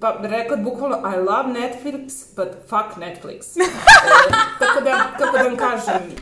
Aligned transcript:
pa 0.00 0.16
rekla 0.22 0.56
bukvalno 0.56 0.96
I 0.96 1.16
love 1.16 1.48
Netflix, 1.48 2.34
but 2.36 2.48
fuck 2.68 2.96
Netflix. 2.96 3.56
e, 3.56 3.64
tako 4.58 4.80
da, 4.80 5.12
kako 5.18 5.36
da 5.36 5.42
vam 5.42 5.56
kažem, 5.56 6.16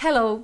Hello! 0.00 0.39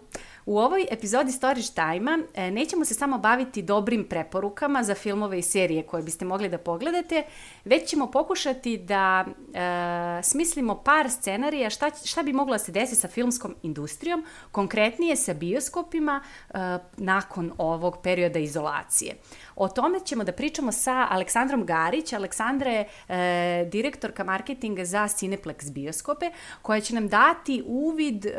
U 0.47 0.59
ovoj 0.59 0.87
epizodi 0.91 1.33
Storage 1.33 1.67
Time-a 1.75 2.19
e, 2.35 2.51
nećemo 2.51 2.85
se 2.85 2.95
samo 2.95 3.19
baviti 3.19 3.63
dobrim 3.63 4.05
preporukama 4.09 4.83
za 4.83 4.95
filmove 4.95 5.39
i 5.39 5.43
serije 5.43 5.83
koje 5.83 6.03
biste 6.03 6.25
mogli 6.25 6.49
da 6.49 6.59
pogledate, 6.59 7.23
već 7.65 7.89
ćemo 7.89 8.11
pokušati 8.11 8.77
da 8.77 9.25
e, 9.25 10.23
smislimo 10.23 10.83
par 10.83 11.11
scenarija 11.11 11.71
šta, 11.71 11.91
šta 12.05 12.23
bi 12.23 12.33
moglo 12.33 12.55
da 12.55 12.59
se 12.59 12.73
desi 12.73 12.95
sa 12.95 13.09
filmskom 13.09 13.55
industrijom, 13.63 14.25
konkretnije 14.51 15.17
sa 15.17 15.35
bioskopima 15.35 16.21
e, 16.21 16.59
nakon 16.97 17.53
ovog 17.59 17.97
perioda 18.03 18.39
izolacije. 18.39 19.15
O 19.57 19.69
tome 19.69 20.01
ćemo 20.01 20.25
da 20.25 20.33
pričamo 20.33 20.73
sa 20.73 21.07
Aleksandrom 21.11 21.67
Garić. 21.67 22.13
Aleksandra 22.13 22.71
je 22.71 22.89
e, 23.09 23.69
direktorka 23.73 24.25
marketinga 24.25 24.85
za 24.85 25.09
Cineplex 25.09 25.73
bioskope, 25.73 26.31
koja 26.63 26.81
će 26.81 26.95
nam 26.95 27.09
dati 27.09 27.63
uvid 27.67 28.27
e, 28.27 28.31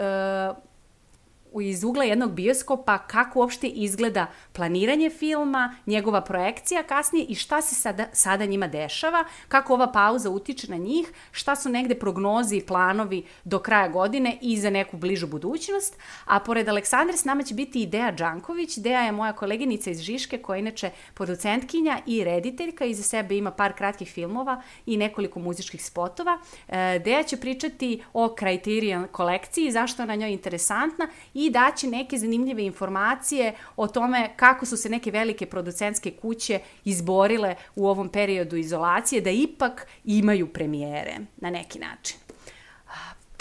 iz 1.62 1.84
ugla 1.84 2.04
jednog 2.04 2.32
bioskopa 2.32 2.98
kako 2.98 3.40
uopšte 3.40 3.68
izgleda 3.68 4.28
planiranje 4.54 5.10
filma, 5.10 5.76
njegova 5.86 6.22
projekcija 6.22 6.84
kasnije 6.84 7.26
i 7.26 7.36
šta 7.36 7.62
se 7.62 7.76
sada, 7.76 8.06
sada 8.14 8.46
njima 8.46 8.68
dešava, 8.68 9.24
kako 9.48 9.74
ova 9.74 9.92
pauza 9.92 10.30
utiče 10.30 10.68
na 10.72 10.78
njih, 10.78 11.12
šta 11.32 11.56
su 11.56 11.70
negde 11.70 11.96
prognozi 11.96 12.58
i 12.58 12.66
planovi 12.66 13.26
do 13.44 13.60
kraja 13.60 13.88
godine 13.88 14.38
i 14.42 14.58
za 14.58 14.70
neku 14.70 14.98
bližu 14.98 15.28
budućnost. 15.28 15.98
A 16.26 16.40
pored 16.40 16.70
Aleksandre 16.70 17.18
s 17.18 17.26
nama 17.26 17.44
će 17.44 17.54
biti 17.54 17.82
i 17.82 17.86
Deja 17.86 18.12
Đanković. 18.12 18.78
Deja 18.78 19.02
je 19.02 19.12
moja 19.12 19.34
koleginica 19.34 19.90
iz 19.90 20.00
Žiške 20.02 20.38
koja 20.38 20.56
je 20.56 20.62
inače 20.62 20.90
producentkinja 21.14 22.00
i 22.06 22.24
rediteljka. 22.24 22.86
Iza 22.86 23.04
sebe 23.04 23.38
ima 23.38 23.52
par 23.52 23.74
kratkih 23.74 24.12
filmova 24.12 24.62
i 24.86 24.98
nekoliko 24.98 25.40
muzičkih 25.40 25.86
spotova. 25.86 26.40
E, 26.68 27.00
Deja 27.00 27.24
će 27.24 27.38
pričati 27.38 28.04
o 28.14 28.36
Criterion 28.40 29.08
kolekciji, 29.12 29.72
zašto 29.72 30.02
je 30.02 30.08
na 30.08 30.16
njoj 30.16 30.32
interesantna 30.32 31.08
i 31.40 31.50
daći 31.50 31.88
neke 31.88 32.18
zanimljive 32.18 32.64
informacije 32.64 33.54
o 33.76 33.88
tome 33.88 34.30
kako 34.36 34.66
su 34.66 34.78
se 34.78 34.90
neke 34.90 35.12
velike 35.12 35.46
producentske 35.46 36.12
kuće 36.12 36.60
izborile 36.86 37.56
u 37.76 37.88
ovom 37.88 38.10
periodu 38.10 38.56
izolacije 38.56 39.22
da 39.22 39.30
ipak 39.30 39.88
imaju 40.06 40.54
premijere 40.54 41.18
na 41.38 41.50
neki 41.50 41.80
način. 41.80 42.18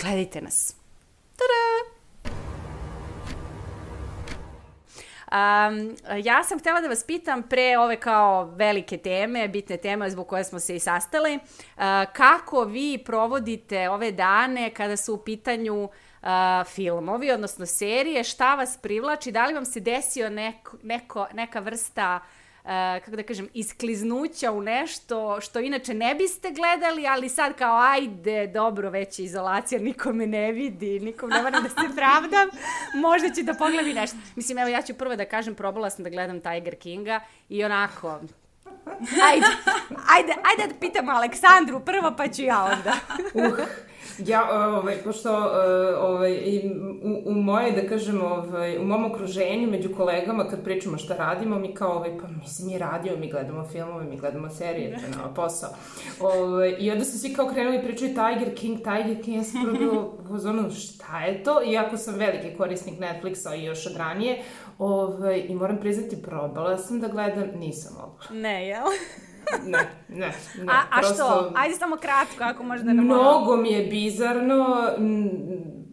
Gledajte 0.02 0.40
nas. 0.40 0.76
Tada! 1.36 1.96
Um, 5.26 5.96
ja 6.24 6.44
sam 6.44 6.58
htela 6.58 6.80
da 6.80 6.88
vas 6.88 7.04
pitam 7.04 7.42
pre 7.42 7.78
ove 7.78 8.00
kao 8.00 8.44
velike 8.44 8.98
teme, 8.98 9.48
bitne 9.48 9.76
teme 9.76 10.10
zbog 10.10 10.26
koje 10.28 10.44
smo 10.44 10.60
se 10.60 10.76
i 10.76 10.80
sastali, 10.80 11.34
uh, 11.36 11.82
kako 12.12 12.64
vi 12.64 12.98
provodite 13.04 13.90
ove 13.90 14.12
dane 14.12 14.70
kada 14.70 14.96
su 14.96 15.14
u 15.14 15.18
pitanju 15.18 15.84
uh, 15.84 15.90
uh, 16.22 16.28
filmovi, 16.74 17.30
odnosno 17.30 17.66
serije, 17.66 18.24
šta 18.24 18.54
vas 18.54 18.78
privlači, 18.82 19.32
da 19.32 19.46
li 19.46 19.54
vam 19.54 19.64
se 19.64 19.80
desio 19.80 20.30
neko, 20.30 20.76
neko, 20.82 21.26
neka 21.32 21.60
vrsta 21.60 22.20
Uh, 22.66 22.72
kako 23.04 23.16
da 23.16 23.22
kažem, 23.22 23.48
iskliznuća 23.54 24.52
u 24.52 24.60
nešto 24.60 25.40
što 25.40 25.60
inače 25.60 25.94
ne 25.94 26.14
biste 26.14 26.50
gledali, 26.50 27.06
ali 27.06 27.28
sad 27.28 27.56
kao 27.56 27.78
ajde, 27.80 28.46
dobro, 28.46 28.90
već 28.90 29.18
je 29.18 29.24
izolacija, 29.24 29.80
niko 29.80 30.12
me 30.12 30.26
ne 30.26 30.52
vidi, 30.52 31.00
nikom 31.00 31.30
ne 31.30 31.42
moram 31.42 31.62
da 31.62 31.68
se 31.68 31.96
pravdam, 31.96 32.48
možda 32.94 33.30
ću 33.34 33.42
da 33.42 33.54
pogledam 33.54 33.90
i 33.90 33.94
nešto. 33.94 34.16
Mislim, 34.36 34.58
evo 34.58 34.68
ja 34.68 34.82
ću 34.82 34.94
prvo 34.94 35.16
da 35.16 35.24
kažem, 35.24 35.54
probala 35.54 35.90
sam 35.90 36.04
da 36.04 36.10
gledam 36.10 36.40
Tiger 36.40 36.76
Kinga 36.76 37.20
i 37.48 37.64
onako, 37.64 38.20
ajde, 39.30 39.46
ajde, 40.08 40.32
ajde 40.44 40.74
da 40.74 40.80
pitamo 40.80 41.12
Aleksandru 41.12 41.80
prvo, 41.80 42.12
pa 42.16 42.28
ću 42.28 42.42
ja 42.42 42.64
onda. 42.64 42.92
uh. 43.34 43.58
Ja, 44.18 44.48
ovaj, 44.78 44.96
pošto 45.04 45.36
ovaj, 46.00 46.32
i 46.32 46.70
u, 47.02 47.30
u 47.30 47.34
moje, 47.34 47.72
da 47.72 47.88
kažem, 47.88 48.22
ovaj, 48.22 48.78
u 48.78 48.84
mom 48.84 49.04
okruženju, 49.04 49.70
među 49.70 49.94
kolegama, 49.96 50.48
kad 50.48 50.64
pričamo 50.64 50.98
šta 50.98 51.16
radimo, 51.16 51.58
mi 51.58 51.74
kao, 51.74 51.92
ovaj, 51.96 52.18
pa 52.20 52.28
mislim, 52.28 52.68
mi 52.68 52.78
radimo, 52.78 53.16
mi 53.16 53.30
gledamo 53.30 53.64
filmove, 53.64 54.04
mi 54.04 54.16
gledamo 54.16 54.50
serije, 54.50 54.90
to 54.90 55.28
je 55.28 55.34
posao. 55.34 55.70
Ovaj, 56.20 56.76
I 56.78 56.90
onda 56.90 57.04
su 57.04 57.18
svi 57.18 57.34
kao 57.34 57.48
krenuli 57.48 57.82
pričaju 57.82 58.14
Tiger 58.14 58.54
King, 58.54 58.78
Tiger 58.78 59.24
King, 59.24 59.36
ja 59.36 59.44
sam 59.44 59.64
prvo 59.64 59.78
bilo, 59.78 60.70
šta 60.70 61.20
je 61.20 61.42
to? 61.42 61.62
Iako 61.62 61.96
sam 61.96 62.14
veliki 62.14 62.56
korisnik 62.56 63.00
Netflixa 63.00 63.56
i 63.56 63.64
još 63.64 63.86
od 63.86 63.96
ranije, 63.96 64.42
ovaj, 64.78 65.44
i 65.48 65.54
moram 65.54 65.76
priznati, 65.80 66.22
probala 66.22 66.76
sam 66.76 67.00
da 67.00 67.08
gledam, 67.08 67.48
nisam 67.58 67.94
mogla. 67.94 68.40
Ne, 68.40 68.68
jel? 68.68 68.84
ne, 69.72 69.78
ne, 70.08 70.32
ne. 70.58 70.72
A, 70.72 70.82
a 70.90 71.00
prosto, 71.00 71.14
što? 71.14 71.52
Ajde 71.56 71.74
samo 71.74 71.96
kratko, 71.96 72.44
ako 72.44 72.62
možda 72.62 72.92
nam... 72.92 73.04
Mnogo 73.04 73.56
mi 73.56 73.72
je 73.72 73.86
bizarno, 73.86 74.90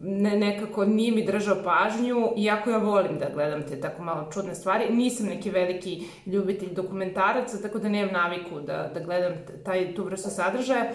ne, 0.00 0.36
nekako 0.36 0.84
nije 0.84 1.12
mi 1.12 1.24
držao 1.24 1.56
pažnju, 1.64 2.32
iako 2.36 2.70
ja 2.70 2.78
volim 2.78 3.18
da 3.18 3.30
gledam 3.34 3.62
te 3.62 3.80
tako 3.80 4.02
malo 4.02 4.30
čudne 4.32 4.54
stvari. 4.54 4.94
Nisam 4.94 5.26
neki 5.26 5.50
veliki 5.50 6.02
ljubitelj 6.26 6.74
dokumentaraca, 6.74 7.62
tako 7.62 7.78
da 7.78 7.88
nemam 7.88 8.12
naviku 8.12 8.60
da, 8.60 8.90
da 8.94 9.00
gledam 9.00 9.32
taj, 9.64 9.94
tu 9.94 10.04
vrstu 10.04 10.30
sadržaja. 10.30 10.90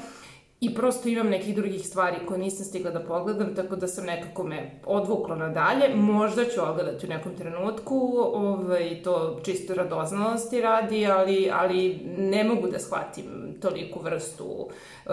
I 0.61 0.75
prosto 0.75 1.09
imam 1.09 1.29
nekih 1.29 1.55
drugih 1.55 1.87
stvari 1.87 2.15
koje 2.27 2.39
nisam 2.39 2.65
stigla 2.65 2.91
da 2.91 2.99
pogledam, 2.99 3.55
tako 3.55 3.75
da 3.75 3.87
sam 3.87 4.05
nekako 4.05 4.43
me 4.43 4.71
odvukla 4.85 5.35
nadalje. 5.35 5.95
Možda 5.95 6.45
ću 6.45 6.61
ogledati 6.61 7.05
u 7.05 7.09
nekom 7.09 7.35
trenutku, 7.35 8.13
ovaj, 8.33 9.01
to 9.03 9.39
čisto 9.45 9.73
radoznalosti 9.73 10.61
radi, 10.61 11.07
ali, 11.07 11.49
ali 11.53 11.99
ne 12.17 12.43
mogu 12.43 12.67
da 12.67 12.79
shvatim 12.79 13.55
toliku 13.61 13.99
vrstu 13.99 14.45
uh, 14.45 15.11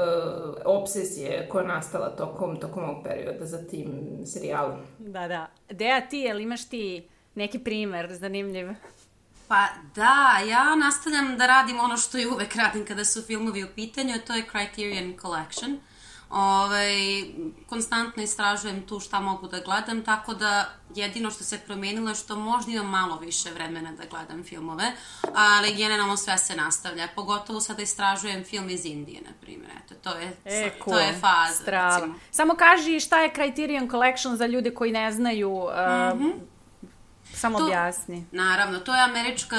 obsesije 0.65 1.49
koja 1.49 1.63
je 1.63 1.69
nastala 1.69 2.09
tokom, 2.09 2.57
tokom 2.57 2.85
ovog 2.85 3.05
perioda 3.05 3.47
za 3.47 3.59
tim 3.67 3.89
serijalom. 4.25 4.79
Da, 4.99 5.29
da. 5.29 5.47
Deja, 5.71 6.09
ti, 6.09 6.19
jel 6.19 6.41
imaš 6.41 6.69
ti 6.69 7.09
neki 7.35 7.59
primer 7.59 8.15
zanimljiv? 8.15 8.67
Pa 9.49 9.69
da, 9.95 10.41
ja 10.49 10.75
nastavljam 10.75 11.37
da 11.37 11.47
radim 11.47 11.81
ono 11.81 11.97
što 11.97 12.19
i 12.19 12.27
uvek 12.27 12.57
radim 12.57 12.87
kada 12.87 13.05
su 13.05 13.23
filmovi 13.23 13.65
u 13.65 13.69
pitanju, 13.75 14.15
a 14.15 14.27
to 14.27 14.35
je 14.35 14.47
Criterion 14.51 15.19
Collection. 15.21 15.79
Ove, 16.31 16.41
ovaj, 16.41 17.25
konstantno 17.69 18.23
istražujem 18.23 18.87
tu 18.87 19.01
šta 19.01 19.21
mogu 19.21 19.49
da 19.49 19.61
gledam, 19.61 20.05
tako 20.05 20.35
da 20.35 20.69
jedino 20.95 21.31
što 21.31 21.45
se 21.45 21.59
promenilo 21.59 22.09
je 22.09 22.15
što 22.15 22.37
možda 22.37 22.73
imam 22.73 22.87
malo 22.87 23.19
više 23.19 23.51
vremena 23.51 23.93
da 23.93 24.03
gledam 24.11 24.45
filmove, 24.45 24.93
ali 25.35 25.75
generalno 25.75 26.17
sve 26.17 26.39
se 26.39 26.57
nastavlja. 26.57 27.09
Pogotovo 27.15 27.61
sada 27.61 27.83
istražujem 27.83 28.45
film 28.45 28.71
iz 28.71 28.85
Indije, 28.85 29.21
na 29.21 29.33
primjer. 29.41 29.71
Eto, 29.85 29.95
to 29.95 30.19
je, 30.19 30.37
e, 30.45 30.73
cool. 30.85 30.97
to 30.97 31.03
je 31.03 31.13
faza. 31.13 31.63
Strava. 31.63 32.09
Samo 32.31 32.55
kaži 32.55 33.01
šta 33.01 33.21
je 33.21 33.33
Criterion 33.35 33.91
Collection 33.91 34.37
za 34.37 34.47
ljude 34.47 34.75
koji 34.75 34.93
ne 34.93 35.13
znaju 35.13 35.51
uh, 35.51 35.71
mm 35.71 36.19
-hmm 36.19 36.56
Samo 37.37 37.59
to, 37.59 37.65
objasni. 37.65 38.27
Naravno, 38.33 38.79
to 38.79 38.95
je 38.95 39.03
američka 39.03 39.57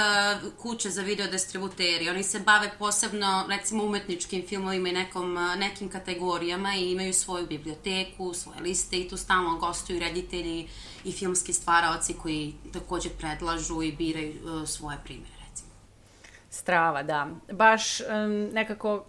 kuća 0.61 0.89
za 0.89 1.01
videodistributeri. 1.01 2.09
Oni 2.09 2.23
se 2.23 2.39
bave 2.39 2.71
posebno, 2.79 3.45
recimo, 3.49 3.83
umetničkim 3.83 4.43
filmovima 4.47 4.89
i 4.89 4.91
nekom, 4.91 5.37
nekim 5.57 5.89
kategorijama 5.89 6.75
i 6.75 6.91
imaju 6.91 7.13
svoju 7.13 7.47
biblioteku, 7.47 8.33
svoje 8.33 8.61
liste 8.61 8.97
i 8.97 9.09
tu 9.09 9.17
stalno 9.17 9.57
gostuju 9.57 9.99
reditelji 9.99 10.69
i 11.03 11.11
filmski 11.11 11.53
stvaraoci 11.53 12.13
koji 12.13 12.53
takođe 12.73 13.09
predlažu 13.09 13.83
i 13.83 13.91
biraju 13.91 14.33
uh, 14.43 14.67
svoje 14.67 14.97
primere, 15.03 15.33
recimo. 15.49 15.69
Strava, 16.49 17.03
da. 17.03 17.27
Baš 17.51 18.01
um, 18.01 18.07
nekako, 18.53 19.05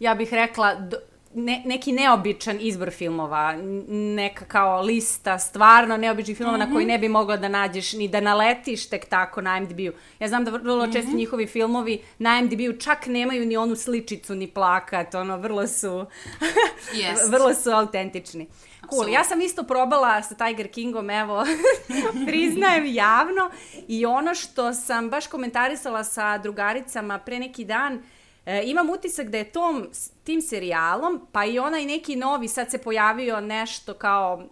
ja 0.00 0.14
bih 0.14 0.32
rekla, 0.32 0.74
do, 0.74 0.96
ne, 1.34 1.62
neki 1.66 1.92
neobičan 1.92 2.58
izbor 2.60 2.90
filmova, 2.90 3.56
neka 3.88 4.44
kao 4.44 4.80
lista 4.80 5.38
stvarno 5.38 5.96
neobičnih 5.96 6.36
filmova 6.36 6.58
mm 6.58 6.60
-hmm. 6.60 6.66
na 6.66 6.74
koji 6.74 6.84
mhm. 6.84 6.92
ne 6.92 6.98
bi 6.98 7.08
mogla 7.08 7.36
da 7.36 7.48
nađeš 7.48 7.92
ni 7.92 8.08
da 8.08 8.20
naletiš 8.20 8.88
tek 8.88 9.04
tako 9.04 9.40
na 9.40 9.58
IMDb-u. 9.58 9.92
Ja 10.18 10.28
znam 10.28 10.44
da 10.44 10.50
vrlo 10.50 10.86
često 10.86 11.10
mm 11.10 11.12
-hmm. 11.12 11.16
njihovi 11.16 11.46
filmovi 11.46 12.02
na 12.18 12.38
IMDb-u 12.38 12.80
čak 12.80 13.06
nemaju 13.06 13.46
ni 13.46 13.56
onu 13.56 13.76
sličicu 13.76 14.34
ni 14.34 14.46
plakat, 14.46 15.14
ono 15.14 15.36
vrlo 15.36 15.66
su 15.66 15.88
yes. 16.94 17.30
vrlo 17.30 17.54
su 17.54 17.70
autentični. 17.70 18.46
Cool. 18.90 19.08
Ja 19.08 19.24
sam 19.24 19.40
isto 19.40 19.62
probala 19.62 20.22
sa 20.22 20.34
Tiger 20.34 20.68
Kingom, 20.68 21.10
evo, 21.10 21.44
priznajem 22.26 22.86
javno. 22.86 23.50
I 23.88 24.06
ono 24.06 24.34
što 24.34 24.74
sam 24.74 25.10
baš 25.10 25.26
komentarisala 25.26 26.04
sa 26.04 26.38
drugaricama 26.38 27.18
pre 27.18 27.38
neki 27.38 27.64
dan, 27.64 28.02
E, 28.46 28.62
imam 28.64 28.90
utisak 28.90 29.28
da 29.28 29.38
je 29.38 29.52
tom, 29.52 29.88
tim 30.24 30.40
serijalom, 30.40 31.26
pa 31.32 31.44
i 31.44 31.58
onaj 31.58 31.84
neki 31.84 32.16
novi, 32.16 32.48
sad 32.48 32.70
se 32.70 32.78
pojavio 32.78 33.40
nešto 33.40 33.94
kao 33.94 34.42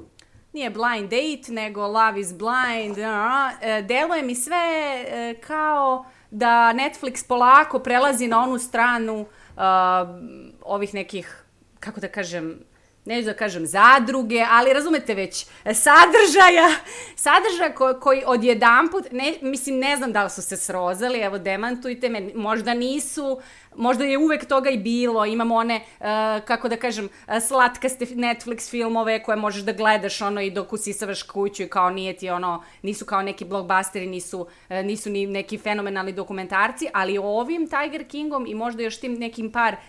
nije 0.52 0.70
blind 0.70 1.10
date, 1.10 1.52
nego 1.52 1.86
love 1.86 2.20
is 2.20 2.34
blind, 2.34 2.98
uh, 2.98 3.86
deluje 3.86 4.22
mi 4.22 4.34
sve 4.34 4.56
uh, 5.04 5.40
kao 5.46 6.04
da 6.30 6.72
Netflix 6.72 7.28
polako 7.28 7.78
prelazi 7.78 8.28
na 8.28 8.42
onu 8.42 8.58
stranu 8.58 9.20
uh, 9.20 9.62
ovih 10.62 10.94
nekih, 10.94 11.44
kako 11.80 12.00
da 12.00 12.08
kažem, 12.08 12.58
neću 13.10 13.26
da 13.26 13.34
kažem 13.34 13.66
zadruge, 13.66 14.44
ali 14.50 14.72
razumete 14.72 15.14
već, 15.14 15.46
sadržaja, 15.64 16.68
sadržaja 17.24 17.74
ko, 17.74 17.94
koji 18.00 18.22
odjedanput, 18.26 19.04
ne, 19.12 19.34
mislim, 19.42 19.78
ne 19.78 19.96
znam 19.96 20.12
da 20.12 20.24
li 20.24 20.30
su 20.30 20.42
se 20.42 20.56
srozali, 20.56 21.18
evo 21.18 21.38
demantujte 21.38 22.08
me, 22.08 22.30
možda 22.34 22.74
nisu, 22.74 23.40
možda 23.76 24.04
je 24.04 24.18
uvek 24.18 24.44
toga 24.44 24.70
i 24.70 24.78
bilo, 24.78 25.24
imamo 25.26 25.54
one, 25.54 25.80
uh, 26.00 26.06
kako 26.44 26.68
da 26.68 26.76
kažem, 26.76 27.08
slatkaste 27.48 28.06
Netflix 28.06 28.70
filmove 28.70 29.22
koje 29.22 29.36
možeš 29.36 29.62
da 29.62 29.72
gledaš 29.72 30.22
ono 30.22 30.40
i 30.40 30.50
dok 30.50 30.72
usisavaš 30.72 31.22
kuću 31.22 31.62
i 31.62 31.68
kao 31.68 31.90
nije 31.90 32.16
ti 32.16 32.30
ono, 32.30 32.62
nisu 32.82 33.04
kao 33.04 33.22
neki 33.22 33.44
blockbusteri, 33.44 34.06
nisu, 34.06 34.40
uh, 34.40 34.76
nisu 34.84 35.10
ni 35.10 35.26
neki 35.26 35.58
fenomenalni 35.58 36.12
dokumentarci, 36.12 36.86
ali 36.92 37.18
ovim 37.18 37.68
Tiger 37.68 38.08
Kingom 38.08 38.46
i 38.46 38.54
možda 38.54 38.82
još 38.82 39.00
tim 39.00 39.14
nekim 39.14 39.52
par 39.52 39.74
uh, 39.74 39.80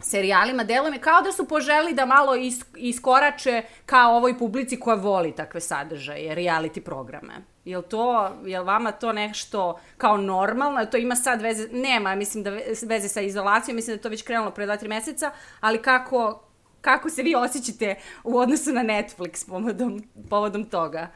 serijalima, 0.00 0.64
delom 0.64 0.92
je 0.92 1.00
kao 1.00 1.22
da 1.22 1.32
su 1.32 1.48
poželi 1.48 1.94
da 1.94 2.06
malo 2.06 2.36
is, 2.36 2.64
iskorače 2.76 3.62
kao 3.86 4.16
ovoj 4.16 4.38
publici 4.38 4.80
koja 4.80 4.96
voli 4.96 5.32
takve 5.32 5.60
sadržaje, 5.60 6.36
reality 6.36 6.80
programe. 6.80 7.34
Jel 7.64 7.82
to, 7.82 8.36
jel 8.44 8.64
vama 8.64 8.92
to 8.92 9.12
nešto 9.12 9.80
kao 9.96 10.16
normalno, 10.16 10.86
to 10.86 10.96
ima 10.96 11.16
sad 11.16 11.42
veze, 11.42 11.68
nema, 11.72 12.14
mislim 12.14 12.44
da 12.44 12.50
veze 12.86 13.08
sa 13.08 13.20
izolacijom, 13.20 13.76
mislim 13.76 13.96
da 13.96 14.02
to 14.02 14.08
već 14.08 14.22
krenulo 14.22 14.50
pre 14.50 14.66
2-3 14.66 14.88
meseca, 14.88 15.30
ali 15.60 15.82
kako, 15.82 16.42
kako 16.80 17.10
se 17.10 17.22
vi 17.22 17.34
osjećate 17.34 17.94
u 18.24 18.38
odnosu 18.38 18.72
na 18.72 18.82
Netflix 18.82 19.48
povodom, 19.48 20.02
povodom 20.30 20.64
toga? 20.64 21.08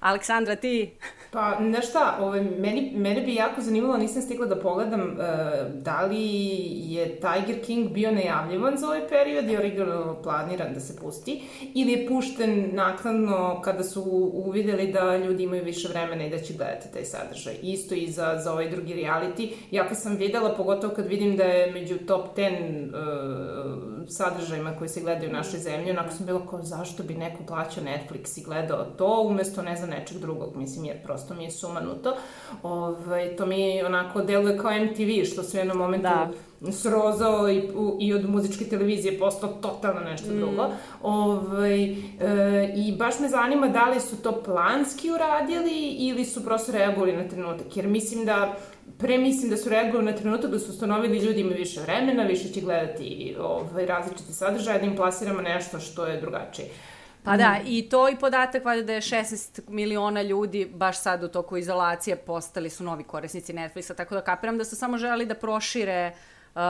Aleksandra, 0.00 0.56
ti? 0.56 0.90
Pa, 1.30 1.56
znaš 1.60 1.88
šta, 1.88 2.16
ovaj, 2.20 2.40
meni, 2.40 2.92
mene 2.94 3.20
bi 3.20 3.34
jako 3.34 3.60
zanimalo, 3.60 3.96
nisam 3.96 4.22
stigla 4.22 4.46
da 4.46 4.56
pogledam 4.56 5.00
uh, 5.00 5.16
da 5.82 6.02
li 6.02 6.26
je 6.92 7.20
Tiger 7.20 7.64
King 7.64 7.90
bio 7.92 8.12
najavljivan 8.12 8.76
za 8.76 8.86
ovaj 8.86 9.08
period 9.08 9.50
i 9.50 9.56
originalno 9.56 10.22
planiran 10.22 10.74
da 10.74 10.80
se 10.80 10.96
pusti, 10.96 11.42
ili 11.74 11.92
je 11.92 12.06
pušten 12.08 12.70
naknadno 12.72 13.60
kada 13.64 13.82
su 13.82 14.02
uvideli 14.32 14.92
da 14.92 15.16
ljudi 15.16 15.42
imaju 15.42 15.64
više 15.64 15.88
vremena 15.88 16.26
i 16.26 16.30
da 16.30 16.38
će 16.38 16.54
gledati 16.54 16.92
taj 16.92 17.04
sadržaj. 17.04 17.54
Isto 17.62 17.94
i 17.94 18.06
za, 18.06 18.40
za 18.44 18.52
ovaj 18.52 18.70
drugi 18.70 18.94
reality. 18.94 19.52
Ja 19.70 19.94
sam 19.94 20.16
videla, 20.16 20.54
pogotovo 20.54 20.94
kad 20.94 21.06
vidim 21.06 21.36
da 21.36 21.44
je 21.44 21.72
među 21.72 21.98
top 21.98 22.36
10 22.36 22.88
uh, 23.99 23.99
sadržajima 24.08 24.76
koji 24.78 24.88
se 24.88 25.00
gledaju 25.00 25.30
u 25.30 25.32
našoj 25.32 25.60
zemlji, 25.60 25.90
onako 25.90 26.12
sam 26.12 26.26
bila 26.26 26.46
kao 26.50 26.62
zašto 26.62 27.02
bi 27.02 27.14
neko 27.14 27.44
plaćao 27.46 27.84
Netflix 27.84 28.40
i 28.40 28.44
gledao 28.44 28.84
to 28.84 29.22
umesto 29.26 29.62
ne 29.62 29.76
znam 29.76 29.90
nečeg 29.90 30.18
drugog, 30.18 30.56
mislim 30.56 30.84
jer 30.84 31.02
prosto 31.02 31.34
mi 31.34 31.44
je 31.44 31.50
sumanuto. 31.50 32.16
Ovaj, 32.62 33.36
to 33.36 33.46
mi 33.46 33.82
onako 33.82 34.22
deluje 34.22 34.58
kao 34.58 34.70
MTV 34.70 35.24
što 35.32 35.42
su 35.42 35.56
u 35.56 35.60
jednom 35.60 35.78
momentu 35.78 36.02
da 36.02 36.30
srozao 36.72 37.50
i, 37.50 37.62
i 38.00 38.14
od 38.14 38.30
muzičke 38.30 38.64
televizije 38.64 39.18
postao 39.18 39.48
totalno 39.50 40.00
nešto 40.00 40.32
mm. 40.32 40.36
drugo. 40.36 40.68
Ovaj, 41.02 41.82
e, 41.82 41.96
I 42.76 42.96
baš 42.98 43.20
me 43.20 43.28
zanima 43.28 43.68
da 43.68 43.84
li 43.84 44.00
su 44.00 44.22
to 44.22 44.42
planski 44.42 45.10
uradili 45.10 45.88
ili 45.98 46.24
su 46.24 46.44
prosto 46.44 46.72
reagovali 46.72 47.16
na 47.16 47.28
trenutak. 47.28 47.76
Jer 47.76 47.86
mislim 47.86 48.24
da 48.24 48.56
pre 49.00 49.18
mislim 49.18 49.50
da 49.50 49.56
su 49.56 49.68
reagovali 49.68 50.04
na 50.04 50.16
trenutak 50.16 50.50
da 50.50 50.58
su 50.58 50.70
ustanovili 50.70 51.18
ljudi 51.18 51.40
imaju 51.40 51.56
više 51.56 51.80
vremena, 51.80 52.22
više 52.22 52.48
će 52.48 52.60
gledati 52.60 53.36
ovaj, 53.40 53.86
različite 53.86 54.32
sadržaje, 54.32 54.78
da 54.78 54.86
im 54.86 54.96
plasiramo 54.96 55.40
nešto 55.40 55.80
što 55.80 56.06
je 56.06 56.20
drugačije. 56.20 56.68
Pa 57.24 57.36
da, 57.36 57.50
mm. 57.50 57.62
i 57.66 57.88
to 57.88 58.08
i 58.08 58.16
podatak 58.16 58.64
valjda 58.64 58.86
da 58.86 58.92
je 58.92 59.00
16 59.00 59.60
miliona 59.68 60.22
ljudi 60.22 60.70
baš 60.74 61.00
sad 61.00 61.24
u 61.24 61.28
toku 61.28 61.56
izolacije 61.56 62.16
postali 62.16 62.70
su 62.70 62.84
novi 62.84 63.04
korisnici 63.04 63.52
Netflixa, 63.52 63.96
tako 63.96 64.14
da 64.14 64.20
kapiram 64.20 64.58
da 64.58 64.64
su 64.64 64.76
samo 64.76 64.98
želi 64.98 65.26
da 65.26 65.34
prošire, 65.34 66.12
uh, 66.54 66.60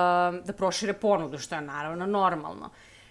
da 0.44 0.52
prošire 0.56 0.92
ponudu, 0.92 1.38
što 1.38 1.54
je 1.54 1.60
naravno 1.60 2.06
normalno. 2.06 2.70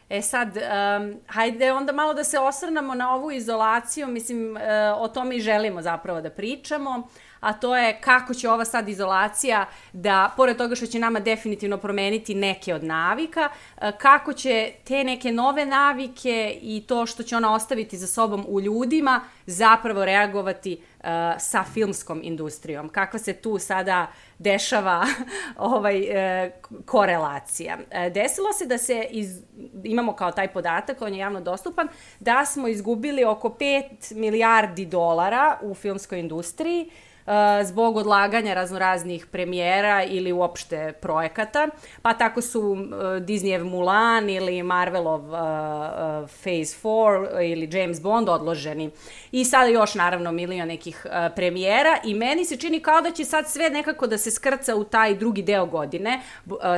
E 0.09 0.21
sad, 0.21 0.47
um, 0.47 1.15
hajde 1.27 1.71
onda 1.71 1.93
malo 1.93 2.13
da 2.13 2.23
se 2.23 2.39
osrnamo 2.39 2.95
na 2.95 3.15
ovu 3.15 3.31
izolaciju, 3.31 4.07
mislim, 4.07 4.55
uh, 4.55 4.61
o 4.97 5.07
tome 5.07 5.35
i 5.35 5.41
želimo 5.41 5.81
zapravo 5.81 6.21
da 6.21 6.29
pričamo. 6.29 6.89
Uh, 6.89 7.28
a 7.39 7.53
to 7.53 7.77
je 7.77 7.97
kako 8.01 8.33
će 8.33 8.49
ova 8.49 8.65
sad 8.65 8.89
izolacija 8.89 9.65
da, 9.93 10.31
pored 10.37 10.57
toga 10.57 10.75
što 10.75 10.85
će 10.85 10.99
nama 10.99 11.19
definitivno 11.19 11.77
promeniti 11.77 12.35
neke 12.35 12.73
od 12.73 12.83
navika, 12.83 13.49
e, 13.81 13.91
kako 13.97 14.33
će 14.33 14.71
te 14.83 15.03
neke 15.03 15.31
nove 15.31 15.65
navike 15.65 16.57
i 16.61 16.83
to 16.87 17.05
što 17.05 17.23
će 17.23 17.37
ona 17.37 17.53
ostaviti 17.53 17.97
za 17.97 18.07
sobom 18.07 18.45
u 18.47 18.61
ljudima 18.61 19.21
zapravo 19.45 20.05
reagovati 20.05 20.81
uh, 20.99 21.05
sa 21.39 21.63
filmskom 21.73 22.21
industrijom. 22.23 22.89
Kakva 22.89 23.19
se 23.19 23.33
tu 23.33 23.59
sada 23.59 24.07
dešava 24.39 25.05
ovaj 25.57 26.01
uh, 26.01 26.51
korelacija. 26.85 27.77
Desilo 28.13 28.53
se 28.53 28.65
da 28.65 28.77
se 28.77 29.07
iz, 29.09 29.41
imamo 29.83 30.13
kao 30.13 30.31
taj 30.31 30.47
podatak, 30.47 31.01
on 31.01 31.13
je 31.13 31.19
javno 31.19 31.41
dostupan, 31.41 31.87
da 32.19 32.45
smo 32.45 32.67
izgubili 32.67 33.23
oko 33.23 33.49
5 33.49 34.15
milijardi 34.15 34.85
dolara 34.85 35.57
u 35.61 35.73
filmskoj 35.73 36.19
industriji 36.19 36.89
zbog 37.63 37.97
odlaganja 37.97 38.53
raznoraznih 38.53 39.25
premijera 39.25 40.03
ili 40.03 40.31
uopšte 40.31 40.93
projekata. 41.01 41.67
Pa 42.01 42.13
tako 42.13 42.41
su 42.41 42.75
Disneyev 43.21 43.63
Mulan 43.63 44.29
ili 44.29 44.63
Marvelov 44.63 45.21
Phase 46.27 46.77
4 46.83 47.51
ili 47.51 47.69
James 47.77 48.01
Bond 48.01 48.29
odloženi. 48.29 48.91
I 49.31 49.45
sada 49.45 49.65
još 49.65 49.95
naravno 49.95 50.31
milion 50.31 50.67
nekih 50.67 51.05
premijera 51.35 51.97
i 52.03 52.13
meni 52.13 52.45
se 52.45 52.57
čini 52.57 52.79
kao 52.79 53.01
da 53.01 53.11
će 53.11 53.25
sad 53.25 53.49
sve 53.49 53.69
nekako 53.69 54.07
da 54.07 54.17
se 54.17 54.31
skrca 54.31 54.75
u 54.75 54.83
taj 54.83 55.15
drugi 55.15 55.41
deo 55.41 55.65
godine. 55.65 56.21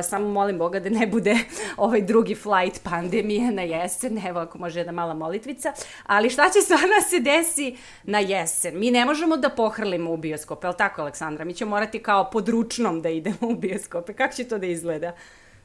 Samo 0.02 0.28
molim 0.28 0.58
Boga 0.58 0.80
da 0.80 0.88
ne 0.88 1.06
bude 1.06 1.36
ovaj 1.76 2.02
drugi 2.02 2.34
flight 2.34 2.82
pandemije 2.82 3.50
na 3.50 3.62
jesen, 3.62 4.26
evo 4.26 4.40
ako 4.40 4.58
može 4.58 4.80
jedna 4.80 4.92
mala 4.92 5.14
molitvica. 5.14 5.72
Ali 6.06 6.30
šta 6.30 6.50
će 6.50 6.60
stvarno 6.60 7.00
se 7.10 7.20
desi 7.20 7.76
na 8.02 8.18
jesen? 8.18 8.78
Mi 8.78 8.90
ne 8.90 9.04
možemo 9.04 9.36
da 9.36 9.48
pohrlimo 9.48 10.12
u 10.12 10.16
bioskopu 10.16 10.41
bioskope, 10.42 10.66
ali 10.66 10.76
tako 10.76 11.02
Aleksandra? 11.02 11.44
Mi 11.44 11.54
ćemo 11.54 11.70
morati 11.70 11.98
kao 11.98 12.30
područnom 12.30 13.02
da 13.02 13.08
idemo 13.08 13.36
u 13.40 13.54
bioskope. 13.54 14.12
Kako 14.12 14.34
će 14.34 14.44
to 14.44 14.58
da 14.58 14.66
izgleda? 14.66 15.12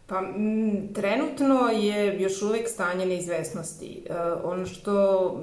Pa, 0.07 0.19
m, 0.19 0.93
trenutno 0.93 1.69
je 1.69 2.21
još 2.21 2.41
uvek 2.41 2.69
stanje 2.69 3.05
neizvesnosti. 3.05 4.03
E, 4.09 4.13
ono 4.43 4.65
što 4.65 4.93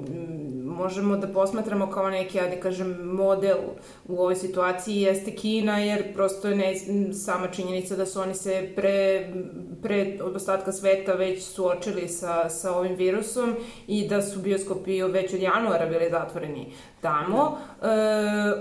m, 0.07 0.65
možemo 0.65 1.17
da 1.17 1.27
posmatramo 1.27 1.91
kao 1.91 2.09
neki, 2.09 2.37
ja 2.37 2.47
da 2.47 2.59
kažem, 2.59 2.91
model 3.03 3.57
u 4.07 4.19
ovoj 4.19 4.35
situaciji 4.35 5.01
jeste 5.01 5.31
Kina, 5.31 5.79
jer 5.79 6.13
prosto 6.13 6.47
je 6.47 6.55
ne, 6.55 6.75
sama 7.13 7.47
činjenica 7.47 7.95
da 7.95 8.05
su 8.05 8.21
oni 8.21 8.35
se 8.35 8.71
pre, 8.75 9.29
pre 9.81 10.17
od 10.21 10.35
ostatka 10.35 10.71
sveta 10.71 11.13
već 11.13 11.43
suočili 11.43 12.07
sa, 12.07 12.49
sa 12.49 12.75
ovim 12.75 12.95
virusom 12.95 13.55
i 13.87 14.07
da 14.07 14.21
su 14.21 14.39
bioskopi 14.39 15.03
već 15.03 15.33
od 15.33 15.41
januara 15.41 15.85
bili 15.85 16.09
zatvoreni 16.11 16.73
tamo. 17.05 17.57
E, 17.81 17.87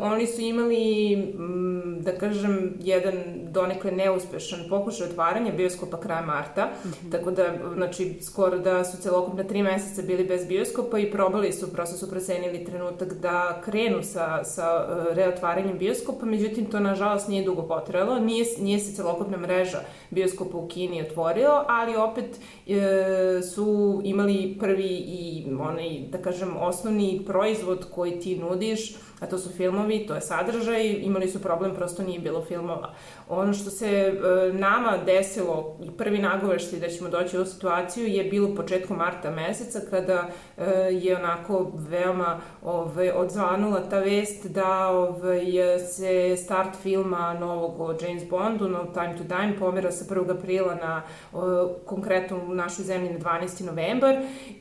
oni 0.01 0.27
su 0.27 0.41
imali, 0.41 1.13
m, 1.15 1.99
da 2.01 2.13
kažem, 2.13 2.75
jedan 2.81 3.15
donekle 3.53 3.93
neuspešan 3.93 4.61
pokušaj 4.69 5.09
otvaranja 5.09 5.53
bioskopa 5.53 6.01
kraja 6.01 6.23
marta, 6.23 6.67
mm 6.67 6.89
-hmm. 6.89 7.13
tako 7.13 7.31
da, 7.31 7.45
znači, 7.75 8.19
skoro 8.23 8.59
da 8.59 8.85
su 8.85 8.97
celokupna 9.03 9.45
tri 9.45 9.63
meseca 9.63 10.03
bili 10.03 10.25
bez 10.25 10.47
bioskopa 10.47 10.99
i 10.99 11.11
probali 11.11 11.53
su, 11.53 11.73
prosto 11.73 11.97
su 11.97 12.11
procenili 12.11 12.65
trenutak 12.65 13.15
da 13.15 13.61
krenu 13.65 14.03
sa, 14.03 14.45
sa 14.45 14.87
e, 15.11 15.15
reotvaranjem 15.15 15.79
bioskopa, 15.79 16.27
međutim, 16.27 16.67
to 16.67 16.81
nažalost 16.81 17.29
nije 17.29 17.45
dugo 17.45 17.63
potrajalo, 17.63 18.19
nije, 18.19 18.45
nije 18.59 18.79
se 18.79 18.97
celokupna 18.97 19.37
mreža 19.39 19.81
bioskopa 20.11 20.57
u 20.57 20.69
Kini 20.69 21.03
otvorio, 21.03 21.51
ali 21.69 21.97
opet 21.97 22.39
e, 22.67 23.43
su 23.43 24.01
imali 24.05 24.57
prvi 24.61 24.89
i 24.89 25.47
onaj, 25.61 26.01
da 26.11 26.19
kažem, 26.19 26.57
osnovni 26.57 27.23
proizvod 27.27 27.87
koji 27.95 28.21
ti 28.21 28.34
nudiš, 28.39 28.95
a 29.21 29.27
to 29.27 29.39
su 29.39 29.51
filmovi, 29.51 30.07
to 30.07 30.15
je 30.15 30.21
sadržaj, 30.21 30.89
imali 30.89 31.29
su 31.29 31.43
problem, 31.43 31.75
prosto 31.75 32.03
nije 32.03 32.19
bilo 32.19 32.45
filmova. 32.45 32.95
Ono 33.29 33.53
što 33.53 33.71
se 33.71 33.89
e, 33.89 34.53
nama 34.53 34.99
desilo 35.07 35.79
i 35.83 35.91
prvi 35.91 36.19
nagoveštaj 36.19 36.81
da 36.81 36.89
ćemo 36.89 37.11
doći 37.11 37.39
u 37.39 37.45
situaciju 37.45 38.07
je 38.07 38.25
bilo 38.25 38.55
početkom 38.55 38.97
marta 38.97 39.31
meseca 39.31 39.81
kada 39.91 40.29
e, 40.59 40.65
je 40.91 41.17
onako 41.17 41.73
veoma 41.75 42.41
ove, 42.63 43.13
odzvanula 43.13 43.89
ta 43.89 43.99
vest 43.99 44.47
da 44.47 44.89
ove, 44.89 45.79
se 45.79 46.37
start 46.37 46.77
filma 46.83 47.35
novog 47.35 47.81
o 47.81 47.95
James 48.03 48.23
Bondu, 48.31 48.69
No 48.69 48.85
Time 48.85 49.17
to 49.17 49.23
Dime, 49.25 49.57
pomera 49.59 49.93
sa 49.93 50.15
1. 50.15 50.31
aprila 50.39 50.75
na 50.75 51.03
o, 51.33 51.69
konkretno 51.87 52.41
u 52.49 52.55
našoj 52.55 52.85
zemlji 52.85 53.13
na 53.13 53.19
12. 53.19 53.65
novembar 53.65 54.17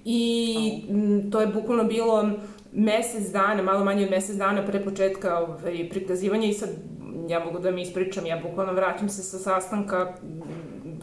i 0.06 0.86
m, 0.90 1.32
to 1.32 1.42
je 1.42 1.48
bukvalno 1.48 1.84
bilo 1.84 2.30
mesec 2.76 3.32
dana, 3.32 3.62
malo 3.62 3.86
manje 3.86 4.06
od 4.06 4.12
mesec 4.12 4.36
dana 4.36 4.66
pre 4.66 4.84
početka 4.84 5.40
ovaj, 5.40 5.90
prikazivanja 5.90 6.48
i 6.48 6.54
sad 6.54 6.70
ja 7.30 7.46
mogu 7.46 7.60
da 7.60 7.72
mi 7.72 7.82
ispričam, 7.82 8.26
ja 8.26 8.40
bukvalno 8.44 8.74
vraćam 8.74 9.10
se 9.10 9.24
sa 9.24 9.38
sastanka 9.38 10.14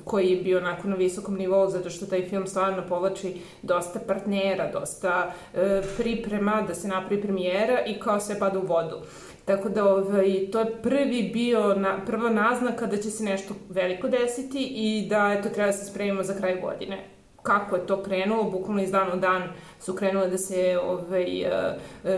koji 0.05 0.29
je 0.29 0.43
bio 0.43 0.59
onako 0.59 0.89
na 0.89 0.97
visokom 0.97 1.35
nivou, 1.35 1.69
zato 1.69 1.91
što 1.91 2.07
taj 2.07 2.29
film 2.29 2.47
stvarno 2.47 2.83
povlači 2.89 3.35
dosta 3.63 4.01
partnera, 4.07 4.73
dosta 4.73 5.33
e, 5.55 5.83
priprema, 5.99 6.63
da 6.67 6.75
se 6.75 6.89
napravi 6.89 7.23
premijera 7.23 7.85
i 7.87 7.99
kao 8.01 8.21
sve 8.21 8.39
pada 8.39 8.59
u 8.59 8.67
vodu. 8.67 8.97
Tako 9.45 9.69
da 9.69 9.85
ovaj, 9.85 10.47
to 10.53 10.61
je 10.61 10.83
prvi 10.83 11.31
bio, 11.33 11.75
na, 11.75 12.05
prva 12.07 12.31
naznaka 12.31 12.87
da 12.87 12.97
će 12.97 13.11
se 13.11 13.25
nešto 13.25 13.55
veliko 13.69 14.09
desiti 14.09 14.63
i 14.63 15.07
da 15.09 15.37
eto, 15.39 15.49
treba 15.49 15.67
da 15.67 15.73
se 15.73 15.91
spremimo 15.91 16.23
za 16.23 16.35
kraj 16.35 16.61
godine 16.61 17.20
kako 17.43 17.77
je 17.77 17.87
to 17.87 18.03
krenulo, 18.03 18.51
bukvalno 18.51 18.83
iz 18.83 18.91
dana 18.91 19.15
u 19.15 19.17
dan 19.17 19.43
su 19.81 19.95
krenule 19.95 20.29
da 20.29 20.39
se 20.39 20.79
ovaj, 20.83 21.43
e, 21.43 21.49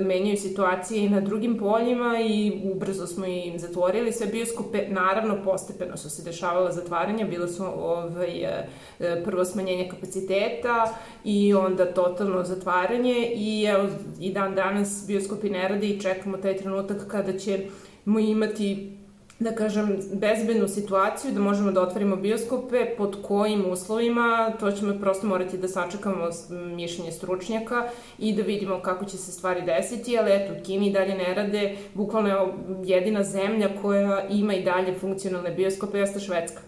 menjaju 0.01 0.37
situacije 0.37 1.05
i 1.05 1.11
na 1.11 1.21
drugim 1.21 1.59
poljima 1.59 2.21
i 2.21 2.61
ubrzo 2.75 3.07
smo 3.07 3.27
im 3.27 3.59
zatvorili 3.59 4.13
sve 4.13 4.27
bioskope. 4.27 4.89
Naravno, 4.89 5.43
postepeno 5.45 5.97
su 5.97 6.11
se 6.11 6.23
dešavala 6.23 6.73
zatvaranja, 6.73 7.27
bilo 7.27 7.49
su 7.49 7.65
ovaj, 7.65 8.45
e, 8.45 9.25
prvo 9.25 9.45
smanjenje 9.45 9.89
kapaciteta 9.89 10.95
i 11.25 11.55
onda 11.55 11.93
totalno 11.93 12.45
zatvaranje 12.45 13.33
i 13.35 13.65
evo 13.65 13.89
i 14.21 14.33
dan 14.33 14.55
danas 14.55 15.05
bioskopi 15.07 15.51
ne 15.51 15.69
rade 15.69 15.87
i 15.87 16.01
čekamo 16.01 16.37
taj 16.37 16.57
trenutak 16.57 17.07
kada 17.09 17.39
ćemo 17.39 18.19
imati 18.19 19.02
da 19.43 19.53
kažem, 19.53 19.99
bezbednu 20.13 20.69
situaciju, 20.69 21.33
da 21.33 21.41
možemo 21.41 21.73
da 21.73 21.83
otvorimo 21.83 22.17
bioskope, 22.17 22.87
pod 22.97 23.17
kojim 23.23 23.71
uslovima, 23.71 24.53
to 24.61 24.73
ćemo 24.73 24.95
prosto 25.01 25.27
morati 25.27 25.59
da 25.59 25.69
sačekamo 25.69 26.29
mišljenje 26.51 27.13
stručnjaka 27.13 27.89
i 28.19 28.35
da 28.37 28.43
vidimo 28.43 28.81
kako 28.83 29.05
će 29.05 29.17
se 29.17 29.33
stvari 29.33 29.63
desiti, 29.63 30.19
ali 30.19 30.33
eto, 30.33 30.65
Kini 30.65 30.93
dalje 30.93 31.15
ne 31.15 31.35
rade, 31.35 31.77
bukvalno 31.95 32.29
je 32.29 32.37
jedina 32.85 33.23
zemlja 33.23 33.69
koja 33.83 34.29
ima 34.29 34.55
i 34.55 34.63
dalje 34.63 34.99
funkcionalne 34.99 35.51
bioskope, 35.51 35.99
jeste 35.99 36.21
Švedska. 36.21 36.61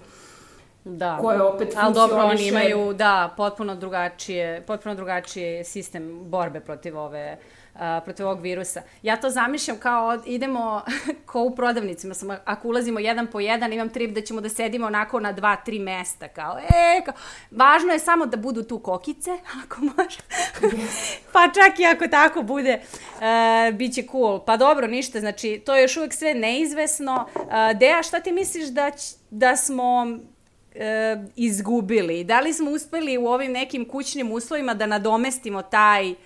Da. 0.85 1.19
Koje 1.21 1.43
opet 1.43 1.75
Ali 1.77 1.95
dobro, 1.95 2.17
oni 2.17 2.49
imaju, 2.49 2.93
da, 2.93 3.35
potpuno 3.37 3.75
drugačije, 3.77 4.63
potpuno 4.67 4.95
drugačije 4.95 5.65
sistem 5.65 6.31
borbe 6.31 6.61
protiv 6.61 6.99
ove 6.99 7.37
uh, 7.39 7.64
protiv 8.05 8.27
ovog 8.27 8.41
virusa. 8.41 8.83
Ja 9.03 9.17
to 9.17 9.31
zamišljam 9.31 9.79
kao 9.79 10.19
idemo 10.27 10.83
ko 11.27 11.43
u 11.43 11.55
prodavnicima, 11.55 12.15
samo 12.15 12.37
ako 12.45 12.69
ulazimo 12.69 13.01
jedan 13.01 13.27
po 13.27 13.41
jedan, 13.41 13.73
imam 13.73 13.89
trip 13.89 14.15
da 14.15 14.21
ćemo 14.21 14.41
da 14.41 14.49
sedimo 14.49 14.87
onako 14.87 15.21
na 15.21 15.33
dva, 15.33 15.57
tri 15.57 15.79
mesta, 15.79 16.29
kao 16.29 16.59
e, 16.59 17.05
kao, 17.05 17.15
važno 17.51 17.93
je 17.93 17.99
samo 17.99 18.27
da 18.27 18.37
budu 18.37 18.63
tu 18.63 18.79
kokice, 18.79 19.31
ako 19.65 19.81
može. 19.81 20.19
pa 21.33 21.49
čak 21.55 21.81
i 21.81 21.85
ako 21.85 22.07
tako 22.07 22.43
bude, 22.43 22.81
uh, 23.15 23.75
bit 23.77 23.95
će 23.95 24.03
cool. 24.11 24.45
Pa 24.45 24.57
dobro, 24.57 24.87
ništa, 24.87 25.21
znači, 25.21 25.63
to 25.67 25.77
je 25.77 25.83
još 25.83 25.97
uvek 25.97 26.15
sve 26.15 26.35
neizvesno. 26.35 27.29
Uh, 27.35 27.43
Deja, 27.79 28.03
šta 28.03 28.21
ti 28.21 28.33
misliš 28.33 28.69
da, 28.69 28.91
da 29.31 29.57
smo 29.57 30.19
e, 30.75 31.17
izgubili? 31.37 32.25
Da 32.25 32.41
li 32.41 32.53
smo 32.53 32.71
uspeli 32.71 33.19
u 33.19 33.27
ovim 33.27 33.53
nekim 33.53 33.89
kućnim 33.89 34.33
uslovima 34.33 34.75
da 34.75 34.87
nadomestimo 34.87 35.63
taj 35.63 36.11
uh, 36.11 36.17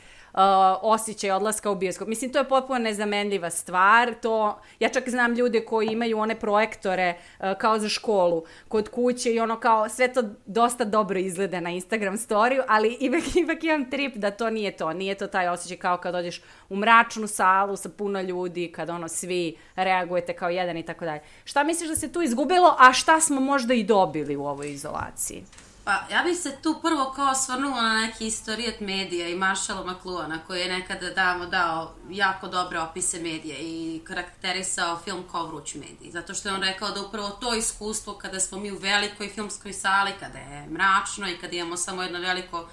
osjećaj 0.83 1.31
odlaska 1.31 1.71
u 1.71 1.75
bioskop. 1.75 2.09
Mislim, 2.09 2.33
to 2.33 2.39
je 2.39 2.49
potpuno 2.49 2.79
nezamenljiva 2.79 3.51
stvar. 3.51 4.15
To, 4.23 4.59
ja 4.81 4.89
čak 4.89 5.09
znam 5.09 5.35
ljude 5.35 5.65
koji 5.65 5.87
imaju 5.87 6.19
one 6.19 6.41
projektore 6.41 7.15
uh, 7.39 7.47
kao 7.59 7.79
za 7.79 7.89
školu 7.89 8.45
kod 8.69 8.89
kuće 8.89 9.33
i 9.33 9.41
ono 9.41 9.61
kao 9.61 9.89
sve 9.89 10.13
to 10.13 10.23
dosta 10.47 10.85
dobro 10.85 11.19
izgleda 11.19 11.61
na 11.61 11.71
Instagram 11.71 12.17
storiju, 12.17 12.63
ali 12.69 12.97
ipak, 13.01 13.23
ipak 13.43 13.65
imam 13.65 13.91
trip 13.91 14.17
da 14.17 14.31
to 14.31 14.51
nije 14.51 14.77
to. 14.77 14.93
Nije 14.93 15.15
to 15.15 15.27
taj 15.27 15.49
osjećaj 15.49 15.77
kao 15.77 15.97
kad 15.97 16.15
dođeš 16.15 16.43
u 16.69 16.77
mračnu 16.77 17.27
salu 17.27 17.77
sa 17.77 17.89
puno 17.89 18.21
ljudi, 18.21 18.73
kad 18.73 18.91
ono 18.91 19.09
svi 19.09 19.57
reagujete 19.77 20.33
kao 20.33 20.49
jedan 20.49 20.77
i 20.77 20.83
tako 20.83 21.05
dalje. 21.05 21.21
Šta 21.45 21.65
misliš 21.65 21.89
da 21.89 21.97
se 21.97 22.13
tu 22.13 22.23
izgubilo, 22.23 22.77
a 22.79 22.93
šta 22.93 23.21
smo 23.21 23.41
možda 23.41 23.75
i 23.75 23.85
dobili 23.85 24.37
u 24.37 24.47
ovoj 24.47 24.73
izolaciji? 24.73 25.45
Pa, 25.89 26.05
ja 26.11 26.23
bih 26.23 26.39
se 26.39 26.57
tu 26.63 26.81
prvo 26.83 27.13
kao 27.17 27.35
svrnula 27.35 27.83
na 27.83 27.95
neki 27.95 28.27
istorijat 28.27 28.81
medija 28.81 29.29
i 29.29 29.35
Marshalla 29.35 29.93
McLuhana, 29.93 30.39
koji 30.47 30.61
je 30.61 30.69
nekada 30.69 31.11
damo 31.11 31.47
dao 31.47 31.95
jako 32.11 32.49
dobre 32.49 32.81
opise 32.81 33.21
medija 33.21 33.57
i 33.59 34.01
karakterisao 34.05 34.99
film 35.05 35.25
kao 35.31 35.47
vruć 35.47 35.75
medij. 35.75 36.11
Zato 36.11 36.35
što 36.35 36.49
je 36.49 36.55
on 36.55 36.63
rekao 36.63 36.91
da 36.91 37.03
upravo 37.03 37.29
to 37.29 37.55
iskustvo 37.55 38.15
kada 38.15 38.41
smo 38.41 38.59
mi 38.59 38.73
u 38.73 38.79
velikoj 38.79 39.29
filmskoj 39.29 39.73
sali, 39.73 40.13
kada 40.21 40.39
je 40.39 40.67
mračno 40.71 41.29
i 41.29 41.39
kada 41.39 41.57
imamo 41.57 41.77
samo 41.77 42.03
jedno 42.03 42.19
veliko 42.19 42.61
uh, 42.61 42.69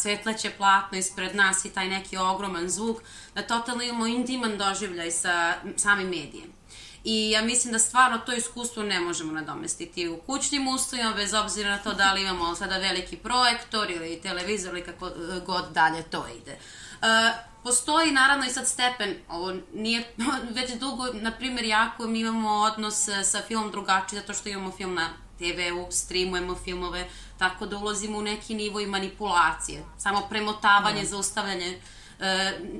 svetleće 0.00 0.50
platno 0.50 0.98
ispred 0.98 1.36
nas 1.36 1.64
i 1.64 1.70
taj 1.70 1.88
neki 1.88 2.16
ogroman 2.16 2.68
zvuk, 2.68 3.02
da 3.34 3.42
totalno 3.42 3.82
imamo 3.82 4.06
intiman 4.06 4.58
doživljaj 4.58 5.10
sa 5.10 5.54
samim 5.76 6.08
medijem. 6.08 6.57
I 7.10 7.30
ja 7.30 7.42
mislim 7.42 7.72
da 7.72 7.78
stvarno 7.78 8.18
to 8.18 8.32
iskustvo 8.32 8.82
ne 8.82 9.00
možemo 9.00 9.32
nadomestiti 9.32 10.08
u 10.08 10.16
kućnim 10.16 10.68
uslovima, 10.68 11.12
bez 11.12 11.34
obzira 11.34 11.70
na 11.70 11.78
to 11.78 11.94
da 11.94 12.12
li 12.12 12.22
imamo 12.22 12.54
sada 12.54 12.78
veliki 12.78 13.16
projektor 13.16 13.90
ili 13.90 14.20
televizor 14.22 14.74
ili 14.74 14.84
kako 14.84 15.06
e, 15.06 15.10
god 15.46 15.64
dalje 15.72 16.02
to 16.02 16.26
ide. 16.42 16.52
Uh, 16.52 17.08
postoji 17.62 18.12
naravno 18.12 18.46
i 18.46 18.50
sad 18.50 18.68
stepen, 18.68 19.14
ovo 19.28 19.54
nije 19.74 20.14
već 20.56 20.72
dugo, 20.72 21.06
na 21.12 21.30
primjer 21.30 21.64
jako 21.64 22.06
mi 22.06 22.20
imamo 22.20 22.50
odnos 22.50 23.08
sa 23.24 23.42
filmom 23.46 23.70
drugačiji 23.70 24.20
zato 24.20 24.34
što 24.34 24.48
imamo 24.48 24.72
film 24.76 24.94
na 24.94 25.08
TV-u, 25.38 25.86
streamujemo 25.90 26.56
filmove, 26.64 27.08
tako 27.38 27.66
da 27.66 27.78
ulazimo 27.78 28.18
u 28.18 28.22
neki 28.22 28.54
nivo 28.54 28.80
i 28.80 28.86
manipulacije, 28.86 29.84
samo 29.98 30.26
premotavanje, 30.30 31.02
mm. 31.02 31.06
zaustavljanje 31.06 31.68
e, 31.68 31.80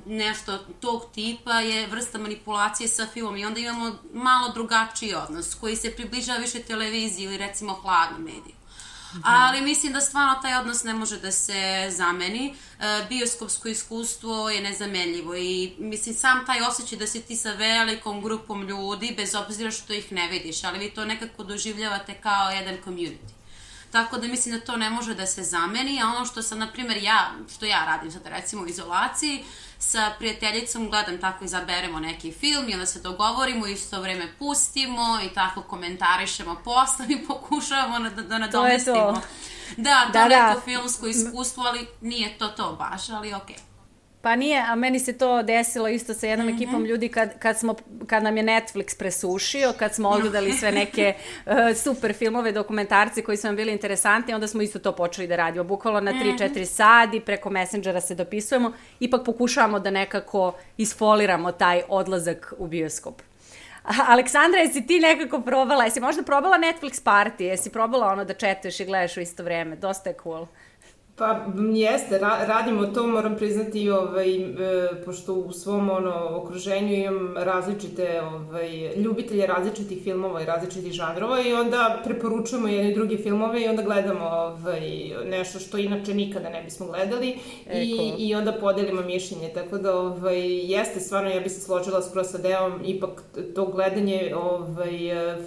nešto 0.07 0.59
tog 0.81 1.03
tipa 1.15 1.53
je 1.53 1.87
vrsta 1.87 2.19
manipulacije 2.19 2.89
sa 2.89 3.07
filmom 3.07 3.37
i 3.37 3.45
onda 3.45 3.61
imamo 3.61 3.97
malo 4.13 4.53
drugačiji 4.53 5.15
odnos 5.15 5.55
koji 5.55 5.77
se 5.77 5.97
približava 5.97 6.39
više 6.39 6.63
televiziji 6.63 7.25
ili 7.25 7.37
recimo 7.37 7.73
hladnom 7.73 8.23
mediju. 8.23 8.59
-hmm. 9.13 9.21
Ali 9.25 9.61
mislim 9.61 9.93
da 9.93 10.01
stvarno 10.01 10.35
taj 10.43 10.59
odnos 10.61 10.85
ne 10.85 10.95
može 10.95 11.21
da 11.21 11.33
se 11.33 11.89
zameni. 11.91 12.55
E, 12.81 13.07
bioskopsko 13.09 13.69
iskustvo 13.69 14.51
je 14.51 14.61
nezamenljivo 14.61 15.37
i 15.37 15.73
mislim 15.79 16.15
sam 16.15 16.47
taj 16.47 16.61
osjećaj 16.63 16.99
da 16.99 17.07
si 17.07 17.23
ti 17.23 17.37
sa 17.37 17.53
velikom 17.53 18.23
grupom 18.23 18.69
ljudi, 18.69 19.15
bez 19.17 19.35
obzira 19.35 19.71
što 19.71 19.93
ih 19.93 20.13
ne 20.13 20.29
vidiš, 20.29 20.65
ali 20.65 20.79
vi 20.79 20.91
to 20.91 21.05
nekako 21.05 21.45
doživljavate 21.45 22.15
kao 22.15 22.51
jedan 22.51 22.77
community. 22.85 23.38
Tako 23.93 24.19
da 24.19 24.29
mislim 24.29 24.55
da 24.55 24.65
to 24.65 24.77
ne 24.77 24.91
može 24.91 25.15
da 25.15 25.27
se 25.27 25.43
zameni, 25.43 26.03
a 26.03 26.07
ono 26.07 26.27
što 26.27 26.43
sam, 26.43 26.59
na 26.59 26.73
primjer, 26.73 27.03
ja, 27.03 27.31
što 27.55 27.67
ja 27.67 27.85
radim 27.85 28.11
sad 28.11 28.27
recimo 28.27 28.63
u 28.63 28.67
izolaciji, 28.67 29.45
sa 29.79 30.13
prijateljicom 30.19 30.91
gledam 30.91 31.21
tako 31.21 31.45
izaberemo 31.45 32.01
neki 32.01 32.33
film 32.33 32.69
i 32.69 32.73
onda 32.73 32.87
se 32.87 33.01
dogovorimo 33.01 33.67
i 33.67 33.73
isto 33.73 34.01
vreme 34.01 34.33
pustimo 34.39 35.19
i 35.25 35.35
tako 35.35 35.63
komentarišemo 35.63 36.61
posle 36.65 37.07
i 37.15 37.27
pokušavamo 37.27 38.11
da, 38.11 38.23
da 38.23 38.39
nadomestimo. 38.39 38.97
To 38.97 39.09
je 39.09 39.15
to. 39.15 39.21
Da, 39.77 40.07
to 40.07 40.13
da, 40.13 40.29
neko 40.29 40.55
da. 40.55 40.61
filmsko 40.61 41.07
iskustvo, 41.07 41.65
ali 41.65 41.89
nije 42.01 42.39
to 42.39 42.49
to 42.49 42.73
baš, 42.73 43.09
ali 43.09 43.35
okej. 43.35 43.57
Okay. 43.57 43.78
Pa 44.21 44.37
nije, 44.37 44.65
a 44.69 44.75
meni 44.75 44.99
se 44.99 45.19
to 45.19 45.43
desilo 45.43 45.89
isto 45.89 46.15
sa 46.15 46.27
jednom 46.27 46.47
mm 46.49 46.51
-hmm. 46.51 46.63
ekipom 46.63 46.85
ljudi 46.85 47.09
kad, 47.09 47.39
kad, 47.39 47.59
smo, 47.59 47.75
kad 48.07 48.23
nam 48.23 48.37
je 48.37 48.43
Netflix 48.43 48.99
presušio, 48.99 49.73
kad 49.79 49.95
smo 49.95 50.09
odgledali 50.09 50.53
sve 50.53 50.73
neke 50.73 51.15
uh, 51.47 51.53
super 51.85 52.15
filmove, 52.15 52.53
dokumentarci 52.53 53.23
koji 53.23 53.37
su 53.37 53.47
nam 53.47 53.57
bili 53.57 53.73
interesantni, 53.73 54.35
onda 54.35 54.47
smo 54.47 54.63
isto 54.63 54.79
to 54.79 54.93
počeli 54.93 55.27
da 55.27 55.37
radimo. 55.37 55.65
Bukvalo 55.65 56.01
na 56.01 56.13
3-4 56.13 56.51
mm 56.51 56.55
-hmm. 56.55 56.65
sati, 56.65 57.21
preko 57.21 57.51
Messengera 57.51 58.01
se 58.01 58.15
dopisujemo, 58.15 58.73
ipak 59.01 59.25
pokušavamo 59.25 59.81
da 59.81 59.91
nekako 59.91 60.53
isfoliramo 60.77 61.53
taj 61.53 61.83
odlazak 61.89 62.55
u 62.59 62.67
bioskop. 62.67 63.23
Aleksandra, 64.13 64.61
jesi 64.61 64.87
ti 64.87 65.01
nekako 65.01 65.41
probala, 65.41 65.85
jesi 65.85 66.01
možda 66.01 66.23
probala 66.23 66.59
Netflix 66.59 67.05
party, 67.05 67.43
jesi 67.43 67.71
probala 67.71 68.07
ono 68.07 68.25
da 68.25 68.35
četuješ 68.35 68.81
i 68.81 68.85
gledaš 68.85 69.17
u 69.17 69.21
isto 69.21 69.43
vreme, 69.43 69.77
dosta 69.77 70.11
je 70.11 70.17
cool. 70.23 70.47
Pa 71.19 71.41
jeste, 71.73 72.19
ra 72.19 72.45
radimo 72.47 72.87
to, 72.87 73.07
moram 73.07 73.37
priznati, 73.37 73.91
ovaj, 73.91 74.37
e, 74.37 74.49
pošto 75.05 75.35
u 75.35 75.53
svom 75.53 75.91
ono, 75.91 76.29
okruženju 76.31 76.95
imam 76.95 77.35
različite 77.37 78.21
ovaj, 78.23 78.97
ljubitelje 78.97 79.47
različitih 79.47 80.03
filmova 80.03 80.43
i 80.43 80.47
različitih 80.47 80.93
žanrova 80.93 81.41
i 81.41 81.53
onda 81.53 82.01
preporučujemo 82.05 82.69
jedne 82.69 82.95
druge 82.95 83.17
filmove 83.17 83.63
i 83.63 83.69
onda 83.69 83.83
gledamo 83.83 84.25
ovaj, 84.25 85.11
nešto 85.25 85.59
što 85.59 85.79
inače 85.79 86.15
nikada 86.15 86.49
ne 86.49 86.63
bismo 86.63 86.87
gledali 86.87 87.39
i, 87.75 88.13
i 88.19 88.35
onda 88.35 88.53
podelimo 88.53 89.03
mišljenje. 89.03 89.49
Tako 89.55 89.79
da 89.79 89.97
ovaj, 89.97 90.71
jeste, 90.73 91.01
stvarno, 91.01 91.31
ja 91.31 91.41
bih 91.41 91.53
se 91.53 91.61
složila 91.61 92.03
skoro 92.03 92.25
sa 92.25 92.39
Deom, 92.39 92.81
ipak 92.85 93.23
to 93.55 93.67
gledanje 93.67 94.35
ovaj, 94.37 94.99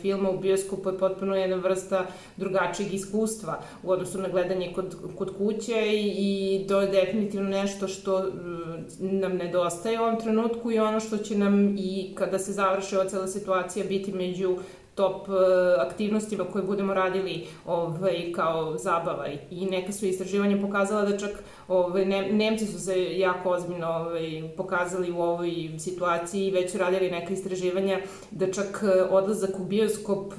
filma 0.01 0.29
u 0.29 0.39
bioskopu 0.39 0.89
je 0.89 0.97
potpuno 0.97 1.35
jedna 1.35 1.55
vrsta 1.55 2.05
drugačijeg 2.37 2.93
iskustva 2.93 3.61
u 3.83 3.91
odnosu 3.91 4.21
na 4.21 4.27
gledanje 4.27 4.71
kod, 4.75 4.95
kod 5.17 5.37
kuće 5.37 5.60
kuće 5.61 5.93
i 6.03 6.65
to 6.67 6.81
je 6.81 6.87
definitivno 6.87 7.49
nešto 7.49 7.87
što 7.87 8.19
mm, 8.19 9.19
nam 9.19 9.37
nedostaje 9.37 9.99
u 9.99 10.03
ovom 10.03 10.19
trenutku 10.19 10.71
i 10.71 10.79
ono 10.79 10.99
što 10.99 11.17
će 11.17 11.37
nam 11.37 11.75
i 11.77 12.11
kada 12.15 12.39
se 12.39 12.51
završi 12.51 12.95
ova 12.95 13.09
cela 13.09 13.27
situacija 13.27 13.85
biti 13.85 14.11
među 14.11 14.57
top 14.95 15.29
uh, 15.29 15.35
aktivnostima 15.79 16.43
koje 16.43 16.63
budemo 16.63 16.93
radili 16.93 17.47
ovaj, 17.65 18.31
kao 18.35 18.77
zabava. 18.77 19.27
I 19.51 19.65
neka 19.65 19.91
su 19.91 20.05
istraživanja 20.05 20.61
pokazala 20.61 21.05
da 21.05 21.17
čak 21.17 21.43
ovaj, 21.67 22.05
ne, 22.05 22.31
Nemci 22.31 22.65
su 22.65 22.79
se 22.79 23.19
jako 23.19 23.49
ozbiljno 23.49 23.87
ovaj, 23.87 24.43
pokazali 24.57 25.11
u 25.11 25.21
ovoj 25.21 25.69
situaciji 25.79 26.47
i 26.47 26.51
već 26.51 26.71
su 26.71 26.77
radili 26.77 27.11
neka 27.11 27.33
istraživanja 27.33 27.99
da 28.31 28.51
čak 28.51 28.83
odlazak 29.09 29.59
u 29.59 29.63
bioskop 29.63 30.33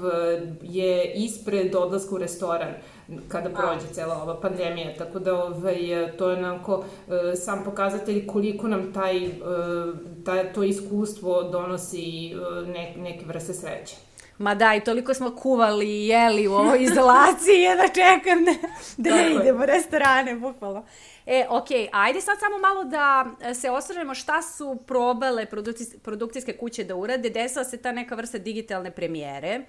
je 0.63 1.13
ispred 1.15 1.75
odlaska 1.75 2.15
u 2.15 2.19
restoran 2.19 2.73
kada 3.29 3.51
prođe 3.51 3.95
cela 3.95 4.23
ova 4.23 4.41
pandemija, 4.41 4.95
tako 4.99 5.19
da 5.19 5.45
ovaj, 5.45 6.13
to 6.19 6.31
je 6.31 6.37
onako 6.37 6.85
e, 7.09 7.37
sam 7.37 7.65
pokazatelj 7.65 8.27
koliko 8.27 8.69
nam 8.69 8.93
taj, 8.93 9.27
e, 9.27 9.31
taj, 10.25 10.53
to 10.53 10.63
iskustvo 10.63 11.43
donosi 11.43 12.33
e, 12.33 12.37
ne, 12.67 12.95
neke 12.97 13.27
vrste 13.27 13.53
sreće. 13.53 13.97
Ma 14.39 14.55
da, 14.55 14.75
i 14.75 14.81
toliko 14.81 15.15
smo 15.15 15.37
kuvali 15.37 15.87
i 15.87 16.09
jeli 16.09 16.49
u 16.49 16.53
ovoj 16.53 16.83
izolaciji, 16.83 17.61
jedva 17.69 17.89
čekam 17.89 18.45
da, 18.45 18.53
da 18.97 19.17
ne 19.17 19.35
idemo 19.35 19.63
u 19.63 19.67
restorane, 19.67 20.35
bukvalno. 20.35 20.85
E, 21.27 21.47
ok, 21.49 21.67
ajde 21.93 22.21
sad 22.21 22.39
samo 22.41 22.59
malo 22.59 22.85
da 22.85 23.27
e, 23.41 23.55
se 23.55 23.71
osvrnemo 23.71 24.15
šta 24.15 24.43
su 24.43 24.79
probale 24.87 25.47
produkcijske 26.03 26.57
kuće 26.57 26.85
da 26.85 26.97
urade. 26.97 27.31
Desila 27.31 27.65
se 27.65 27.77
ta 27.77 27.93
neka 27.93 28.15
vrsta 28.15 28.39
digitalne 28.39 28.91
premijere. 28.91 29.49
E, 29.49 29.65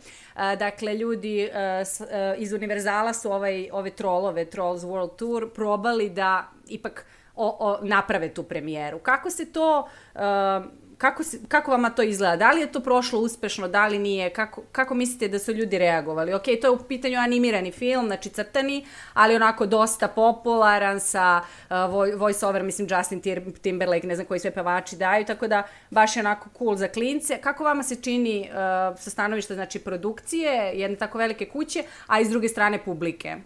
dakle, 0.56 0.94
ljudi 0.94 1.42
e, 1.42 1.84
iz 2.38 2.54
Univerzala 2.54 3.14
su 3.14 3.32
ovaj, 3.32 3.70
ove 3.72 3.90
trolove, 3.90 4.46
Trolls 4.46 4.82
World 4.82 5.16
Tour, 5.16 5.50
probali 5.54 6.10
da 6.10 6.50
ipak 6.68 7.06
o, 7.36 7.58
o, 7.60 7.80
naprave 7.82 8.34
tu 8.34 8.44
premijeru. 8.44 9.00
Kako 9.00 9.30
se 9.30 9.46
to... 9.46 9.88
kako, 10.98 11.24
si, 11.24 11.40
kako 11.48 11.72
vama 11.72 11.90
to 11.90 12.02
izgleda? 12.02 12.36
Da 12.36 12.52
li 12.52 12.62
je 12.62 12.72
to 12.72 12.80
prošlo 12.80 13.20
uspešno, 13.20 13.68
da 13.68 13.88
li 13.88 14.00
nije? 14.00 14.30
Kako, 14.30 14.62
kako 14.72 14.94
mislite 14.94 15.28
da 15.28 15.40
su 15.40 15.52
ljudi 15.52 15.78
reagovali? 15.78 16.34
Ok, 16.34 16.44
to 16.62 16.68
je 16.68 16.72
u 16.72 16.84
pitanju 16.84 17.20
animirani 17.20 17.72
film, 17.72 18.06
znači 18.06 18.30
crtani, 18.30 18.86
ali 19.14 19.36
onako 19.36 19.66
dosta 19.66 20.08
popularan 20.08 21.00
sa 21.00 21.42
uh, 21.70 21.76
voice 22.20 22.46
over, 22.46 22.64
mislim 22.64 22.88
Justin 22.92 23.22
Timberlake, 23.62 24.08
ne 24.08 24.16
znam 24.16 24.28
koji 24.28 24.40
sve 24.40 24.52
pevači 24.52 24.96
daju, 24.96 25.26
tako 25.26 25.48
da 25.48 25.64
baš 25.90 26.16
je 26.16 26.20
onako 26.20 26.50
cool 26.58 26.76
za 26.76 26.88
klince. 26.88 27.38
Kako 27.42 27.64
vama 27.64 27.84
se 27.84 27.96
čini 27.96 28.50
uh, 28.50 29.00
sa 29.00 29.10
stanovišta 29.10 29.54
znači, 29.54 29.80
produkcije, 29.80 30.72
jedne 30.74 30.98
tako 30.98 31.18
velike 31.18 31.46
kuće, 31.46 31.84
a 32.08 32.20
i 32.20 32.26
s 32.26 32.30
druge 32.30 32.50
strane 32.50 32.84
publike? 32.86 33.38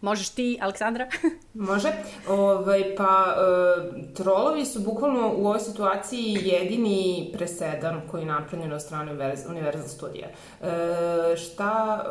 Možeš 0.00 0.28
ti, 0.28 0.58
Aleksandra? 0.60 1.06
Može. 1.54 1.92
Ovaj, 2.28 2.94
pa, 2.96 3.36
e, 3.36 4.14
trolovi 4.14 4.64
su 4.64 4.80
bukvalno 4.80 5.32
u 5.36 5.46
ovoj 5.46 5.60
situaciji 5.60 6.38
jedini 6.42 7.30
presedan 7.32 8.00
koji 8.10 8.22
je 8.22 8.26
napravljen 8.26 8.72
od 8.72 8.82
strane 8.82 9.12
Universal 9.48 9.88
studija. 9.88 10.28
E, 10.28 11.36
šta, 11.36 12.04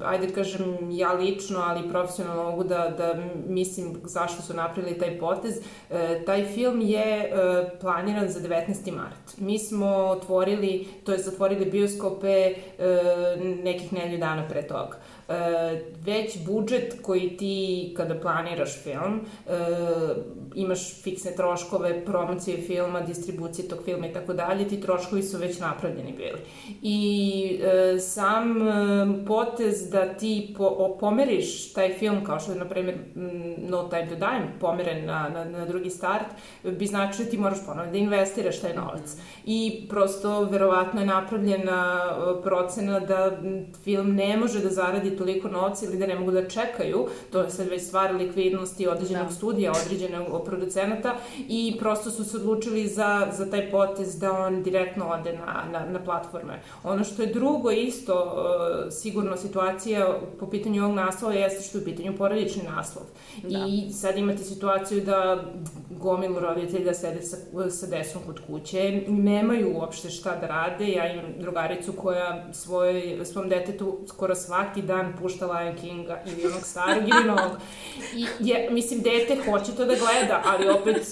e, 0.00 0.04
ajde 0.04 0.32
kažem, 0.32 0.90
ja 0.90 1.12
lično, 1.12 1.60
ali 1.60 1.88
profesionalno 1.88 2.42
mogu 2.42 2.64
da, 2.64 2.94
da 2.98 3.14
mislim 3.46 4.00
zašto 4.04 4.42
su 4.42 4.54
napravili 4.54 4.98
taj 4.98 5.18
potez. 5.18 5.54
E, 5.90 6.24
taj 6.26 6.44
film 6.44 6.80
je 6.80 7.04
e, 7.04 7.30
planiran 7.80 8.28
za 8.28 8.40
19. 8.40 8.92
mart. 8.96 9.38
Mi 9.38 9.58
smo 9.58 9.86
otvorili, 9.86 10.88
to 11.04 11.12
je 11.12 11.18
zatvorili 11.18 11.70
bioskope 11.70 12.28
e, 12.28 12.54
nekih 13.62 13.92
nelju 13.92 14.18
dana 14.18 14.48
pre 14.48 14.62
toga. 14.62 14.98
E, 15.28 15.82
već 16.04 16.38
budžet 16.46 16.94
koji 17.02 17.36
ti 17.36 17.94
kada 17.96 18.20
planiraš 18.20 18.82
film, 18.82 19.20
e, 19.46 19.52
imaš 20.54 21.02
fiksne 21.02 21.32
troškove, 21.36 22.04
promocije 22.04 22.62
filma, 22.62 23.00
distribucije 23.00 23.68
tog 23.68 23.78
filma 23.84 24.06
i 24.06 24.12
tako 24.12 24.32
dalje, 24.32 24.68
ti 24.68 24.80
troškovi 24.80 25.22
su 25.22 25.38
već 25.38 25.58
napravljeni 25.58 26.12
bili. 26.16 26.38
I 26.82 27.60
e, 27.62 27.98
sam 28.00 28.68
e, 28.68 28.72
potez 29.26 29.90
da 29.90 30.14
ti 30.14 30.54
po, 30.58 30.96
pomeriš 31.00 31.72
taj 31.72 31.94
film, 31.94 32.24
kao 32.24 32.40
što 32.40 32.52
je, 32.52 32.58
na 32.58 32.64
primjer, 32.64 32.96
No 33.68 33.88
Time 33.88 34.08
to 34.08 34.14
Die, 34.14 34.58
pomeren 34.60 35.06
na, 35.06 35.28
na, 35.28 35.44
na 35.44 35.64
drugi 35.64 35.90
start, 35.90 36.26
bi 36.62 36.86
značio 36.86 37.24
da 37.24 37.30
ti 37.30 37.38
moraš 37.38 37.58
ponovno 37.66 37.92
da 37.92 37.98
investiraš 37.98 38.60
taj 38.60 38.74
novac. 38.74 39.16
I 39.46 39.86
prosto, 39.88 40.44
verovatno 40.44 41.00
je 41.00 41.06
napravljena 41.06 42.10
procena 42.42 43.00
da 43.00 43.38
film 43.84 44.14
ne 44.14 44.36
može 44.36 44.60
da 44.60 44.70
zaradi 44.70 45.15
toliko 45.16 45.48
novca 45.48 45.86
ili 45.86 45.98
da 45.98 46.06
ne 46.06 46.18
mogu 46.18 46.30
da 46.30 46.48
čekaju, 46.48 47.06
to 47.32 47.42
je 47.42 47.50
sad 47.50 47.68
već 47.68 47.82
stvar 47.82 48.14
likvidnosti 48.14 48.88
određenog 48.88 49.26
da. 49.26 49.32
studija, 49.32 49.72
određenog 49.84 50.44
producenata 50.44 51.16
i 51.48 51.76
prosto 51.78 52.10
su 52.10 52.24
se 52.24 52.36
odlučili 52.36 52.86
za, 52.86 53.28
za 53.32 53.50
taj 53.50 53.70
potez 53.70 54.18
da 54.18 54.32
on 54.32 54.62
direktno 54.62 55.08
ode 55.08 55.32
na, 55.32 55.64
na, 55.72 55.86
na 55.86 56.04
platforme. 56.04 56.60
Ono 56.84 57.04
što 57.04 57.22
je 57.22 57.32
drugo 57.32 57.70
isto 57.70 58.14
uh, 58.24 58.92
sigurno 58.92 59.36
situacija 59.36 60.18
po 60.40 60.50
pitanju 60.50 60.84
ovog 60.84 60.96
naslova 60.96 61.34
jeste 61.34 61.68
što 61.68 61.78
je 61.78 61.82
u 61.82 61.84
pitanju 61.84 62.16
porodični 62.16 62.62
naslov. 62.62 63.04
Da. 63.42 63.66
I 63.68 63.92
sad 63.92 64.18
imate 64.18 64.44
situaciju 64.44 65.04
da 65.04 65.44
gomilu 65.90 66.38
roditelja 66.38 66.94
sede 66.94 67.22
sa, 67.22 67.36
sa 67.70 67.86
desom 67.86 68.22
kod 68.26 68.40
kuće, 68.46 69.02
nemaju 69.08 69.72
uopšte 69.74 70.10
šta 70.10 70.36
da 70.36 70.46
rade. 70.46 70.88
Ja 70.88 71.12
imam 71.12 71.24
drugaricu 71.38 71.92
koja 71.92 72.52
svoj, 72.52 73.20
svom 73.24 73.48
detetu 73.48 73.98
skoro 74.08 74.34
svaki 74.34 74.82
dan 74.82 75.05
pušta 75.18 75.46
Lion 75.46 75.76
Kinga 75.76 76.22
ili 76.26 76.46
onog 76.46 76.62
starog 76.62 77.08
ili 77.08 77.24
novog. 77.24 77.58
I, 78.14 78.26
je, 78.40 78.68
mislim, 78.70 79.00
dete 79.02 79.36
hoće 79.44 79.72
to 79.76 79.84
da 79.84 79.94
gleda, 79.94 80.42
ali 80.44 80.68
opet 80.68 81.06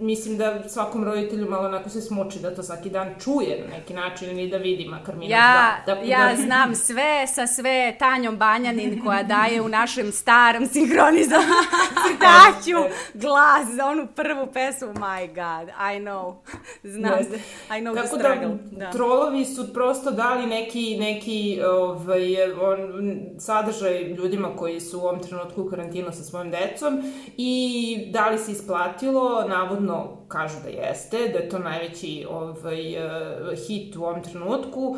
mislim 0.00 0.36
da 0.36 0.68
svakom 0.68 1.04
roditelju 1.04 1.50
malo 1.50 1.66
onako 1.66 1.88
se 1.88 2.00
smuči 2.00 2.38
da 2.38 2.54
to 2.54 2.62
svaki 2.62 2.90
dan 2.90 3.14
čuje 3.20 3.64
na 3.64 3.76
neki 3.76 3.94
način 3.94 4.30
ili 4.30 4.50
da 4.50 4.56
vidi 4.56 4.84
makar 4.84 5.14
minut 5.14 5.30
ja, 5.30 5.76
dva. 5.84 5.94
Da, 5.94 6.00
ja 6.00 6.30
da... 6.30 6.42
znam 6.42 6.74
sve 6.74 7.26
sa 7.26 7.46
sve 7.46 7.96
Tanjom 7.98 8.36
Banjanin 8.36 9.04
koja 9.04 9.22
daje 9.22 9.60
u 9.60 9.68
našem 9.68 10.12
starom 10.12 10.66
sinhronizovanom 10.66 11.64
crtaću 12.06 12.94
glas 13.14 13.68
za 13.76 13.86
onu 13.86 14.06
prvu 14.06 14.46
pesmu 14.52 14.88
My 14.88 15.26
God, 15.26 15.68
I 15.68 16.00
know. 16.00 16.34
Znam, 16.82 17.12
yes. 17.12 17.38
I 17.78 17.80
know 17.80 17.94
Tako 17.94 18.06
the 18.06 18.22
da 18.22 18.34
struggle. 18.34 18.58
Da, 18.70 18.84
da, 18.84 18.90
trolovi 18.90 19.44
su 19.44 19.74
prosto 19.74 20.10
dali 20.10 20.46
neki, 20.46 20.96
neki 21.00 21.60
ovaj, 21.70 22.52
sadržaj 23.38 24.02
ljudima 24.02 24.56
koji 24.56 24.80
su 24.80 24.98
u 24.98 25.02
ovom 25.02 25.22
trenutku 25.22 25.62
u 25.62 25.70
karantinu 25.70 26.12
sa 26.12 26.22
svojim 26.22 26.50
decom 26.50 27.02
i 27.36 28.08
da 28.12 28.30
li 28.30 28.38
se 28.38 28.52
isplatilo, 28.52 29.44
navodno 29.48 30.16
kažu 30.28 30.56
da 30.62 30.68
jeste, 30.68 31.16
da 31.32 31.38
je 31.38 31.48
to 31.48 31.58
najveći 31.58 32.26
ovaj, 32.30 32.94
eh, 32.94 33.56
hit 33.66 33.96
u 33.96 34.04
ovom 34.04 34.22
trenutku. 34.22 34.96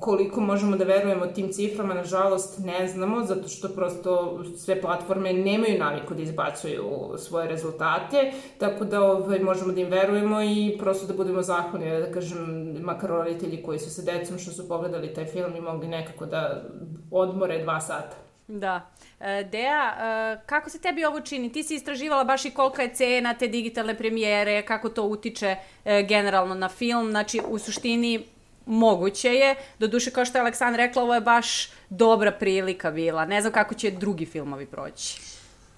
Koliko 0.00 0.40
možemo 0.40 0.76
da 0.76 0.84
verujemo 0.84 1.26
tim 1.26 1.52
ciframa, 1.52 1.94
nažalost, 1.94 2.58
ne 2.64 2.88
znamo, 2.88 3.24
zato 3.24 3.48
što 3.48 3.68
prosto 3.68 4.44
sve 4.56 4.80
platforme 4.80 5.32
nemaju 5.32 5.78
naviku 5.78 6.14
da 6.14 6.22
izbacuju 6.22 6.84
svoje 7.18 7.48
rezultate, 7.48 8.32
tako 8.58 8.84
da 8.84 9.02
ovaj, 9.02 9.38
možemo 9.38 9.72
da 9.72 9.80
im 9.80 9.88
verujemo 9.88 10.42
i 10.42 10.76
prosto 10.78 11.06
da 11.06 11.14
budemo 11.14 11.42
zahvalni, 11.42 12.00
da 12.00 12.12
kažem, 12.12 12.76
makar 12.80 13.10
roditelji 13.10 13.62
koji 13.62 13.78
su 13.78 13.90
sa 13.90 14.02
decom 14.02 14.38
što 14.38 14.50
su 14.50 14.68
pogledali 14.68 15.14
taj 15.14 15.26
film 15.26 15.56
i 15.56 15.60
mogli 15.60 15.88
nekako 15.88 16.26
da 16.26 16.62
odmore 17.10 17.62
dva 17.62 17.80
sata. 17.80 18.16
Da. 18.48 18.90
E, 19.20 19.44
Dea, 19.52 19.88
e, 19.88 20.40
kako 20.46 20.70
se 20.70 20.80
tebi 20.80 21.04
ovo 21.04 21.20
čini? 21.20 21.52
Ti 21.52 21.62
si 21.62 21.74
istraživala 21.74 22.24
baš 22.24 22.44
i 22.44 22.50
kolika 22.50 22.82
je 22.82 22.94
cena 22.94 23.34
te 23.34 23.48
digitalne 23.48 23.98
premijere, 23.98 24.62
kako 24.62 24.88
to 24.88 25.02
utiče 25.02 25.56
e, 25.84 26.02
generalno 26.02 26.54
na 26.54 26.68
film. 26.68 27.10
Znači, 27.10 27.40
u 27.48 27.58
suštini, 27.58 28.24
moguće 28.66 29.34
je. 29.34 29.56
Doduše, 29.78 30.10
kao 30.10 30.24
što 30.24 30.38
je 30.38 30.42
Aleksandra 30.42 30.86
rekla, 30.86 31.02
ovo 31.02 31.14
je 31.14 31.20
baš 31.20 31.68
dobra 31.90 32.32
prilika 32.32 32.90
bila. 32.90 33.24
Ne 33.24 33.40
znam 33.40 33.52
kako 33.52 33.74
će 33.74 33.90
drugi 33.90 34.26
filmovi 34.26 34.66
proći. 34.66 35.20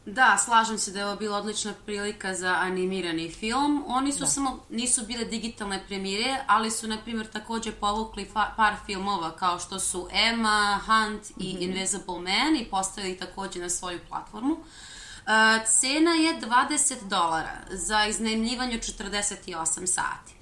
Da, 0.06 0.36
slažem 0.44 0.78
se 0.78 0.90
da 0.90 0.98
je 0.98 1.06
ovo 1.06 1.16
bila 1.16 1.38
odlična 1.38 1.72
prilika 1.86 2.34
za 2.34 2.54
animirani 2.54 3.30
film. 3.30 3.84
Oni 3.86 4.12
su 4.12 4.20
da. 4.20 4.26
samo, 4.26 4.64
nisu 4.70 5.06
bile 5.06 5.24
digitalne 5.24 5.84
premijere, 5.86 6.36
ali 6.46 6.70
su, 6.70 6.88
na 6.88 6.98
primjer, 6.98 7.26
takođe 7.26 7.72
povukli 7.72 8.30
par 8.56 8.74
filmova 8.86 9.36
kao 9.36 9.58
što 9.58 9.80
su 9.80 10.08
Emma, 10.12 10.80
Hunt 10.86 11.30
i 11.30 11.54
mm 11.54 11.56
-hmm. 11.56 11.62
Invisible 11.62 12.14
Man 12.14 12.56
i 12.60 12.68
postavili 12.70 13.16
takođe 13.16 13.60
na 13.60 13.70
svoju 13.70 13.98
platformu. 14.08 14.52
Uh, 14.52 15.68
cena 15.80 16.10
je 16.10 16.40
20 16.40 16.94
dolara 17.08 17.56
za 17.70 18.06
iznajmljivanje 18.06 18.78
48 18.78 19.86
sati. 19.86 20.37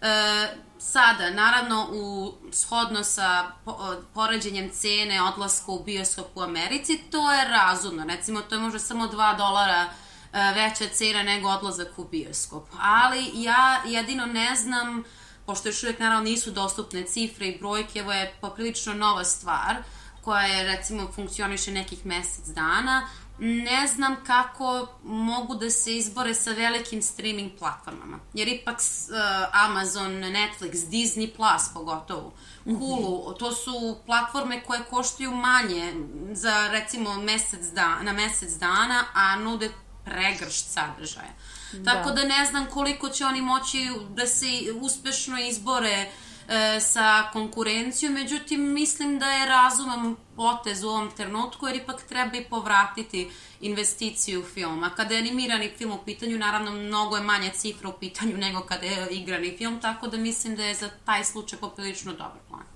E, 0.00 0.48
sada, 0.78 1.30
naravno, 1.30 1.88
u, 1.92 2.32
shodno 2.52 3.04
sa 3.04 3.50
po, 3.64 3.94
poređenjem 4.14 4.70
cene 4.70 5.22
odlaska 5.22 5.72
u 5.72 5.84
bioskop 5.84 6.26
u 6.34 6.42
Americi, 6.42 7.00
to 7.10 7.32
je 7.32 7.44
razumno. 7.44 8.04
Recimo, 8.04 8.40
to 8.40 8.54
je 8.54 8.60
možda 8.60 8.78
samo 8.78 9.06
2 9.06 9.36
dolara 9.36 9.86
e, 10.32 10.52
veća 10.54 10.94
cena 10.94 11.22
nego 11.22 11.48
odlazak 11.48 11.98
u 11.98 12.04
bioskop. 12.04 12.68
Ali 12.80 13.30
ja 13.34 13.82
jedino 13.86 14.26
ne 14.26 14.56
znam, 14.56 15.04
pošto 15.46 15.68
još 15.68 15.82
uvijek 15.82 15.98
naravno 15.98 16.24
nisu 16.24 16.50
dostupne 16.50 17.04
cifre 17.04 17.46
i 17.46 17.58
brojke, 17.58 18.02
ovo 18.02 18.12
je 18.12 18.34
poprilično 18.40 18.94
nova 18.94 19.24
stvar 19.24 19.76
koja 20.24 20.42
je 20.42 20.76
recimo 20.76 21.12
funkcioniše 21.12 21.72
nekih 21.72 22.06
mesec 22.06 22.46
dana, 22.46 23.06
ne 23.40 23.86
znam 23.86 24.16
kako 24.26 24.86
mogu 25.04 25.54
da 25.54 25.70
se 25.70 25.96
izbore 25.96 26.34
sa 26.34 26.50
velikim 26.50 27.02
streaming 27.02 27.52
platformama. 27.58 28.18
Jer 28.34 28.48
ipak 28.48 28.76
uh, 28.76 29.16
Amazon, 29.64 30.12
Netflix, 30.12 30.74
Disney 30.74 31.36
Plus 31.36 31.74
pogotovo, 31.74 32.32
Hulu, 32.64 33.34
to 33.38 33.52
su 33.52 33.96
platforme 34.06 34.62
koje 34.62 34.84
koštaju 34.90 35.30
manje 35.30 35.92
za 36.32 36.68
recimo 36.68 37.14
mesec 37.14 37.66
da, 37.66 38.02
na 38.02 38.12
mesec 38.12 38.52
dana, 38.52 39.04
a 39.14 39.36
nude 39.36 39.70
pregršt 40.04 40.66
sadržaja. 40.70 41.32
Da. 41.72 41.92
Tako 41.92 42.10
da 42.10 42.24
ne 42.24 42.46
znam 42.50 42.66
koliko 42.66 43.08
će 43.08 43.24
oni 43.24 43.42
moći 43.42 43.90
da 44.10 44.26
se 44.26 44.46
uspešno 44.80 45.40
izbore 45.40 46.08
uh, 46.08 46.29
e, 46.50 46.80
sa 46.80 47.30
konkurencijom, 47.32 48.12
međutim 48.12 48.72
mislim 48.72 49.18
da 49.18 49.26
je 49.26 49.46
razuman 49.46 50.16
potez 50.36 50.82
u 50.82 50.88
ovom 50.88 51.10
trenutku 51.16 51.66
jer 51.66 51.76
ipak 51.76 52.02
treba 52.02 52.36
i 52.36 52.44
povratiti 52.44 53.30
investiciju 53.60 54.42
filma. 54.54 54.90
Kada 54.96 55.14
je 55.14 55.20
animirani 55.20 55.70
film 55.78 55.92
u 55.92 56.04
pitanju, 56.04 56.38
naravno 56.38 56.70
mnogo 56.70 57.16
je 57.16 57.22
manja 57.22 57.50
cifra 57.50 57.88
u 57.88 57.98
pitanju 58.00 58.36
nego 58.36 58.60
kada 58.60 58.86
je 58.86 59.08
igrani 59.10 59.56
film, 59.58 59.80
tako 59.80 60.08
da 60.08 60.16
mislim 60.16 60.56
da 60.56 60.64
je 60.64 60.74
za 60.74 60.90
taj 61.04 61.24
slučaj 61.24 61.58
poprilično 61.58 62.12
dobar 62.12 62.40
plan. 62.48 62.69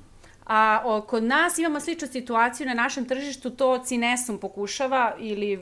A 0.47 1.01
kod 1.07 1.25
nas 1.25 1.59
imamo 1.59 1.81
sličnu 1.81 2.09
situaciju 2.09 2.67
na 2.67 2.75
našem 2.75 3.05
tržištu, 3.05 3.51
to 3.51 3.79
Cinesom 3.79 4.39
pokušava 4.39 5.15
ili 5.19 5.53
e, 5.53 5.59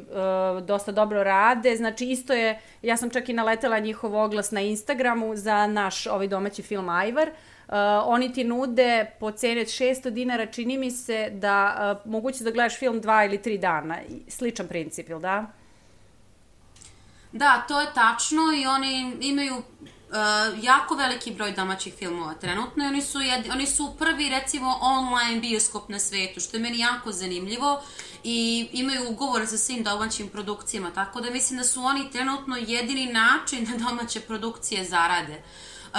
dosta 0.61 0.93
dobro 0.93 1.25
rade, 1.25 1.77
znači 1.77 2.05
isto 2.05 2.33
je, 2.33 2.61
ja 2.83 2.97
sam 2.97 3.11
čak 3.11 3.29
i 3.29 3.33
naletela 3.33 3.79
njihov 3.79 4.15
oglas 4.15 4.51
na 4.51 4.61
Instagramu 4.61 5.37
za 5.37 5.67
naš 5.67 6.07
ovaj 6.07 6.29
domaći 6.29 6.63
film 6.63 6.89
Ajvar, 6.89 7.31
Uh, 7.69 7.79
oni 8.05 8.33
ti 8.33 8.45
nude 8.45 9.11
po 9.21 9.31
ceni 9.31 9.61
od 9.61 9.67
600 9.67 10.11
dinara, 10.11 10.47
čini 10.47 10.79
mi 10.79 10.91
se 10.91 11.31
da 11.33 11.77
uh, 12.05 12.11
moguće 12.13 12.45
da 12.45 12.51
gledaš 12.51 12.79
film 12.79 13.01
dva 13.01 13.25
ili 13.25 13.43
tri 13.43 13.59
dana. 13.59 13.99
Sličan 14.29 14.69
princip, 14.69 15.09
ili 15.09 15.21
da? 15.21 15.47
Da, 17.33 17.65
to 17.69 17.81
je 17.81 17.87
tačno 17.95 18.43
i 18.57 18.67
oni 18.67 19.17
imaju 19.21 19.63
uh, 20.13 20.65
jako 20.65 20.95
veliki 20.95 21.31
broj 21.31 21.53
domaćih 21.53 21.95
filmova 21.95 22.35
trenutno 22.35 22.85
i 22.85 22.87
oni 22.87 23.03
su, 23.03 23.21
jed, 23.21 23.47
oni 23.53 23.67
su 23.67 23.95
prvi 23.99 24.29
recimo 24.29 24.79
online 24.81 25.41
bioskop 25.41 25.89
na 25.89 25.99
svetu, 25.99 26.41
što 26.41 26.57
je 26.57 26.63
meni 26.63 26.79
jako 26.79 27.13
zanimljivo 27.13 27.83
i 28.25 28.69
imaju 28.73 29.11
ugovore 29.11 29.47
sa 29.47 29.59
svim 29.59 29.83
domaćim 29.83 30.29
produkcijama, 30.29 30.91
tako 30.91 31.21
da 31.21 31.31
mislim 31.31 31.59
da 31.59 31.65
su 31.65 31.83
oni 31.83 32.11
trenutno 32.11 32.57
jedini 32.57 33.07
način 33.07 33.65
da 33.65 33.85
domaće 33.85 34.21
produkcije 34.21 34.85
zarade. 34.85 35.43
Uh, 35.93 35.99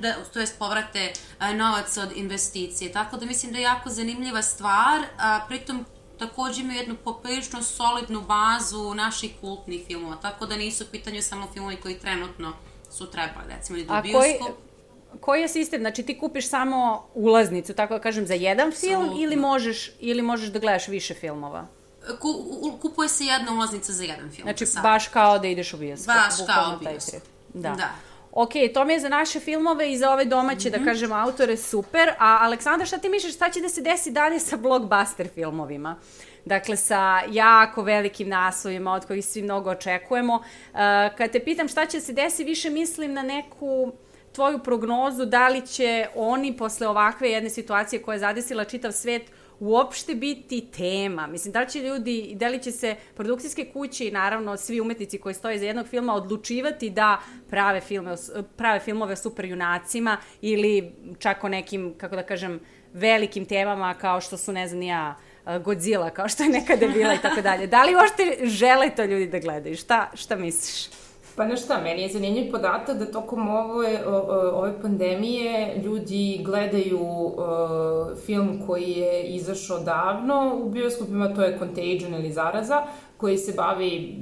da, 0.00 0.14
to 0.32 0.40
jest 0.40 0.58
povrate 0.58 1.12
novac 1.54 1.96
od 1.96 2.12
investicije. 2.14 2.92
Tako 2.92 3.16
da 3.16 3.26
mislim 3.26 3.52
da 3.52 3.58
je 3.58 3.62
jako 3.62 3.90
zanimljiva 3.90 4.42
stvar, 4.42 5.00
a, 5.18 5.40
pritom 5.48 5.84
takođe 6.18 6.60
imaju 6.60 6.78
jednu 6.78 6.96
poprilično 7.04 7.62
solidnu 7.62 8.20
bazu 8.20 8.94
naših 8.94 9.32
kultnih 9.40 9.86
filmova, 9.86 10.16
tako 10.16 10.46
da 10.46 10.56
nisu 10.56 10.84
u 10.84 10.86
pitanju 10.90 11.22
samo 11.22 11.48
filmovi 11.52 11.76
koji 11.76 11.98
trenutno 11.98 12.52
su 12.92 13.10
trebali, 13.10 13.46
recimo 13.56 13.78
i 13.78 13.84
do 13.84 14.02
bioskop. 14.02 14.22
Koji, 14.22 14.38
koji 15.20 15.40
je 15.40 15.48
sistem? 15.48 15.80
Znači 15.80 16.02
ti 16.02 16.18
kupiš 16.18 16.48
samo 16.48 17.08
ulaznicu, 17.14 17.74
tako 17.74 17.94
da 17.94 18.00
kažem, 18.00 18.26
za 18.26 18.34
jedan 18.34 18.72
film 18.72 18.94
Absolutno. 18.94 19.24
ili 19.24 19.36
možeš, 19.36 19.90
ili 20.00 20.22
možeš 20.22 20.48
da 20.48 20.58
gledaš 20.58 20.88
više 20.88 21.14
filmova? 21.14 21.66
Ku, 22.20 22.78
kupuje 22.82 23.08
se 23.08 23.24
jedna 23.24 23.52
ulaznica 23.52 23.92
za 23.92 24.04
jedan 24.04 24.30
film. 24.30 24.42
Znači 24.42 24.64
baš 24.82 25.08
kao 25.08 25.38
da 25.38 25.46
ideš 25.46 25.74
u 25.74 25.76
bioskop. 25.76 26.06
Baš 26.06 26.34
kao 26.46 26.76
u 26.76 26.84
bioskop. 26.84 27.22
Da. 27.54 27.70
da 27.70 27.90
ok, 28.32 28.52
to 28.74 28.84
mi 28.84 28.92
je 28.92 29.00
za 29.00 29.08
naše 29.08 29.40
filmove 29.40 29.92
i 29.92 29.98
za 29.98 30.12
ove 30.12 30.24
domaće, 30.24 30.68
mm 30.68 30.72
-hmm. 30.72 30.72
da 30.72 30.76
mhm. 30.76 30.86
kažem, 30.86 31.12
autore 31.12 31.56
super, 31.56 32.08
a 32.18 32.38
Aleksandar, 32.40 32.86
šta 32.86 32.98
ti 32.98 33.08
misliš, 33.08 33.34
šta 33.34 33.50
će 33.50 33.60
da 33.60 33.68
se 33.68 33.80
desi 33.80 34.10
dalje 34.10 34.40
sa 34.40 34.56
blockbuster 34.56 35.28
filmovima? 35.34 35.96
Dakle, 36.44 36.76
sa 36.76 37.20
jako 37.30 37.82
velikim 37.82 38.28
naslovima 38.28 38.92
od 38.92 39.06
kojih 39.06 39.24
svi 39.24 39.42
mnogo 39.42 39.70
očekujemo. 39.70 40.34
Uh, 40.34 40.78
kad 41.16 41.30
te 41.30 41.44
pitam 41.44 41.68
šta 41.68 41.86
će 41.86 42.00
se 42.00 42.12
desi, 42.12 42.44
više 42.44 42.70
mislim 42.70 43.12
na 43.12 43.22
neku 43.22 43.92
tvoju 44.32 44.58
prognozu 44.58 45.24
da 45.24 45.48
li 45.48 45.66
će 45.66 46.06
oni 46.14 46.56
posle 46.56 46.88
ovakve 46.88 47.30
jedne 47.30 47.50
situacije 47.50 48.02
koja 48.02 48.14
je 48.14 48.18
zadesila 48.18 48.64
čitav 48.64 48.92
svet 48.92 49.22
uopšte 49.60 50.14
biti 50.14 50.66
tema? 50.76 51.26
Mislim, 51.26 51.52
da 51.52 51.60
li 51.60 51.68
će 51.68 51.82
ljudi, 51.82 52.32
da 52.36 52.48
li 52.48 52.62
će 52.62 52.72
se 52.72 52.96
produkcijske 53.14 53.64
kuće 53.72 54.08
i 54.08 54.10
naravno 54.10 54.56
svi 54.56 54.80
umetnici 54.80 55.18
koji 55.18 55.34
stoje 55.34 55.58
za 55.58 55.64
jednog 55.64 55.86
filma 55.86 56.14
odlučivati 56.14 56.90
da 56.90 57.20
prave, 57.50 57.80
filme, 57.80 58.14
prave 58.56 58.80
filmove 58.80 59.12
o 59.12 59.16
superjunacima 59.16 60.16
ili 60.40 60.92
čak 61.18 61.44
o 61.44 61.48
nekim, 61.48 61.94
kako 61.98 62.16
da 62.16 62.22
kažem, 62.22 62.60
velikim 62.92 63.44
temama 63.46 63.94
kao 63.94 64.20
što 64.20 64.36
su, 64.36 64.52
ne 64.52 64.68
znam, 64.68 64.82
ja, 64.82 65.16
Godzilla, 65.64 66.10
kao 66.10 66.28
što 66.28 66.42
je 66.42 66.48
nekada 66.48 66.88
bila 66.88 67.14
i 67.14 67.18
tako 67.22 67.40
dalje. 67.40 67.66
Da 67.66 67.84
li 67.84 67.94
uopšte 67.94 68.46
žele 68.46 68.90
to 68.96 69.04
ljudi 69.04 69.26
da 69.26 69.38
gledaju? 69.38 69.76
Šta, 69.76 70.10
šta 70.14 70.36
misliš? 70.36 70.90
Pa 71.36 71.44
na 71.44 71.56
šta, 71.56 71.80
meni 71.80 72.02
je 72.02 72.08
zanimljiv 72.08 72.50
podatak 72.50 72.98
da 72.98 73.12
tokom 73.12 73.48
ove, 73.48 74.06
ove 74.52 74.82
pandemije 74.82 75.76
ljudi 75.84 76.40
gledaju 76.44 77.34
film 78.26 78.62
koji 78.66 78.90
je 78.90 79.22
izašao 79.22 79.78
davno 79.78 80.58
u 80.62 80.70
bioskopima, 80.70 81.34
to 81.34 81.42
je 81.42 81.58
Contagion 81.58 82.14
ili 82.14 82.32
Zaraza, 82.32 82.82
koji 83.16 83.38
se 83.38 83.52
bavi 83.56 84.16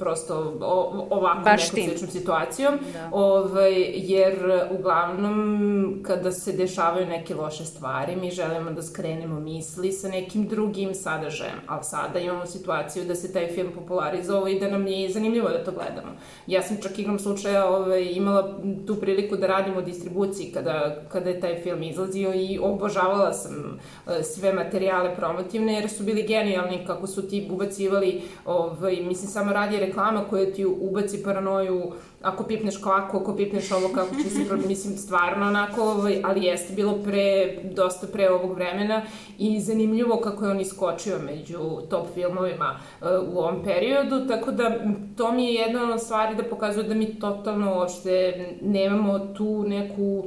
prosto 0.00 0.58
o, 0.60 1.06
ovakvom 1.10 1.44
Baš 1.44 1.72
nekom 1.72 1.88
sličnom 1.88 2.10
situacijom, 2.10 2.78
da. 2.92 3.08
ovaj, 3.12 3.72
jer 3.94 4.34
uglavnom 4.78 6.00
kada 6.06 6.32
se 6.32 6.52
dešavaju 6.52 7.06
neke 7.06 7.34
loše 7.34 7.64
stvari, 7.64 8.16
mi 8.16 8.30
želimo 8.30 8.70
da 8.70 8.82
skrenemo 8.82 9.40
misli 9.40 9.92
sa 9.92 10.08
nekim 10.08 10.48
drugim 10.48 10.94
sadržajem, 10.94 11.60
ali 11.66 11.84
sada 11.84 12.18
imamo 12.18 12.46
situaciju 12.46 13.04
da 13.04 13.14
se 13.14 13.32
taj 13.32 13.48
film 13.48 13.72
popularizovao 13.74 14.48
i 14.48 14.60
da 14.60 14.70
nam 14.70 14.86
je 14.86 15.10
zanimljivo 15.10 15.48
da 15.48 15.64
to 15.64 15.72
gledamo. 15.72 16.12
Ja 16.46 16.62
sam 16.62 16.76
čak 16.82 16.98
igrom 16.98 17.18
slučaja 17.18 17.66
ovaj, 17.68 18.08
imala 18.12 18.60
tu 18.86 18.96
priliku 18.96 19.36
da 19.36 19.46
radim 19.46 19.76
u 19.76 19.82
distribuciji 19.82 20.52
kada, 20.54 21.02
kada 21.08 21.30
je 21.30 21.40
taj 21.40 21.62
film 21.62 21.82
izlazio 21.82 22.34
i 22.34 22.58
obožavala 22.62 23.32
sam 23.32 23.78
eh, 24.06 24.22
sve 24.22 24.52
materijale 24.52 25.14
promotivne 25.16 25.74
jer 25.74 25.90
su 25.90 26.02
bili 26.04 26.22
genijalni 26.22 26.84
kako 26.86 27.06
su 27.06 27.28
ti 27.28 27.48
ubacivali, 27.50 28.22
ovaj, 28.44 28.96
mislim 28.96 29.30
samo 29.30 29.52
radi 29.52 29.76
reklama 29.90 30.24
koja 30.30 30.52
ti 30.52 30.66
ubaci 30.66 31.22
paranoju 31.22 31.92
ako 32.22 32.44
pipneš 32.44 32.76
kako, 32.76 33.18
ako 33.18 33.36
pipneš 33.36 33.72
ovo, 33.72 33.88
kako 33.94 34.14
će 34.14 34.30
se, 34.30 34.68
mislim, 34.68 34.96
stvarno 34.96 35.46
onako, 35.46 35.82
ovaj, 35.82 36.20
ali 36.24 36.44
jeste 36.44 36.74
bilo 36.74 36.94
pre, 37.04 37.58
dosta 37.74 38.06
pre 38.06 38.30
ovog 38.30 38.54
vremena 38.54 39.02
i 39.38 39.60
zanimljivo 39.60 40.16
kako 40.16 40.44
je 40.44 40.50
on 40.50 40.60
iskočio 40.60 41.18
među 41.18 41.58
top 41.90 42.06
filmovima 42.14 42.80
uh, 43.00 43.08
u 43.34 43.38
ovom 43.38 43.64
periodu, 43.64 44.28
tako 44.28 44.50
da 44.50 44.76
to 45.16 45.32
mi 45.32 45.44
je 45.44 45.54
jedna 45.54 45.94
od 45.94 46.02
stvari 46.02 46.34
da 46.34 46.42
pokazuje 46.42 46.88
da 46.88 46.94
mi 46.94 47.18
totalno 47.18 47.76
uopšte 47.76 48.34
nemamo 48.62 49.18
tu 49.18 49.64
neku 49.66 50.24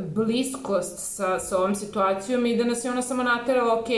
bliskost 0.00 1.16
sa, 1.16 1.38
sa 1.38 1.58
ovom 1.58 1.74
situacijom 1.74 2.46
i 2.46 2.56
da 2.56 2.64
nas 2.64 2.84
je 2.84 2.90
ona 2.90 3.02
samo 3.02 3.22
naterala, 3.22 3.80
ok, 3.80 3.88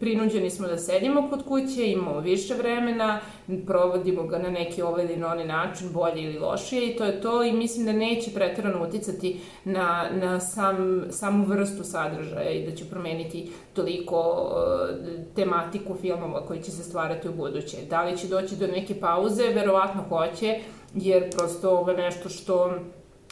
prinuđeni 0.00 0.50
smo 0.50 0.68
da 0.68 0.78
sedimo 0.78 1.28
kod 1.30 1.44
kuće, 1.44 1.86
imamo 1.86 2.20
više 2.20 2.54
vremena, 2.54 3.20
provodimo 3.66 4.22
ga 4.22 4.38
na 4.38 4.50
neki 4.50 4.82
ovaj 4.82 5.04
ili 5.04 5.24
onaj 5.24 5.46
način, 5.46 5.88
bolje 5.92 6.22
ili 6.22 6.38
lošije 6.38 6.86
i 6.86 6.96
to 6.96 7.04
je 7.04 7.20
to 7.20 7.44
i 7.44 7.52
mislim 7.52 7.86
da 7.86 7.92
neće 7.92 8.30
pretirano 8.30 8.84
uticati 8.84 9.40
na, 9.64 10.10
na 10.12 10.40
sam, 10.40 11.04
samu 11.10 11.46
vrstu 11.46 11.84
sadržaja 11.84 12.50
i 12.50 12.66
da 12.70 12.76
će 12.76 12.84
promeniti 12.84 13.50
toliko 13.74 14.20
uh, 14.20 15.34
tematiku 15.34 15.94
filmova 15.94 16.46
koji 16.46 16.62
će 16.62 16.70
se 16.70 16.82
stvarati 16.82 17.28
u 17.28 17.32
buduće. 17.32 17.76
Da 17.90 18.02
li 18.02 18.18
će 18.18 18.28
doći 18.28 18.56
do 18.56 18.66
neke 18.66 18.94
pauze? 19.00 19.48
Verovatno 19.48 20.04
hoće, 20.08 20.60
jer 20.94 21.30
prosto 21.30 21.70
ovo 21.70 21.90
je 21.90 21.96
nešto 21.96 22.28
što 22.28 22.74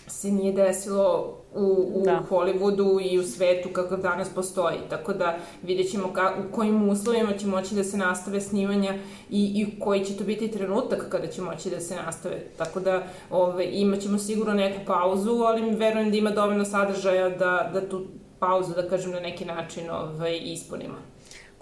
se 0.06 0.30
nije 0.30 0.52
desilo 0.52 1.41
u, 1.54 1.92
u 1.94 2.02
da. 2.04 2.22
Hollywoodu 2.30 3.12
i 3.12 3.18
u 3.18 3.22
svetu 3.22 3.68
kakav 3.72 4.00
danas 4.00 4.28
postoji. 4.34 4.76
Tako 4.90 5.12
da 5.12 5.36
vidjet 5.62 5.90
ćemo 5.90 6.12
ka, 6.12 6.34
u 6.38 6.52
kojim 6.52 6.88
uslovima 6.88 7.32
će 7.32 7.46
moći 7.46 7.74
da 7.74 7.84
se 7.84 7.96
nastave 7.96 8.40
snimanja 8.40 8.94
i, 9.30 9.52
i 9.54 9.80
koji 9.80 10.04
će 10.04 10.16
to 10.16 10.24
biti 10.24 10.50
trenutak 10.50 11.08
kada 11.08 11.26
će 11.26 11.42
moći 11.42 11.70
da 11.70 11.80
se 11.80 11.96
nastave. 11.96 12.40
Tako 12.56 12.80
da 12.80 13.02
ove, 13.30 13.66
imat 13.72 14.00
ćemo 14.00 14.18
sigurno 14.18 14.54
neku 14.54 14.80
pauzu, 14.86 15.32
ali 15.32 15.74
verujem 15.76 16.10
da 16.10 16.16
ima 16.16 16.30
dovoljno 16.30 16.64
sadržaja 16.64 17.28
da, 17.28 17.70
da 17.72 17.88
tu 17.88 18.04
pauzu, 18.38 18.74
da 18.74 18.88
kažem, 18.88 19.10
na 19.10 19.20
neki 19.20 19.44
način 19.44 19.90
ove, 19.90 20.38
ispunimo. 20.38 20.94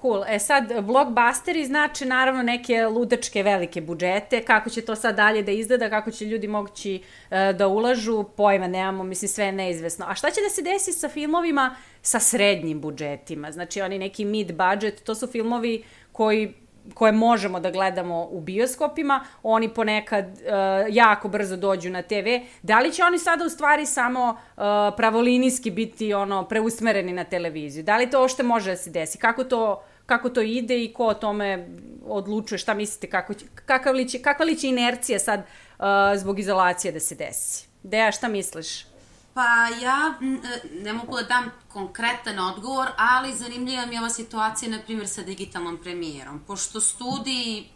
Cool. 0.01 0.25
E 0.29 0.39
sad, 0.39 0.73
blockbusteri 0.83 1.65
znači 1.65 2.05
naravno 2.05 2.43
neke 2.43 2.87
ludačke 2.87 3.43
velike 3.43 3.81
budžete, 3.81 4.43
kako 4.43 4.71
će 4.71 4.83
to 4.83 4.97
sad 4.97 5.17
dalje 5.17 5.43
da 5.43 5.53
izgleda, 5.53 5.91
kako 5.91 6.11
će 6.11 6.25
ljudi 6.25 6.49
moći 6.49 7.03
uh, 7.31 7.57
da 7.57 7.69
ulažu, 7.69 8.25
pojma 8.37 8.67
nemamo, 8.67 9.05
mislim 9.05 9.29
sve 9.29 9.45
je 9.45 9.53
neizvesno. 9.53 10.07
A 10.09 10.15
šta 10.15 10.31
će 10.31 10.41
da 10.41 10.49
se 10.49 10.63
desi 10.63 10.93
sa 10.93 11.09
filmovima 11.09 11.77
sa 12.03 12.21
srednjim 12.21 12.81
budžetima? 12.81 13.53
Znači 13.53 13.81
oni 13.81 13.99
neki 13.99 14.25
mid 14.25 14.53
budget, 14.57 15.03
to 15.05 15.15
su 15.15 15.27
filmovi 15.27 15.85
koji 16.13 16.55
koje 16.95 17.13
možemo 17.13 17.61
da 17.61 17.71
gledamo 17.71 18.29
u 18.31 18.41
bioskopima, 18.41 19.25
oni 19.43 19.69
ponekad 19.69 20.25
uh, 20.25 20.41
jako 20.89 21.29
brzo 21.29 21.57
dođu 21.57 21.91
na 21.91 22.03
TV. 22.03 22.27
Da 22.63 22.81
li 22.81 22.93
će 22.93 23.05
oni 23.05 23.19
sada 23.19 23.45
u 23.45 23.49
stvari 23.49 23.87
samo 23.87 24.29
uh, 24.31 24.63
pravolinijski 24.97 25.71
biti 25.71 26.15
ono 26.15 26.49
preusmereni 26.49 27.13
na 27.13 27.25
televiziju? 27.25 27.85
Da 27.85 27.97
li 27.97 28.11
to 28.11 28.23
ošte 28.23 28.43
može 28.43 28.71
da 28.71 28.77
se 28.77 28.91
desi? 28.91 29.19
Kako 29.19 29.45
to 29.45 29.83
kako 30.11 30.29
to 30.29 30.41
ide 30.41 30.85
i 30.85 30.93
ko 30.93 31.07
o 31.07 31.15
tome 31.15 31.69
odlučuje, 32.05 32.59
šta 32.59 32.75
mislite, 32.75 33.11
kako 33.11 33.35
će, 33.35 33.47
kakav 33.67 33.95
li 33.95 34.09
će, 34.09 34.19
kakva 34.23 34.45
li 34.45 34.57
će 34.59 34.69
inercija 34.69 35.19
sad 35.19 35.41
uh, 35.41 35.85
zbog 36.17 36.39
izolacije 36.39 36.93
da 36.93 37.01
se 37.01 37.15
desi? 37.15 37.69
Deja, 37.83 38.13
šta 38.13 38.29
misliš? 38.29 38.87
Pa 39.35 39.69
ja 39.83 40.15
e, 40.21 40.83
ne 40.83 40.93
mogu 40.93 41.17
da 41.17 41.23
dam 41.23 41.51
konkretan 41.69 42.39
odgovor, 42.39 42.89
ali 42.97 43.35
zanimljiva 43.35 43.87
mi 43.87 43.95
je 43.95 44.01
ova 44.01 44.11
situacija, 44.11 44.71
na 44.71 44.83
primjer, 44.85 45.09
sa 45.09 45.23
digitalnom 45.23 45.79
premijerom. 45.83 46.43
Pošto 46.47 46.81
studiji 46.81 47.69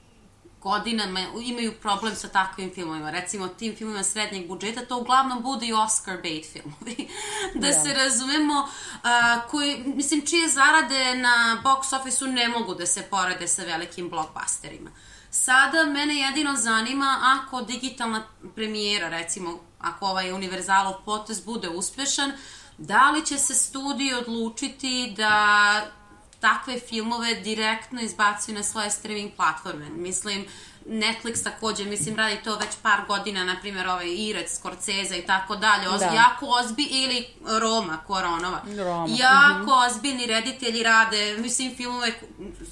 godinama 0.65 1.21
imaju 1.45 1.73
problem 1.73 2.15
sa 2.17 2.29
takvim 2.29 2.71
filmovima. 2.75 3.11
Recimo, 3.11 3.49
tim 3.49 3.77
filmovima 3.77 4.05
srednjeg 4.05 4.49
budžeta, 4.49 4.87
to 4.87 4.99
uglavnom 4.99 5.43
bude 5.43 5.67
i 5.67 5.73
Oscar 5.73 6.17
bait 6.23 6.47
filmovi. 6.53 7.09
da 7.63 7.67
yeah. 7.67 7.83
se 7.83 7.95
razumemo, 7.95 8.61
uh, 8.61 9.51
koji, 9.51 9.83
mislim, 9.87 10.27
čije 10.27 10.49
zarade 10.49 11.15
na 11.15 11.63
box 11.65 12.01
office-u 12.01 12.29
ne 12.29 12.49
mogu 12.49 12.75
da 12.75 12.87
se 12.87 13.03
porede 13.03 13.49
sa 13.49 13.63
velikim 13.63 14.11
blockbusterima. 14.11 14.91
Sada 15.31 15.85
mene 15.85 16.17
jedino 16.17 16.57
zanima 16.57 17.19
ako 17.23 17.63
digitalna 17.63 18.23
premijera, 18.55 19.09
recimo, 19.09 19.59
ako 19.79 20.07
ovaj 20.07 20.33
univerzalov 20.33 20.95
potez 21.05 21.41
bude 21.41 21.69
uspešan, 21.69 22.33
da 22.79 23.11
li 23.11 23.27
će 23.27 23.39
se 23.39 23.55
studij 23.55 24.15
odlučiti 24.15 25.15
da 25.17 26.04
takve 26.45 26.81
filmove 26.81 27.35
direktno 27.35 28.01
izbacuju 28.01 28.55
na 28.55 28.63
svoje 28.63 28.91
streaming 28.91 29.33
platforme. 29.37 29.89
Mislim, 29.91 30.47
Netflix 30.87 31.45
takođe, 31.45 31.85
mislim, 31.85 32.17
radi 32.17 32.37
to 32.45 32.57
već 32.57 32.71
par 32.83 33.01
godina, 33.09 33.45
na 33.45 33.57
primjer, 33.61 33.89
ovaj 33.89 34.15
Irec, 34.15 34.57
Scorsese 34.57 35.19
i 35.19 35.27
tako 35.27 35.57
dalje, 35.57 35.89
Oz, 35.89 36.01
da. 36.01 36.07
jako 36.07 36.47
ozbi, 36.47 36.83
ili 36.91 37.27
Roma, 37.61 37.99
Koronova. 38.07 38.61
Roma. 38.77 39.07
Jako 39.09 39.63
mm 39.63 39.67
-hmm. 39.67 39.87
ozbiljni 39.87 40.27
reditelji 40.27 40.83
rade, 40.83 41.37
mislim, 41.39 41.77
filmove 41.77 42.13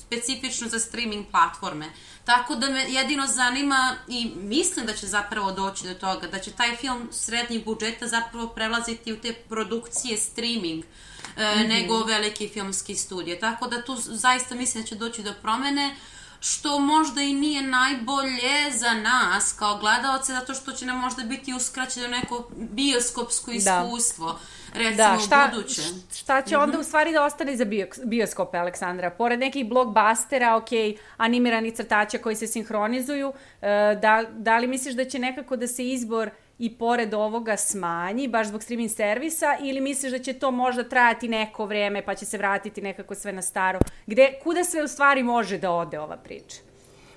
specifično 0.01 0.69
za 0.69 0.79
streaming 0.79 1.27
platforme. 1.31 1.87
Tako 2.25 2.55
da 2.55 2.69
me 2.69 2.85
jedino 2.89 3.27
zanima 3.27 3.97
i 4.09 4.33
mislim 4.37 4.87
da 4.87 4.93
će 4.93 5.07
zapravo 5.07 5.53
doći 5.53 5.89
do 5.89 5.95
toga, 5.95 6.27
da 6.27 6.39
će 6.39 6.51
taj 6.51 6.77
film 6.77 7.09
srednjih 7.13 7.65
budžeta 7.65 8.07
zapravo 8.07 8.49
prelaziti 8.49 9.13
u 9.13 9.21
te 9.21 9.33
produkcije 9.33 10.17
streaming, 10.17 10.85
mm 10.85 11.12
-hmm. 11.37 11.69
nego 11.69 12.05
veliki 12.05 12.49
filmski 12.49 12.95
studije. 12.95 13.41
Tako 13.41 13.67
da 13.67 13.85
tu 13.85 13.97
zaista 13.97 14.55
mislim 14.55 14.83
da 14.83 14.89
će 14.89 14.95
doći 14.95 15.23
do 15.23 15.35
promene 15.43 15.97
što 16.45 16.79
možda 16.79 17.23
i 17.23 17.35
nije 17.35 17.63
najbolje 17.63 18.71
za 18.71 18.95
nas 18.95 19.53
kao 19.59 19.79
gledalce, 19.79 20.33
zato 20.33 20.55
što 20.55 20.73
će 20.73 20.87
nam 20.87 20.99
možda 20.99 21.23
biti 21.23 21.55
uskraćeno 21.55 22.09
neko 22.09 22.49
bioskopsko 22.55 23.51
da. 23.51 23.57
iskustvo. 23.57 24.27
Da 24.27 24.79
recimo 24.79 24.97
da, 24.97 25.19
šta, 25.27 25.51
buduće. 25.55 25.83
Šta 26.15 26.43
će 26.43 26.57
onda 26.57 26.73
mm 26.73 26.81
-hmm. 26.81 26.81
u 26.81 26.85
stvari 26.85 27.13
da 27.13 27.25
ostane 27.25 27.57
za 27.57 27.65
bioskope, 28.05 28.59
Aleksandra? 28.59 29.11
Pored 29.11 29.39
nekih 29.39 29.69
blockbustera, 29.69 30.57
ok, 30.57 30.69
animirani 31.17 31.71
crtača 31.71 32.19
koji 32.19 32.37
se 32.37 32.47
sinhronizuju, 32.47 33.33
e, 33.63 33.67
da, 34.03 34.25
da 34.31 34.59
li 34.59 34.67
misliš 34.67 34.95
da 34.95 35.05
će 35.05 35.19
nekako 35.19 35.57
da 35.57 35.67
se 35.67 35.89
izbor 35.89 36.31
i 36.59 36.79
pored 36.79 37.15
ovoga 37.15 37.57
smanji, 37.57 38.29
baš 38.29 38.49
zbog 38.49 38.63
streaming 38.63 38.91
servisa, 38.91 39.57
ili 39.63 39.81
misliš 39.81 40.13
da 40.13 40.19
će 40.19 40.33
to 40.33 40.51
možda 40.51 40.89
trajati 40.89 41.29
neko 41.29 41.67
vreme 41.67 42.03
pa 42.05 42.15
će 42.15 42.25
se 42.25 42.39
vratiti 42.39 42.83
nekako 42.83 43.15
sve 43.15 43.33
na 43.33 43.43
staro? 43.43 43.79
Gde, 44.07 44.39
kuda 44.43 44.65
sve 44.65 44.83
u 44.83 44.89
stvari 44.89 45.23
može 45.23 45.59
da 45.59 45.71
ode 45.71 46.01
ova 46.01 46.17
priča? 46.17 46.57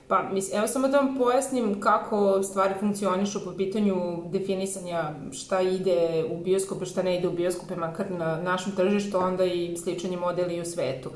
Pa, 0.07 0.23
mislim, 0.31 0.57
evo 0.57 0.67
samo 0.67 0.87
da 0.87 0.97
vam 0.97 1.17
pojasnim 1.17 1.79
kako 1.81 2.43
stvari 2.43 2.73
funkcionišu 2.79 3.45
po 3.45 3.51
pitanju 3.57 3.95
definisanja 4.25 5.11
šta 5.31 5.61
ide 5.61 6.25
u 6.31 6.37
bioskope, 6.37 6.85
šta 6.85 7.03
ne 7.03 7.17
ide 7.17 7.27
u 7.27 7.31
bioskope, 7.31 7.75
makar 7.75 8.11
na 8.11 8.41
našem 8.41 8.75
tržištu, 8.75 9.17
onda 9.17 9.45
i 9.45 9.77
sličani 9.77 10.17
modeli 10.17 10.61
u 10.61 10.65
svetu. 10.65 11.09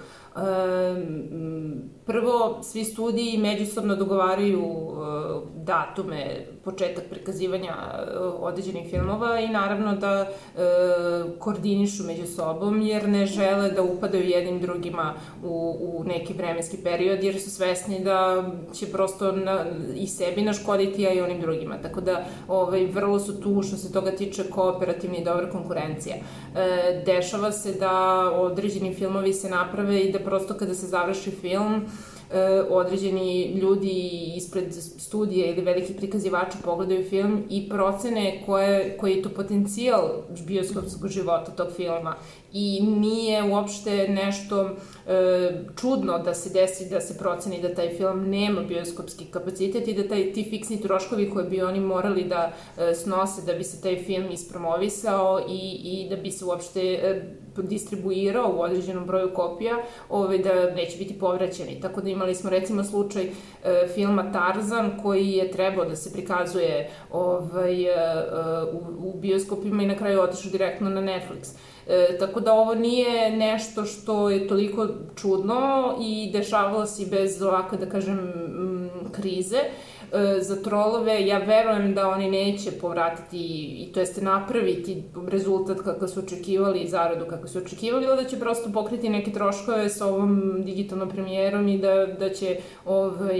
Prvo, 2.09 2.59
svi 2.63 2.85
studiji 2.85 3.37
međusobno 3.37 3.95
dogovaraju 3.95 4.61
e, 4.61 4.99
datume, 5.55 6.45
početak 6.63 7.03
prikazivanja 7.09 7.73
e, 7.73 8.17
određenih 8.19 8.89
filmova 8.89 9.39
i 9.39 9.49
naravno 9.49 9.95
da 9.95 10.27
e, 10.27 10.27
koordinišu 11.39 12.03
među 12.03 12.25
sobom 12.27 12.81
jer 12.81 13.09
ne 13.09 13.25
žele 13.25 13.71
da 13.71 13.83
upadaju 13.83 14.29
jednim 14.29 14.59
drugima 14.59 15.13
u, 15.43 15.77
u 15.81 16.03
neki 16.03 16.33
vremenski 16.33 16.77
period 16.77 17.23
jer 17.23 17.41
su 17.41 17.51
svesni 17.51 18.03
da 18.03 18.49
će 18.73 18.85
prosto 18.85 19.31
na, 19.31 19.65
i 19.95 20.07
sebi 20.07 20.41
naškoditi, 20.41 21.07
a 21.07 21.13
i 21.13 21.21
onim 21.21 21.41
drugima. 21.41 21.81
Tako 21.81 22.01
da 22.01 22.25
ovaj, 22.47 22.85
vrlo 22.85 23.19
su 23.19 23.41
tu 23.41 23.61
što 23.61 23.77
se 23.77 23.93
toga 23.93 24.11
tiče 24.11 24.43
kooperativna 24.43 25.17
i 25.17 25.23
dobra 25.23 25.49
konkurencija. 25.49 26.15
Dešava 27.05 27.51
se 27.51 27.73
da 27.73 27.91
određeni 28.35 28.93
filmovi 28.93 29.33
se 29.33 29.49
naprave 29.49 29.99
i 29.99 30.11
da 30.11 30.19
prosto 30.29 30.53
kada 30.53 30.73
se 30.73 30.87
završi 30.87 31.31
film, 31.31 31.81
e, 32.33 32.61
određeni 32.69 33.53
ljudi 33.61 34.33
ispred 34.35 34.73
studije 34.97 35.49
ili 35.49 35.61
veliki 35.61 35.93
prikazivači 35.93 36.57
pogledaju 36.63 37.09
film 37.09 37.43
i 37.49 37.69
procene 37.69 38.43
koje, 38.45 38.97
koji 38.97 39.15
je 39.15 39.21
to 39.21 39.29
potencijal 39.29 40.09
bioskopskog 40.47 41.09
života 41.09 41.51
tog 41.51 41.67
filma 41.75 42.15
i 42.53 42.81
nije 42.81 43.43
uopšte 43.43 44.07
nešto 44.07 44.69
e, 45.07 45.51
čudno 45.81 46.19
da 46.19 46.33
se 46.33 46.49
desi 46.49 46.89
da 46.89 47.01
se 47.01 47.17
proceni 47.17 47.61
da 47.61 47.75
taj 47.75 47.89
film 47.89 48.29
nema 48.29 48.61
bioskopski 48.61 49.25
kapacitet 49.25 49.87
i 49.87 49.93
da 49.93 50.07
taj, 50.07 50.33
ti 50.33 50.47
fiksni 50.49 50.81
troškovi 50.81 51.29
koje 51.29 51.45
bi 51.45 51.61
oni 51.61 51.79
morali 51.79 52.23
da 52.23 52.51
e, 52.77 52.95
snose 52.95 53.41
da 53.45 53.53
bi 53.53 53.63
se 53.63 53.81
taj 53.81 54.03
film 54.03 54.31
ispromovisao 54.31 55.39
i, 55.49 55.79
i 55.83 56.09
da 56.09 56.15
bi 56.15 56.31
se 56.31 56.45
uopšte 56.45 56.81
e, 56.81 57.21
distribuirao 57.57 58.53
u 58.57 58.61
određenom 58.61 59.05
broju 59.05 59.33
kopija, 59.33 59.77
ove, 60.09 60.37
da 60.37 60.71
neće 60.75 60.97
biti 60.97 61.19
povraćeni. 61.19 61.81
Tako 61.81 62.01
da 62.01 62.09
imali 62.09 62.35
smo 62.35 62.49
recimo 62.49 62.83
slučaj 62.83 63.23
e, 63.23 63.31
filma 63.93 64.31
Tarzan 64.31 64.99
koji 65.03 65.31
je 65.31 65.51
trebao 65.51 65.85
da 65.85 65.95
se 65.95 66.13
prikazuje 66.13 66.89
ovaj, 67.11 67.83
e, 67.83 67.87
e 67.87 67.93
u, 68.73 69.09
u 69.09 69.19
bioskopima 69.19 69.83
i 69.83 69.87
na 69.87 69.95
kraju 69.95 70.21
otišao 70.21 70.51
direktno 70.51 70.89
na 70.89 71.01
Netflix. 71.01 71.55
E, 71.89 72.17
tako 72.17 72.39
da 72.39 72.53
ovo 72.53 72.75
nije 72.75 73.31
nešto 73.31 73.85
što 73.85 74.29
je 74.29 74.47
toliko 74.47 74.87
čudno 75.15 75.95
i 76.01 76.29
dešavalo 76.33 76.85
se 76.85 77.05
bez 77.05 77.41
ovako, 77.41 77.77
da 77.77 77.89
kažem, 77.89 78.33
krize. 79.11 79.57
E, 79.57 80.41
za 80.41 80.55
trolove, 80.63 81.27
ja 81.27 81.37
verujem 81.37 81.93
da 81.93 82.09
oni 82.09 82.31
neće 82.31 82.71
povratiti 82.71 83.37
i 83.83 83.91
to 83.93 83.99
jeste 83.99 84.21
napraviti 84.21 85.03
rezultat 85.27 85.79
kako 85.79 86.07
su 86.07 86.19
očekivali 86.19 86.79
i 86.79 86.87
zaradu 86.87 87.25
kako 87.29 87.47
su 87.47 87.57
očekivali, 87.57 88.05
ili 88.05 88.23
da 88.23 88.29
će 88.29 88.39
prosto 88.39 88.69
pokriti 88.73 89.09
neke 89.09 89.31
troškove 89.31 89.89
sa 89.89 90.07
ovom 90.07 90.61
digitalnom 90.65 91.09
premijerom 91.09 91.67
i 91.67 91.77
da, 91.77 92.05
da 92.05 92.29
će 92.29 92.57
ovaj, 92.85 93.39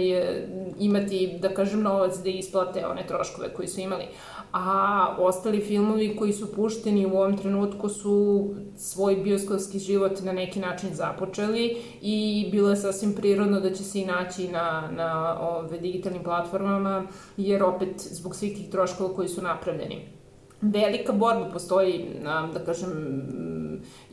imati, 0.78 1.38
da 1.40 1.48
kažem, 1.48 1.82
novac 1.82 2.16
da 2.16 2.30
isplate 2.30 2.86
one 2.86 3.06
troškove 3.06 3.54
koji 3.54 3.68
su 3.68 3.80
imali 3.80 4.04
a 4.52 5.06
ostali 5.18 5.60
filmovi 5.60 6.16
koji 6.16 6.32
su 6.32 6.52
pušteni 6.52 7.06
u 7.06 7.16
ovom 7.16 7.36
trenutku 7.36 7.88
su 7.88 8.48
svoj 8.76 9.16
bioskopski 9.16 9.78
život 9.78 10.20
na 10.22 10.32
neki 10.32 10.60
način 10.60 10.88
započeli 10.92 11.76
i 12.02 12.48
bilo 12.52 12.70
je 12.70 12.76
sasvim 12.76 13.14
prirodno 13.14 13.60
da 13.60 13.74
će 13.74 13.84
se 13.84 14.00
i 14.00 14.06
naći 14.06 14.48
na, 14.48 14.90
na 14.96 15.40
ove 15.40 15.78
digitalnim 15.78 16.22
platformama, 16.22 17.06
jer 17.36 17.62
opet 17.62 18.00
zbog 18.00 18.36
svih 18.36 18.56
tih 18.56 18.70
troškova 18.70 19.14
koji 19.14 19.28
su 19.28 19.42
napravljeni. 19.42 20.19
Velika 20.62 21.12
borba 21.12 21.50
postoji, 21.52 22.06
da 22.54 22.64
kažem, 22.66 22.90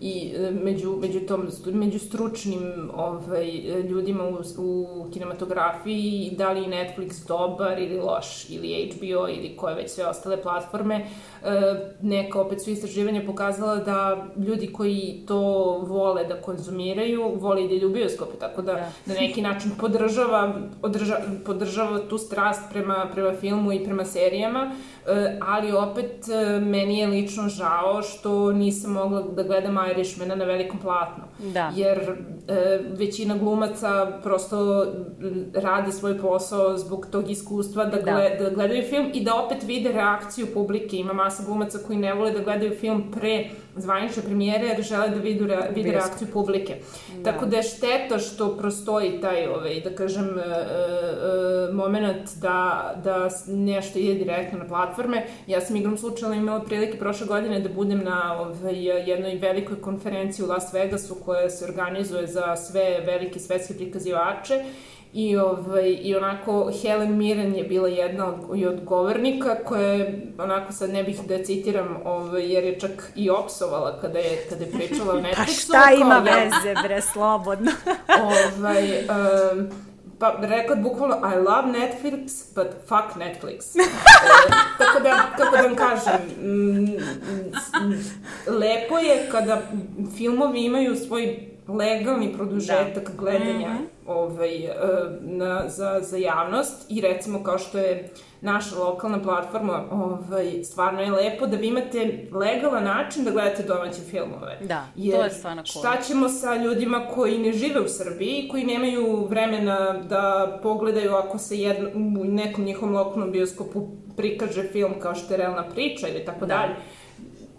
i 0.02 0.34
e, 0.38 0.52
među, 0.52 0.98
među, 1.02 1.20
tom, 1.20 1.48
među 1.66 2.00
stručnim 2.00 2.92
ovaj, 2.96 3.52
ljudima 3.90 4.24
u, 4.28 4.34
u 4.58 5.08
kinematografiji, 5.14 6.34
da 6.38 6.52
li 6.52 6.62
Netflix 6.62 7.28
dobar 7.28 7.80
ili 7.80 8.00
loš, 8.00 8.50
ili 8.50 8.92
HBO 8.92 9.28
ili 9.30 9.56
koje 9.58 9.76
već 9.76 9.92
sve 9.92 10.08
ostale 10.08 10.42
platforme. 10.42 10.96
E, 10.96 11.06
neka 12.02 12.42
opet 12.42 12.64
su 12.64 12.70
istraživanja 12.70 13.22
pokazala 13.26 13.76
da 13.76 14.28
ljudi 14.38 14.68
koji 14.68 15.24
to 15.28 15.42
vole 15.88 16.24
da 16.26 16.42
konzumiraju, 16.42 17.32
vole 17.36 17.66
i 17.66 17.68
da 17.68 17.74
idu 17.74 17.88
u 17.88 18.40
tako 18.40 18.62
da 18.62 18.74
da. 18.74 18.92
na 19.06 19.14
neki 19.14 19.42
način 19.42 19.72
podržava, 19.80 20.54
održa, 20.82 21.18
podržava 21.46 22.00
tu 22.10 22.18
strast 22.18 22.62
prema, 22.72 23.10
prema 23.14 23.34
filmu 23.36 23.74
i 23.74 23.84
prema 23.84 24.06
serijama, 24.06 24.72
e, 24.72 24.97
ali 25.41 25.72
opet 25.72 26.26
meni 26.62 27.00
je 27.00 27.08
lično 27.08 27.50
žao 27.50 28.02
što 28.02 28.52
nisam 28.52 28.91
mogla 28.91 29.22
da 29.22 29.43
gledam 29.43 29.78
Irishmana 29.91 30.36
na 30.36 30.46
velikom 30.46 30.80
platnu. 30.80 31.24
Da. 31.54 31.72
Jer 31.76 31.98
e, 32.48 32.80
većina 32.98 33.38
glumaca 33.38 34.20
prosto 34.24 34.88
radi 35.54 35.91
svoj 35.91 36.20
posao 36.20 36.78
zbog 36.78 37.08
tog 37.12 37.30
iskustva 37.30 37.86
da, 37.86 38.02
da. 38.02 38.12
Gled, 38.12 38.39
da 38.39 38.50
gledaju 38.50 38.84
film 38.84 39.12
i 39.13 39.24
da 39.24 39.36
opet 39.36 39.63
vide 39.63 39.91
reakciju 39.91 40.48
publike. 40.54 40.98
Ima 40.98 41.13
masa 41.13 41.43
glumaca 41.46 41.78
koji 41.88 42.00
ne 42.00 42.13
vole 42.13 42.32
da 42.32 42.39
gledaju 42.39 42.76
film 42.76 43.12
pre 43.12 43.50
zvanične 43.76 44.24
premijere 44.24 44.67
jer 44.67 44.82
žele 44.82 45.10
da 45.10 45.15
vidu, 45.15 45.48
re, 45.48 45.58
vide 45.76 45.91
reakciju 45.91 46.28
publike. 46.34 46.76
Da. 47.17 47.32
Tako 47.32 47.46
da 47.46 47.58
je 47.58 47.63
šteta 47.63 48.20
što 48.20 48.58
prostoji 48.58 49.22
taj, 49.22 49.48
ovaj, 49.48 49.82
da 49.84 49.96
kažem, 49.96 50.39
e, 50.39 50.41
e, 50.41 51.74
moment 51.74 52.30
da, 52.41 52.93
da 53.04 53.30
nešto 53.48 54.00
ide 54.00 54.13
direktno 54.13 54.60
na, 54.60 54.67
plat, 54.67 54.97
platforme. 54.98 55.26
Ja 55.48 55.62
sam 55.62 55.76
igrom 55.76 55.98
slučajno 55.98 56.36
imala 56.36 56.62
prilike 56.62 56.98
prošle 56.98 57.28
godine 57.28 57.60
da 57.60 57.70
budem 57.70 58.04
na 58.04 58.40
ovaj, 58.40 58.76
jednoj 59.10 59.36
velikoj 59.36 59.82
konferenciji 59.82 60.46
u 60.46 60.50
Las 60.50 60.74
Vegasu 60.74 61.16
koja 61.26 61.50
se 61.50 61.66
organizuje 61.66 62.28
za 62.28 62.56
sve 62.56 63.02
velike 63.06 63.40
svetske 63.40 63.74
prikazivače 63.74 64.64
I, 65.14 65.38
ovaj, 65.38 65.98
I 66.02 66.16
onako 66.16 66.72
Helen 66.82 67.18
Mirren 67.18 67.56
je 67.56 67.64
bila 67.64 67.88
jedna 67.88 68.28
od, 68.28 68.58
i 68.58 68.66
od 68.66 68.84
govornika 68.84 69.56
koja 69.66 69.88
je, 69.88 70.22
onako 70.38 70.72
sad 70.74 70.90
ne 70.90 71.04
bih 71.04 71.22
da 71.28 71.44
citiram, 71.44 71.98
ovaj, 72.06 72.54
jer 72.54 72.64
je 72.64 72.80
čak 72.80 73.12
i 73.16 73.30
opsovala 73.30 74.00
kada 74.02 74.20
je, 74.20 74.46
kada 74.50 74.66
je 74.66 74.72
pričala 74.72 75.14
o 75.14 75.18
pa 75.22 75.28
Netflixu. 75.28 75.46
Pa 75.46 75.46
šta 75.46 75.92
ima 76.02 76.20
veze, 76.20 76.74
bre, 76.84 77.02
slobodno. 77.02 77.72
ovaj, 78.28 79.00
um, 79.00 79.87
pa 80.20 80.36
rekla 80.42 80.76
bukvalno 80.76 81.16
I 81.16 81.36
love 81.36 81.68
Netflix, 81.80 82.54
but 82.56 82.68
fuck 82.88 83.16
Netflix. 83.16 83.76
e, 83.76 83.84
tako 84.80 85.00
da, 85.00 85.24
kako 85.38 85.56
da 85.56 85.62
vam 85.62 85.76
kažem, 85.76 86.22
m, 86.42 86.86
m, 87.82 88.04
lepo 88.48 88.98
je 88.98 89.30
kada 89.32 89.62
filmovi 90.18 90.66
imaju 90.66 90.96
svoj 90.96 91.40
legalni 91.68 92.34
produžetak 92.34 93.10
da. 93.10 93.18
gledanja 93.18 93.70
mm 93.70 93.78
-hmm. 93.78 94.12
ovaj, 94.12 94.66
e, 94.66 94.72
na, 95.22 95.70
za, 95.70 96.00
za 96.02 96.18
javnost 96.18 96.86
i 96.90 97.02
recimo 97.02 97.44
kao 97.44 97.58
što 97.58 97.78
je 97.78 98.10
naša 98.41 98.80
lokalna 98.80 99.21
platforma, 99.21 99.84
ovaj, 99.91 100.63
stvarno 100.63 101.02
je 101.02 101.12
lepo 101.12 101.47
da 101.47 101.58
vi 101.58 101.67
imate 101.67 102.28
legalan 102.32 102.84
način 102.84 103.23
da 103.23 103.32
gledate 103.32 103.63
domaće 103.63 104.02
filmove. 104.02 104.58
Da, 104.62 104.86
Jer, 104.95 105.17
to 105.17 105.23
je 105.23 105.30
stvarno 105.30 105.63
cool. 105.63 105.84
Šta 105.84 106.02
ćemo 106.02 106.30
sa 106.30 106.56
ljudima 106.56 107.08
koji 107.15 107.38
ne 107.38 107.54
žive 107.54 107.82
u 107.82 107.88
Srbiji, 107.88 108.47
koji 108.52 108.63
nemaju 108.63 109.28
vremena 109.30 109.93
da 109.93 110.60
pogledaju 110.63 111.13
ako 111.13 111.38
se 111.38 111.60
jedno, 111.60 111.89
u 111.95 112.23
nekom 112.23 112.63
njihovom 112.63 112.95
lokalnom 112.95 113.32
bioskopu 113.32 113.88
prikaže 114.17 114.63
film 114.63 114.93
kao 115.00 115.15
što 115.15 115.34
je 115.34 115.38
realna 115.38 115.63
priča 115.69 116.08
ili 116.08 116.26
tako 116.26 116.45
da. 116.45 116.58
dalje. 116.58 116.76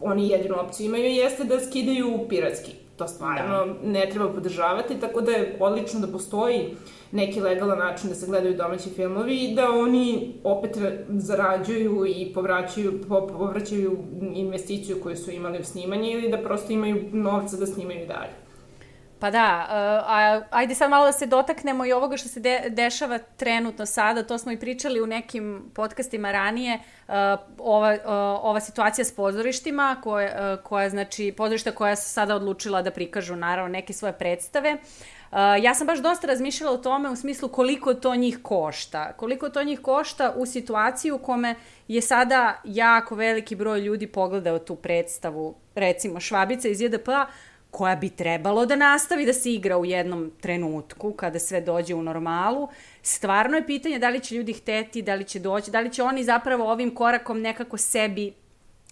Oni 0.01 0.29
jedinu 0.29 0.55
opciju 0.61 0.87
imaju 0.87 1.05
jeste 1.05 1.45
da 1.45 1.61
skidaju 1.61 2.27
piratski 2.29 2.73
to 2.97 3.09
stvarno 3.09 3.67
da. 3.67 3.89
ne 3.89 4.09
treba 4.11 4.33
podržavati, 4.33 5.01
tako 5.01 5.21
da 5.21 5.33
je 5.33 5.57
odlično 5.61 6.01
da 6.01 6.13
postoji 6.13 6.77
neki 7.13 7.41
legalan 7.41 7.79
način 7.79 8.09
da 8.09 8.15
se 8.15 8.27
gledaju 8.27 8.57
domaći 8.57 8.91
filmovi 8.91 9.37
i 9.37 9.55
da 9.55 9.71
oni 9.71 10.35
opet 10.45 10.77
zarađuju 11.09 12.07
i 12.07 12.33
povraćaju, 12.35 13.01
povraćaju 13.09 13.99
investiciju 14.35 15.01
koju 15.03 15.17
su 15.17 15.31
imali 15.31 15.61
u 15.61 15.65
snimanje 15.65 16.13
ili 16.13 16.31
da 16.31 16.39
prosto 16.39 16.73
imaju 16.73 17.09
novca 17.13 17.57
da 17.57 17.67
snimaju 17.67 18.07
dalje. 18.07 18.49
Pa 19.21 19.31
da, 19.31 19.67
uh, 19.69 19.75
a, 20.11 20.41
ajde 20.51 20.75
sad 20.75 20.91
malo 20.91 21.07
da 21.07 21.13
se 21.13 21.27
dotaknemo 21.27 21.87
i 21.87 21.93
ovoga 21.93 22.17
što 22.17 22.29
se 22.29 22.41
de, 22.41 22.63
dešava 22.69 23.19
trenutno 23.19 23.87
sada, 23.87 24.23
to 24.23 24.39
smo 24.39 24.53
i 24.53 24.61
pričali 24.61 25.01
u 25.01 25.07
nekim 25.07 25.71
podcastima 25.75 26.33
ranije, 26.33 26.79
uh, 27.09 27.15
ova, 27.59 27.93
uh, 27.93 28.01
ova 28.45 28.61
situacija 28.61 29.05
s 29.05 29.17
pozorištima, 29.17 29.97
koje, 30.03 30.27
uh, 30.27 30.65
koja, 30.65 30.91
znači, 30.91 31.35
pozorišta 31.37 31.71
koja 31.71 31.97
su 31.97 32.13
sada 32.13 32.37
odlučila 32.37 32.83
da 32.83 32.91
prikažu, 32.91 33.37
naravno, 33.37 33.69
neke 33.69 33.93
svoje 33.93 34.13
predstave. 34.13 34.77
Uh, 35.31 35.39
ja 35.63 35.75
sam 35.75 35.87
baš 35.87 35.99
dosta 35.99 36.27
razmišljala 36.27 36.73
o 36.73 36.77
tome 36.77 37.11
u 37.11 37.17
smislu 37.17 37.49
koliko 37.49 37.95
to 37.95 38.17
njih 38.17 38.39
košta. 38.43 39.13
Koliko 39.13 39.49
to 39.49 39.63
njih 39.63 39.81
košta 39.81 40.35
u 40.37 40.47
situaciji 40.47 41.13
u 41.13 41.19
kome 41.19 41.55
je 41.89 42.03
sada 42.03 42.61
jako 42.65 43.15
veliki 43.15 43.57
broj 43.57 43.81
ljudi 43.81 44.07
pogledao 44.07 44.59
tu 44.59 44.77
predstavu, 44.77 45.55
recimo 45.75 46.21
Švabica 46.21 46.69
iz 46.69 46.81
JDP-a, 46.81 47.27
koja 47.71 47.97
bi 47.97 48.09
trebalo 48.11 48.67
da 48.67 48.77
nastavi 48.77 49.27
da 49.27 49.33
se 49.33 49.53
igra 49.53 49.79
u 49.79 49.85
jednom 49.85 50.33
trenutku 50.41 51.13
kada 51.13 51.39
sve 51.39 51.61
dođe 51.61 51.95
u 51.95 52.03
normalu. 52.03 52.69
Stvarno 53.03 53.57
je 53.57 53.67
pitanje 53.67 53.99
da 53.99 54.09
li 54.09 54.21
će 54.21 54.35
ljudi 54.35 54.53
hteti, 54.53 55.03
da 55.03 55.15
li 55.15 55.25
će 55.25 55.39
doći, 55.39 55.71
da 55.71 55.81
li 55.81 55.93
će 55.93 56.03
oni 56.03 56.25
zapravo 56.25 56.73
ovim 56.73 56.95
korakom 56.95 57.41
nekako 57.41 57.77
sebi 57.77 58.33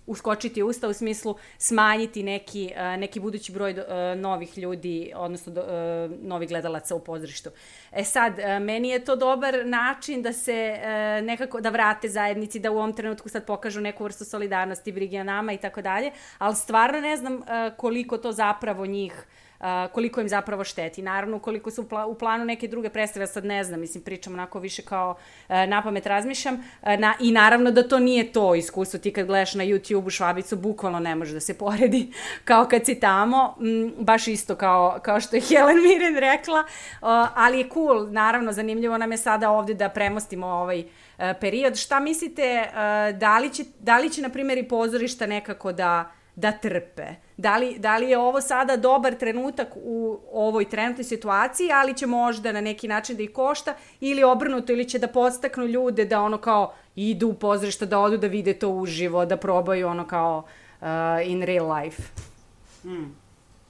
uskočiti 0.07 0.63
usta 0.63 0.89
u 0.89 0.93
smislu 0.93 1.37
smanjiti 1.59 2.23
neki, 2.23 2.73
uh, 2.77 3.01
neki 3.01 3.21
budući 3.21 3.53
broj 3.53 3.73
uh, 3.73 3.87
novih 4.21 4.59
ljudi, 4.59 5.13
odnosno 5.17 5.53
do, 5.53 5.61
uh, 5.61 6.27
novih 6.27 6.49
gledalaca 6.49 6.95
u 6.95 7.01
pozorištu. 7.01 7.51
E 7.93 8.05
sad, 8.05 8.33
meni 8.61 8.89
je 8.89 9.05
to 9.05 9.17
dobar 9.17 9.67
način 9.67 10.23
da 10.23 10.33
se 10.33 10.79
nekako, 11.23 11.61
da 11.61 11.71
vrate 11.71 12.09
zajednici, 12.09 12.59
da 12.59 12.71
u 12.71 12.77
ovom 12.77 12.93
trenutku 12.93 13.29
sad 13.29 13.47
pokažu 13.47 13.81
neku 13.81 14.05
vrstu 14.05 14.25
solidarnosti, 14.25 14.93
brige 14.93 15.25
nama 15.25 15.53
i 15.53 15.59
tako 15.59 15.83
dalje, 15.83 16.11
ali 16.39 16.57
stvarno 16.57 17.01
ne 17.01 17.17
znam 17.17 17.43
koliko 17.77 18.19
to 18.19 18.33
zapravo 18.33 18.87
njih 18.87 19.13
uh, 19.13 19.46
koliko 19.93 20.21
im 20.21 20.29
zapravo 20.29 20.65
šteti. 20.65 21.03
Naravno, 21.03 21.39
koliko 21.39 21.71
su 21.71 21.87
u 22.09 22.15
planu 22.15 22.45
neke 22.45 22.69
druge 22.69 22.89
predstave, 22.89 23.27
sad 23.27 23.45
ne 23.45 23.65
znam, 23.65 23.81
mislim, 23.81 24.05
pričam 24.05 24.33
onako 24.33 24.59
više 24.59 24.83
kao 24.83 25.11
uh, 25.49 25.55
na 25.69 25.83
pamet 25.83 26.07
razmišljam. 26.07 26.55
Uh, 26.55 26.89
na, 26.99 27.15
I 27.21 27.33
naravno 27.33 27.71
da 27.71 27.89
to 27.89 27.99
nije 27.99 28.33
to 28.33 28.55
iskustvo. 28.55 28.99
Ti 28.99 29.13
kad 29.13 29.27
gledaš 29.27 29.55
na 29.55 29.65
YouTube-u 29.65 30.11
Švabicu, 30.11 30.57
bukvalno 30.57 31.01
ne 31.01 31.15
može 31.15 31.35
da 31.35 31.41
se 31.41 31.59
poredi 31.59 32.13
kao 32.45 32.65
kad 32.65 32.85
si 32.85 33.01
tamo. 33.01 33.57
M, 33.61 33.95
baš 33.99 34.29
isto 34.29 34.55
kao, 34.55 34.99
kao 35.03 35.21
što 35.21 35.37
je 35.37 35.43
Helen 35.43 35.83
Mirren 35.83 36.17
rekla. 36.17 36.65
Ali 37.35 37.59
je 37.59 37.69
cool, 37.75 38.13
naravno, 38.13 38.53
zanimljivo 38.53 38.99
nam 38.99 39.13
je 39.13 39.19
sada 39.19 39.51
ovde 39.51 39.75
da 39.75 39.89
premostimo 39.89 40.47
ovaj 40.47 40.81
uh, 40.81 41.25
period. 41.41 41.77
Šta 41.77 42.01
mislite, 42.01 42.69
da 43.15 43.39
li 43.39 43.51
će, 43.51 43.65
da 43.79 43.99
li 43.99 44.11
će 44.11 44.23
na 44.23 44.29
primjer, 44.29 44.59
i 44.59 44.69
pozorišta 44.69 45.27
nekako 45.27 45.73
da 45.73 46.11
da 46.37 46.53
trpe. 46.53 47.26
Da 47.37 47.57
li, 47.57 47.79
da 47.79 47.97
li 47.97 48.11
je 48.11 48.19
ovo 48.19 48.41
sada 48.41 48.77
dobar 48.77 49.15
trenutak 49.15 49.69
u 49.75 50.21
ovoj 50.33 50.69
trenutnoj 50.69 51.05
situaciji, 51.05 51.73
ali 51.73 51.95
će 51.95 52.07
možda 52.07 52.53
na 52.53 52.61
neki 52.61 52.89
način 52.89 53.17
da 53.17 53.23
ih 53.23 53.33
košta, 53.33 53.75
ili 54.01 54.25
obrnuto, 54.25 54.73
ili 54.73 54.89
će 54.89 54.99
da 54.99 55.09
podstaknu 55.09 55.67
ljude 55.67 56.05
da 56.05 56.23
ono 56.23 56.39
kao 56.39 56.75
idu 56.95 57.29
u 57.29 57.35
pozorišta, 57.35 57.87
da 57.87 57.99
odu 57.99 58.17
da 58.17 58.27
vide 58.27 58.55
to 58.55 58.69
uživo, 58.69 59.27
da 59.27 59.37
probaju 59.37 59.89
ono 59.89 60.07
kao 60.07 60.45
uh, 60.81 60.87
in 61.27 61.43
real 61.43 61.73
life. 61.73 62.03
Hmm. 62.83 63.17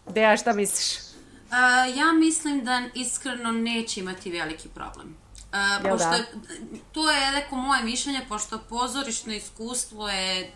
Deja, 0.09 0.37
šta 0.37 0.53
misliš? 0.53 0.99
Uh, 0.99 1.99
ja 1.99 2.13
mislim 2.13 2.65
da 2.65 2.83
iskreno 2.95 3.53
neće 3.53 4.01
imati 4.01 4.31
veliki 4.31 4.69
problem. 4.69 5.17
Uh, 5.37 5.91
pošto, 5.91 6.11
da? 6.11 6.25
To 6.93 7.11
je 7.11 7.33
neko 7.33 7.57
moje 7.57 7.83
mišljenje, 7.83 8.21
pošto 8.29 8.59
pozorišno 8.69 9.33
iskustvo 9.33 10.09
je 10.09 10.53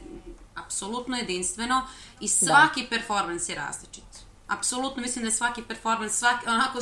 apsolutno 0.65 1.17
jedinstveno 1.17 1.87
i 2.21 2.27
da. 2.27 2.29
svaki 2.29 2.83
da. 2.83 2.89
performans 2.89 3.49
je 3.49 3.55
različit. 3.55 4.05
Apsolutno 4.49 5.03
mislim 5.03 5.25
da 5.25 5.31
svaki 5.31 5.63
performans, 5.63 6.19
svaki, 6.19 6.49
onako, 6.49 6.79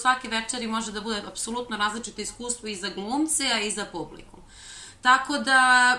svake 0.00 0.28
večeri 0.28 0.66
može 0.66 0.92
da 0.92 1.00
bude 1.00 1.22
apsolutno 1.26 1.76
različito 1.76 2.20
iskustvo 2.20 2.68
i 2.68 2.76
za 2.76 2.88
glumce, 2.88 3.46
a 3.46 3.60
i 3.60 3.70
za 3.70 3.84
publiku. 3.84 4.38
Tako 5.02 5.38
da, 5.38 5.98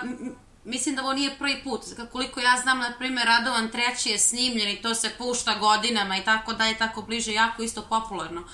mislim 0.64 0.94
da 0.94 1.02
ovo 1.02 1.12
nije 1.12 1.38
prvi 1.38 1.60
put. 1.64 1.80
Koliko 2.12 2.40
ja 2.40 2.60
znam, 2.62 2.78
na 2.78 2.92
primjer, 2.98 3.26
Radovan 3.26 3.70
treći 3.70 4.10
je 4.10 4.18
snimljen 4.18 4.68
i 4.68 4.82
to 4.82 4.94
se 4.94 5.10
pušta 5.18 5.54
godinama 5.58 6.16
i 6.16 6.24
tako 6.24 6.52
da 6.52 6.66
je 6.66 6.78
tako 6.78 7.02
bliže, 7.02 7.32
jako 7.32 7.62
isto 7.62 7.82
popularno. 7.82 8.40
Uh, 8.40 8.48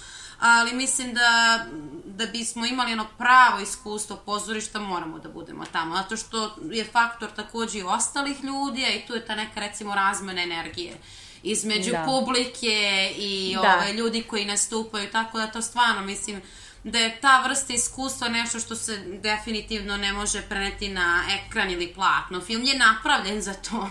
ali 0.46 0.74
mislim 0.74 1.14
da, 1.14 1.64
da 2.04 2.26
bismo 2.26 2.66
imali 2.66 2.92
ono 2.92 3.07
pravo 3.18 3.61
iskustvo 3.61 4.16
pozorišta 4.16 4.78
moramo 4.78 5.18
da 5.18 5.28
budemo 5.28 5.64
tamo, 5.72 5.96
zato 5.96 6.16
što 6.16 6.57
je 6.70 6.85
faktor 6.85 7.30
takođe 7.37 7.78
i 7.78 7.83
ostalih 7.83 8.44
ljudi, 8.44 8.85
a 8.85 8.94
i 8.94 9.07
tu 9.07 9.14
je 9.14 9.26
ta 9.26 9.35
neka 9.35 9.61
recimo 9.61 9.94
razmena 9.94 10.42
energije 10.42 10.96
između 11.42 11.90
da. 11.90 12.04
publike 12.07 13.12
i 13.16 13.57
da. 13.62 13.76
ove, 13.76 13.92
ljudi 13.92 14.22
koji 14.22 14.44
nastupaju, 14.44 15.11
tako 15.12 15.38
da 15.38 15.46
to 15.46 15.62
stvarno 15.62 16.02
mislim 16.02 16.42
da 16.85 16.99
je 16.99 17.16
ta 17.20 17.44
vrsta 17.49 17.73
iskustva 17.73 18.29
nešto 18.29 18.59
što 18.59 18.75
se 18.75 18.99
definitivno 19.23 19.97
ne 19.97 20.12
može 20.12 20.42
preneti 20.49 20.88
na 20.88 21.23
ekran 21.37 21.70
ili 21.70 21.92
platno. 21.94 22.40
Film 22.40 22.62
je 22.62 22.79
napravljen 22.79 23.40
za 23.40 23.55
to. 23.55 23.88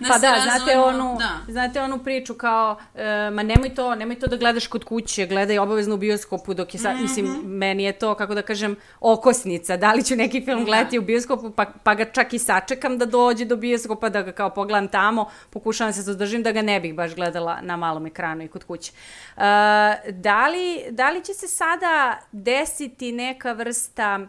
Da 0.00 0.08
pa 0.08 0.18
da, 0.18 0.30
razumemo, 0.30 0.58
znate 0.58 0.78
onu, 0.78 1.16
da. 1.18 1.52
znate 1.52 1.82
onu 1.82 1.98
priču 1.98 2.34
kao, 2.34 2.76
e, 2.94 3.30
ma 3.30 3.42
nemoj 3.42 3.74
to, 3.74 3.94
nemoj 3.94 4.18
to 4.18 4.26
da 4.26 4.36
gledaš 4.36 4.66
kod 4.66 4.84
kuće, 4.84 5.26
gledaj 5.26 5.58
obavezno 5.58 5.94
u 5.94 5.98
bioskopu 5.98 6.54
dok 6.54 6.74
je 6.74 6.80
sad, 6.80 6.94
mm 6.94 6.98
-hmm. 6.98 7.02
mislim, 7.02 7.26
meni 7.44 7.82
je 7.84 7.92
to, 7.92 8.14
kako 8.14 8.34
da 8.34 8.42
kažem, 8.42 8.76
okosnica. 9.00 9.76
Da 9.76 9.92
li 9.92 10.04
ću 10.04 10.16
neki 10.16 10.44
film 10.44 10.58
da. 10.58 10.64
gledati 10.64 10.98
u 10.98 11.02
bioskopu, 11.02 11.50
pa, 11.50 11.64
pa 11.82 11.94
ga 11.94 12.04
čak 12.04 12.32
i 12.32 12.38
sačekam 12.38 12.98
da 12.98 13.06
dođe 13.06 13.44
do 13.44 13.56
bioskopa, 13.56 14.08
da 14.08 14.22
ga 14.22 14.32
kao 14.32 14.50
pogledam 14.50 14.88
tamo, 14.88 15.30
pokušavam 15.50 15.92
se 15.92 16.02
zadržim 16.02 16.42
da 16.42 16.52
ga 16.52 16.62
ne 16.62 16.80
bih 16.80 16.94
baš 16.94 17.14
gledala 17.14 17.58
na 17.62 17.76
malom 17.76 18.06
ekranu 18.06 18.44
i 18.44 18.48
kod 18.48 18.64
kuće. 18.64 18.92
E, 18.92 19.40
da, 20.12 20.48
li, 20.48 20.84
da 20.90 21.10
li 21.10 21.24
će 21.24 21.34
se 21.34 21.48
sada 21.48 22.18
desiti 22.32 23.12
neka 23.12 23.52
vrsta 23.52 24.28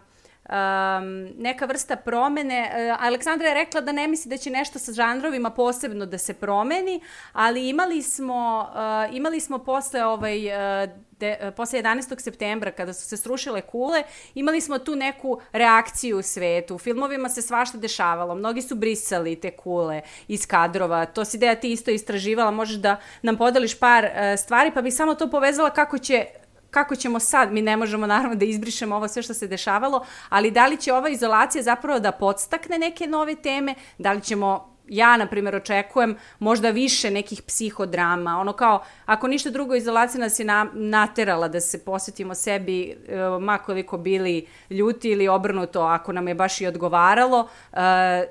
um, 0.50 1.28
neka 1.38 1.66
vrsta 1.66 1.96
promene. 1.96 2.70
Uh, 2.70 3.06
Aleksandra 3.06 3.48
je 3.48 3.54
rekla 3.54 3.80
da 3.80 3.92
ne 3.92 4.08
misli 4.08 4.28
da 4.28 4.36
će 4.36 4.50
nešto 4.50 4.78
sa 4.78 4.92
žanrovima 4.92 5.50
posebno 5.50 6.06
da 6.06 6.18
se 6.18 6.34
promeni, 6.34 7.00
ali 7.32 7.68
imali 7.68 8.02
smo, 8.02 8.70
uh, 8.74 9.16
imali 9.16 9.40
smo 9.40 9.58
posle 9.58 10.04
ovaj, 10.04 10.46
uh, 10.46 10.90
de, 11.20 11.52
posle 11.56 11.82
11. 11.82 12.20
septembra 12.20 12.70
kada 12.70 12.92
su 12.92 13.08
se 13.08 13.16
srušile 13.16 13.60
kule, 13.60 14.02
imali 14.34 14.60
smo 14.60 14.78
tu 14.78 14.96
neku 14.96 15.40
reakciju 15.52 16.18
u 16.18 16.22
svetu. 16.22 16.74
U 16.74 16.78
filmovima 16.78 17.28
se 17.28 17.42
svašta 17.42 17.78
dešavalo. 17.78 18.34
Mnogi 18.34 18.62
su 18.62 18.74
brisali 18.74 19.40
te 19.40 19.50
kule 19.50 20.02
iz 20.28 20.46
kadrova. 20.46 21.06
To 21.06 21.24
si 21.24 21.38
da 21.38 21.54
ti 21.54 21.72
isto 21.72 21.90
istraživala. 21.90 22.50
Možeš 22.50 22.76
da 22.76 22.96
nam 23.22 23.36
podeliš 23.36 23.78
par 23.78 24.04
uh, 24.04 24.10
stvari, 24.38 24.70
pa 24.74 24.82
bih 24.82 24.94
samo 24.94 25.14
to 25.14 25.30
povezala 25.30 25.70
kako 25.70 25.98
će 25.98 26.26
kako 26.70 26.96
ćemo 26.96 27.20
sad, 27.20 27.52
mi 27.52 27.62
ne 27.62 27.76
možemo 27.76 28.06
naravno 28.06 28.36
da 28.36 28.44
izbrišemo 28.44 28.96
ovo 28.96 29.08
sve 29.08 29.22
što 29.22 29.34
se 29.34 29.46
dešavalo, 29.46 30.04
ali 30.28 30.50
da 30.50 30.66
li 30.66 30.76
će 30.76 30.92
ova 30.92 31.08
izolacija 31.08 31.62
zapravo 31.62 32.00
da 32.00 32.12
podstakne 32.12 32.78
neke 32.78 33.06
nove 33.06 33.34
teme, 33.34 33.74
da 33.98 34.12
li 34.12 34.20
ćemo 34.20 34.70
ja, 34.90 35.16
na 35.16 35.26
primjer, 35.26 35.56
očekujem 35.56 36.16
možda 36.38 36.70
više 36.70 37.10
nekih 37.10 37.42
psihodrama. 37.42 38.38
Ono 38.38 38.52
kao, 38.52 38.82
ako 39.06 39.28
ništa 39.28 39.50
drugo, 39.50 39.74
izolacija 39.74 40.20
nas 40.20 40.38
je 40.38 40.44
na, 40.44 40.66
naterala 40.74 41.48
da 41.48 41.60
se 41.60 41.84
posvetimo 41.84 42.34
sebi, 42.34 42.90
e, 42.90 43.16
makoliko 43.40 43.98
bili 43.98 44.46
ljuti 44.70 45.08
ili 45.10 45.28
obrnuto, 45.28 45.80
ako 45.80 46.12
nam 46.12 46.28
je 46.28 46.34
baš 46.34 46.60
i 46.60 46.66
odgovaralo, 46.66 47.48
e, 47.72 47.76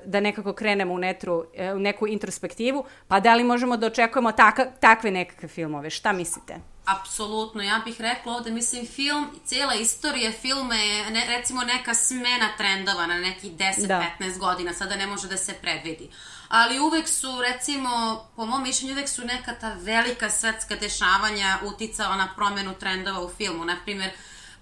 da 0.04 0.20
nekako 0.20 0.52
krenemo 0.52 0.94
u, 0.94 0.98
netru, 0.98 1.44
e, 1.54 1.72
u 1.72 1.78
neku 1.78 2.06
introspektivu, 2.06 2.84
pa 3.08 3.20
da 3.20 3.34
li 3.34 3.44
možemo 3.44 3.76
da 3.76 3.86
očekujemo 3.86 4.32
taka, 4.32 4.64
takve 4.80 5.10
nekakve 5.10 5.48
filmove? 5.48 5.90
Šta 5.90 6.12
mislite? 6.12 6.54
Apsolutno, 6.98 7.62
ja 7.62 7.82
bih 7.84 8.00
rekla 8.00 8.32
ovde, 8.32 8.50
mislim, 8.50 8.86
film, 8.86 9.40
cijela 9.44 9.74
istorija 9.74 10.32
filma 10.32 10.74
je, 10.74 11.10
ne, 11.10 11.26
recimo, 11.28 11.62
neka 11.62 11.94
smena 11.94 12.48
trendova 12.56 13.06
na 13.06 13.18
nekih 13.18 13.52
10-15 13.52 13.86
da. 13.86 14.02
godina, 14.38 14.72
sada 14.72 14.96
ne 14.96 15.06
može 15.06 15.28
da 15.28 15.36
se 15.36 15.54
predvidi 15.54 16.10
ali 16.50 16.78
uvek 16.78 17.08
su, 17.08 17.40
recimo, 17.40 18.24
po 18.36 18.46
mom 18.46 18.62
mišljenju, 18.62 18.92
uvek 18.92 19.08
su 19.08 19.24
neka 19.24 19.54
ta 19.54 19.72
velika 19.72 20.30
svetska 20.30 20.76
dešavanja 20.76 21.58
uticala 21.64 22.16
na 22.16 22.28
promenu 22.36 22.74
trendova 22.74 23.20
u 23.20 23.28
filmu. 23.28 23.64
Naprimer, 23.64 24.10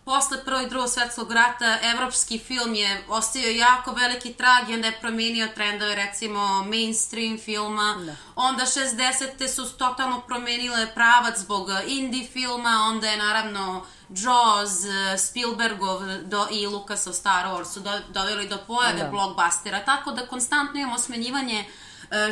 posle 0.09 0.45
Prvog 0.45 0.63
i 0.63 0.69
drugog 0.69 0.89
svetskog 0.91 1.33
rata 1.33 1.79
evropski 1.83 2.39
film 2.39 2.75
je 2.75 3.03
ostavio 3.09 3.51
jako 3.51 3.93
veliki 3.93 4.33
trag 4.33 4.71
i 4.71 4.75
onda 4.75 4.87
je 4.87 5.01
promenio 5.01 5.49
trendove 5.55 5.95
recimo 5.95 6.65
mainstream 6.65 7.39
filma. 7.39 7.97
Da. 8.07 8.17
Onda 8.37 8.63
60. 8.63 9.49
su 9.49 9.77
totalno 9.79 10.21
promenile 10.21 10.95
pravac 10.95 11.39
zbog 11.39 11.69
indie 11.87 12.27
filma, 12.27 12.87
onda 12.91 13.07
je 13.09 13.17
naravno 13.17 13.85
Jaws, 14.09 14.73
Spielbergov 15.19 16.01
do, 16.25 16.47
i 16.51 16.67
Lucasov 16.67 17.13
Star 17.13 17.47
Wars 17.47 17.73
su 17.73 17.81
do, 17.81 17.91
doveli 18.09 18.49
do 18.49 18.59
pojave 18.67 19.03
da. 19.03 19.11
blockbustera, 19.11 19.85
tako 19.85 20.11
da 20.11 20.27
konstantno 20.27 20.81
imamo 20.81 20.99
smenjivanje 20.99 21.65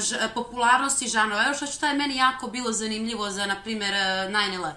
ž, 0.00 0.28
popularnosti 0.34 1.08
žanova. 1.08 1.44
Evo 1.44 1.66
što, 1.66 1.86
je 1.86 1.94
meni 1.94 2.16
jako 2.16 2.46
bilo 2.46 2.72
zanimljivo 2.72 3.30
za, 3.30 3.46
na 3.46 3.56
primjer, 3.62 3.92
uh, 3.92 4.32
9-11. 4.32 4.72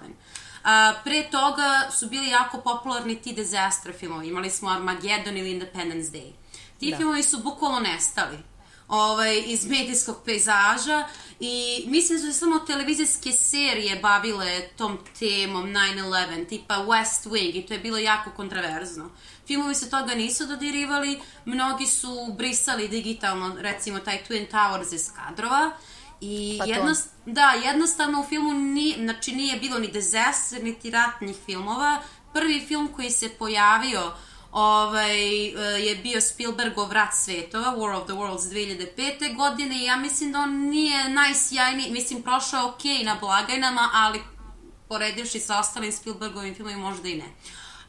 A, 0.63 0.93
pre 1.03 1.29
toga 1.31 1.91
su 1.99 2.07
bili 2.07 2.29
jako 2.29 2.61
popularni 2.61 3.21
ti 3.21 3.33
disaster 3.33 3.93
filmovi. 3.99 4.27
Imali 4.27 4.49
smo 4.49 4.69
Armageddon 4.69 5.37
ili 5.37 5.51
Independence 5.51 6.11
Day. 6.11 6.31
Ti 6.79 6.91
da. 6.91 6.97
filmovi 6.97 7.23
su 7.23 7.37
bukvalno 7.37 7.79
nestali 7.79 8.37
ovaj, 8.89 9.43
iz 9.45 9.65
medijskog 9.65 10.17
pejzaža 10.25 11.07
i 11.39 11.83
mislim 11.87 12.19
da 12.21 12.33
su 12.33 12.39
samo 12.39 12.59
televizijske 12.59 13.31
serije 13.31 13.95
bavile 13.95 14.67
tom 14.77 14.97
temom 15.19 15.65
9-11, 15.65 16.49
tipa 16.49 16.75
West 16.75 17.29
Wing 17.29 17.55
i 17.55 17.65
to 17.65 17.73
je 17.73 17.79
bilo 17.79 17.97
jako 17.97 18.31
kontraverzno. 18.31 19.09
Filmovi 19.47 19.75
se 19.75 19.89
toga 19.89 20.15
nisu 20.15 20.45
dodirivali, 20.45 21.19
mnogi 21.45 21.85
su 21.85 22.33
brisali 22.37 22.87
digitalno, 22.87 23.55
recimo 23.59 23.99
taj 23.99 24.23
Twin 24.29 24.51
Towers 24.51 24.93
iz 24.93 25.11
kadrova 25.15 25.71
I 26.21 26.55
pa 26.59 26.65
jednost, 26.65 27.09
da, 27.25 27.53
jednostavno 27.65 28.21
u 28.21 28.23
filmu 28.23 28.53
ni, 28.53 28.95
znači 28.99 29.31
nije 29.31 29.59
bilo 29.59 29.79
ni 29.79 29.87
disaster, 29.87 30.63
niti 30.63 30.91
ratnih 30.91 31.35
filmova. 31.45 32.01
Prvi 32.33 32.65
film 32.67 32.87
koji 32.95 33.09
se 33.09 33.29
pojavio 33.29 34.11
ovaj, 34.51 35.47
eh, 35.47 35.79
je 35.79 35.95
bio 35.95 36.21
Spielbergov 36.21 36.91
Rat 36.91 37.13
svetova, 37.13 37.75
War 37.77 37.97
of 37.97 38.03
the 38.03 38.13
Worlds 38.13 38.49
2005. 38.49 39.35
godine 39.35 39.77
i 39.77 39.85
ja 39.85 39.95
mislim 39.95 40.31
da 40.31 40.39
on 40.39 40.69
nije 40.69 41.09
najsjajniji, 41.09 41.91
mislim 41.91 42.21
prošao 42.21 42.67
ok 42.67 42.83
na 43.05 43.17
blagajnama, 43.19 43.89
ali 43.93 44.21
poredivši 44.89 45.39
sa 45.39 45.59
ostalim 45.59 45.91
Spielbergovim 45.91 46.55
filmima 46.55 46.89
možda 46.89 47.07
i 47.07 47.15
ne. 47.15 47.25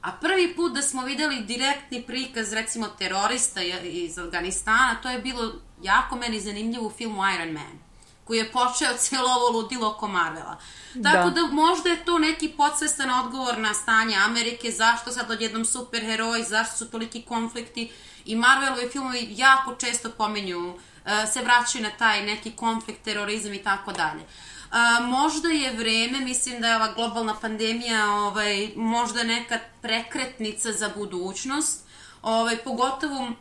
A 0.01 0.13
prvi 0.13 0.57
put 0.57 0.73
da 0.73 0.83
smo 0.83 1.03
videli 1.05 1.41
direktni 1.41 2.03
prikaz 2.03 2.53
recimo 2.53 2.87
terorista 2.87 3.63
iz 3.83 4.19
Afganistana, 4.19 4.97
to 5.03 5.11
je 5.11 5.19
bilo 5.19 5.53
jako 5.83 6.17
meni 6.17 6.41
zanimljivo 6.41 6.87
u 6.87 6.91
filmu 6.91 7.23
Iron 7.35 7.53
Man 7.53 7.90
koji 8.31 8.39
je 8.39 8.53
počeo 8.53 8.97
cijelo 9.03 9.29
ovo 9.31 9.59
ludilo 9.59 9.89
oko 9.89 10.09
Marvela. 10.09 10.57
Tako 11.03 11.31
da. 11.31 11.41
da 11.41 11.47
možda 11.53 11.89
je 11.89 12.05
to 12.05 12.19
neki 12.19 12.49
podsvestan 12.49 13.11
odgovor 13.11 13.59
na 13.59 13.75
stanje 13.75 14.17
Amerike, 14.17 14.71
zašto 14.71 15.11
sad 15.11 15.31
odjednom 15.31 15.65
superheroji, 15.65 16.45
zašto 16.45 16.77
su 16.77 16.91
toliki 16.91 17.23
konflikti 17.23 17.91
i 18.25 18.37
Marvelovi 18.37 18.89
filmovi 18.89 19.29
jako 19.31 19.75
često 19.75 20.11
pominju, 20.11 20.75
e, 20.75 21.27
se 21.27 21.43
vraćaju 21.43 21.83
na 21.85 21.91
taj 21.91 22.23
neki 22.23 22.51
konflikt, 22.51 23.03
terorizam 23.03 23.55
i 23.55 23.63
tako 23.63 23.93
dalje. 23.93 24.23
A, 24.71 25.01
možda 25.01 25.49
je 25.49 25.73
vreme, 25.73 26.21
mislim 26.21 26.61
da 26.61 26.69
je 26.69 26.77
ova 26.77 26.93
globalna 26.93 27.35
pandemija 27.41 28.07
ovaj, 28.13 28.71
možda 28.77 29.23
neka 29.23 29.59
prekretnica 29.83 30.73
za 30.73 30.91
budućnost, 30.97 31.85
ovaj, 32.23 32.57
pogotovo 32.57 33.33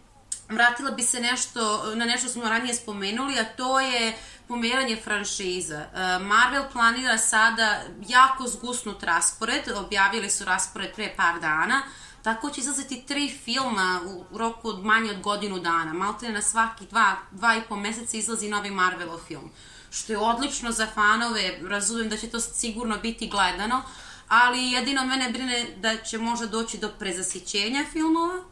vratila 0.49 0.91
bi 0.91 1.03
se 1.03 1.19
nešto, 1.19 1.91
na 1.95 2.05
nešto 2.05 2.29
smo 2.29 2.43
ranije 2.43 2.73
spomenuli, 2.73 3.39
a 3.39 3.43
to 3.43 3.79
je 3.79 4.17
pomeranje 4.47 4.95
franšiza. 5.03 5.79
E, 5.79 6.19
Marvel 6.19 6.63
planira 6.71 7.17
sada 7.17 7.81
jako 8.07 8.47
zgusnut 8.47 9.03
raspored, 9.03 9.67
objavili 9.75 10.29
su 10.29 10.45
raspored 10.45 10.95
pre 10.95 11.13
par 11.17 11.39
dana, 11.39 11.81
tako 12.23 12.49
će 12.49 12.61
izlaziti 12.61 13.03
tri 13.07 13.37
filma 13.43 14.01
u 14.05 14.37
roku 14.37 14.69
od 14.69 14.85
manje 14.85 15.11
od 15.11 15.21
godinu 15.21 15.59
dana. 15.59 15.93
Malte 15.93 16.29
na 16.29 16.41
svaki 16.41 16.85
dva, 16.85 17.15
dva 17.31 17.55
i 17.55 17.61
po 17.69 17.75
meseca 17.75 18.17
izlazi 18.17 18.49
novi 18.49 18.71
Marvelov 18.71 19.19
film. 19.27 19.51
Što 19.91 20.13
je 20.13 20.17
odlično 20.17 20.71
za 20.71 20.87
fanove, 20.87 21.59
razumem 21.61 22.09
da 22.09 22.17
će 22.17 22.29
to 22.29 22.39
sigurno 22.39 22.97
biti 22.97 23.27
gledano, 23.27 23.81
ali 24.29 24.71
jedino 24.71 25.05
mene 25.05 25.29
brine 25.29 25.65
da 25.77 25.97
će 25.97 26.17
možda 26.17 26.45
doći 26.45 26.77
do 26.77 26.89
prezasićenja 26.99 27.85
filmova 27.91 28.43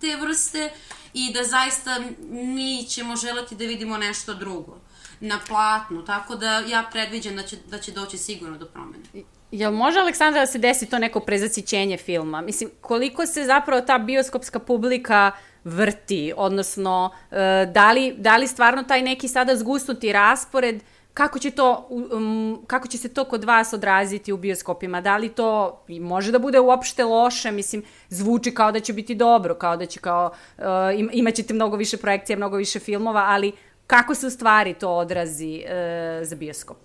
te 0.00 0.16
vrste 0.16 0.70
i 1.14 1.32
da 1.32 1.44
zaista 1.44 2.00
mi 2.30 2.84
ćemo 2.88 3.16
želeti 3.16 3.54
da 3.54 3.64
vidimo 3.64 3.96
nešto 3.96 4.34
drugo 4.34 4.76
na 5.20 5.40
platnu, 5.48 6.04
tako 6.04 6.36
da 6.36 6.58
ja 6.58 6.88
predviđam 6.92 7.36
da 7.36 7.42
će, 7.42 7.56
da 7.70 7.78
će 7.78 7.92
doći 7.92 8.18
sigurno 8.18 8.58
do 8.58 8.66
promene. 8.66 9.04
Jel 9.50 9.72
može, 9.72 9.98
Aleksandra, 9.98 10.40
da 10.40 10.46
se 10.46 10.58
desi 10.58 10.86
to 10.86 10.98
neko 10.98 11.20
prezasićenje 11.20 11.96
filma? 11.96 12.40
Mislim, 12.40 12.70
koliko 12.80 13.26
se 13.26 13.44
zapravo 13.44 13.80
ta 13.80 13.98
bioskopska 13.98 14.58
publika 14.58 15.32
vrti, 15.64 16.32
odnosno, 16.36 17.10
e, 17.30 17.66
da 17.74 17.92
li, 17.92 18.14
da 18.18 18.36
li 18.36 18.46
stvarno 18.46 18.82
taj 18.82 19.02
neki 19.02 19.28
sada 19.28 19.56
zgusnuti 19.56 20.12
raspored, 20.12 20.82
kako 21.16 21.38
će, 21.38 21.50
to, 21.50 21.86
um, 21.90 22.64
kako 22.66 22.88
će 22.88 22.98
se 22.98 23.08
to 23.08 23.24
kod 23.24 23.44
vas 23.44 23.72
odraziti 23.72 24.32
u 24.32 24.36
bioskopima? 24.36 25.00
Da 25.00 25.16
li 25.16 25.28
to 25.28 25.80
može 26.00 26.32
da 26.32 26.38
bude 26.38 26.60
uopšte 26.60 27.04
loše? 27.04 27.50
Mislim, 27.50 27.82
zvuči 28.08 28.54
kao 28.54 28.72
da 28.72 28.80
će 28.80 28.92
biti 28.92 29.14
dobro, 29.14 29.54
kao 29.54 29.76
da 29.76 29.86
će 29.86 30.00
kao, 30.00 30.30
uh, 30.58 30.64
imaćete 31.12 31.54
mnogo 31.54 31.76
više 31.76 31.96
projekcija, 31.96 32.36
mnogo 32.36 32.56
više 32.56 32.78
filmova, 32.78 33.24
ali 33.28 33.52
Kako 33.86 34.14
se 34.14 34.26
u 34.26 34.30
stvari 34.30 34.74
to 34.74 34.90
odrazi 34.90 35.62
e, 35.66 36.20
za 36.22 36.36
bioskop? 36.36 36.76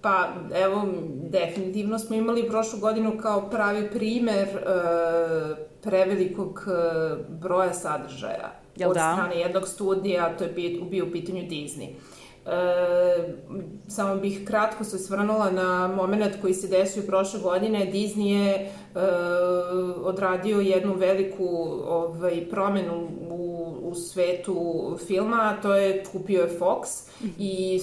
Pa, 0.00 0.28
evo, 0.54 0.84
definitivno 1.30 1.98
smo 1.98 2.16
imali 2.16 2.48
prošlu 2.48 2.78
godinu 2.78 3.18
kao 3.22 3.50
pravi 3.50 3.90
primer 3.90 4.48
e, 4.48 4.60
prevelikog 5.82 6.64
e, 6.66 6.72
broja 7.28 7.74
sadržaja 7.74 8.52
Jel 8.76 8.90
od 8.90 8.94
da? 8.94 9.12
strane 9.12 9.38
jednog 9.38 9.68
studija, 9.68 10.36
to 10.36 10.44
je 10.44 10.50
bio 10.90 11.06
u 11.06 11.12
pitanju 11.12 11.42
Disney. 11.42 11.88
E, 12.46 13.34
samo 13.88 14.16
bih 14.16 14.44
kratko 14.46 14.84
se 14.84 14.98
svrnula 14.98 15.50
na 15.50 15.88
moment 15.96 16.40
koji 16.40 16.54
se 16.54 16.68
desio 16.68 17.02
prošle 17.02 17.40
godine. 17.40 17.90
Disney 17.92 18.26
je 18.26 18.54
e, 18.54 18.70
odradio 20.02 20.60
jednu 20.60 20.94
veliku 20.94 21.46
ovaj, 21.88 22.50
promenu 22.50 23.08
u, 23.30 23.74
u 23.82 23.94
svetu 23.94 24.56
filma, 25.06 25.36
a 25.40 25.62
to 25.62 25.74
je 25.74 26.04
kupio 26.12 26.42
je 26.42 26.58
Fox 26.58 27.08
i 27.38 27.80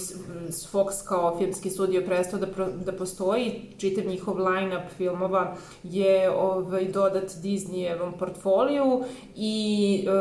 Fox 0.72 1.06
kao 1.08 1.38
filmski 1.38 1.70
studio 1.70 2.02
prestao 2.06 2.40
da, 2.40 2.46
pro, 2.46 2.66
da 2.84 2.92
postoji. 2.92 3.62
Čitav 3.78 4.04
njihov 4.06 4.38
line-up 4.38 4.92
filmova 4.96 5.56
je 5.82 6.30
ovaj, 6.30 6.84
dodat 6.84 7.30
Disneyevom 7.30 8.12
portfoliju 8.18 9.04
i 9.36 10.04
e, 10.08 10.12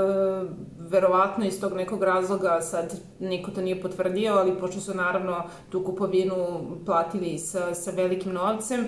verovatno 0.92 1.46
iz 1.46 1.62
tog 1.62 1.74
nekog 1.74 2.04
razloga, 2.04 2.62
sad 2.62 3.00
niko 3.20 3.52
to 3.52 3.62
nije 3.62 3.82
potvrdio, 3.82 4.34
ali 4.34 4.60
pošto 4.60 4.82
su 4.82 4.94
naravno 4.94 5.44
tu 5.70 5.84
kupovinu 5.84 6.36
platili 6.86 7.38
sa, 7.38 7.76
sa 7.76 7.92
velikim 7.92 8.34
novcem, 8.34 8.80
e, 8.82 8.88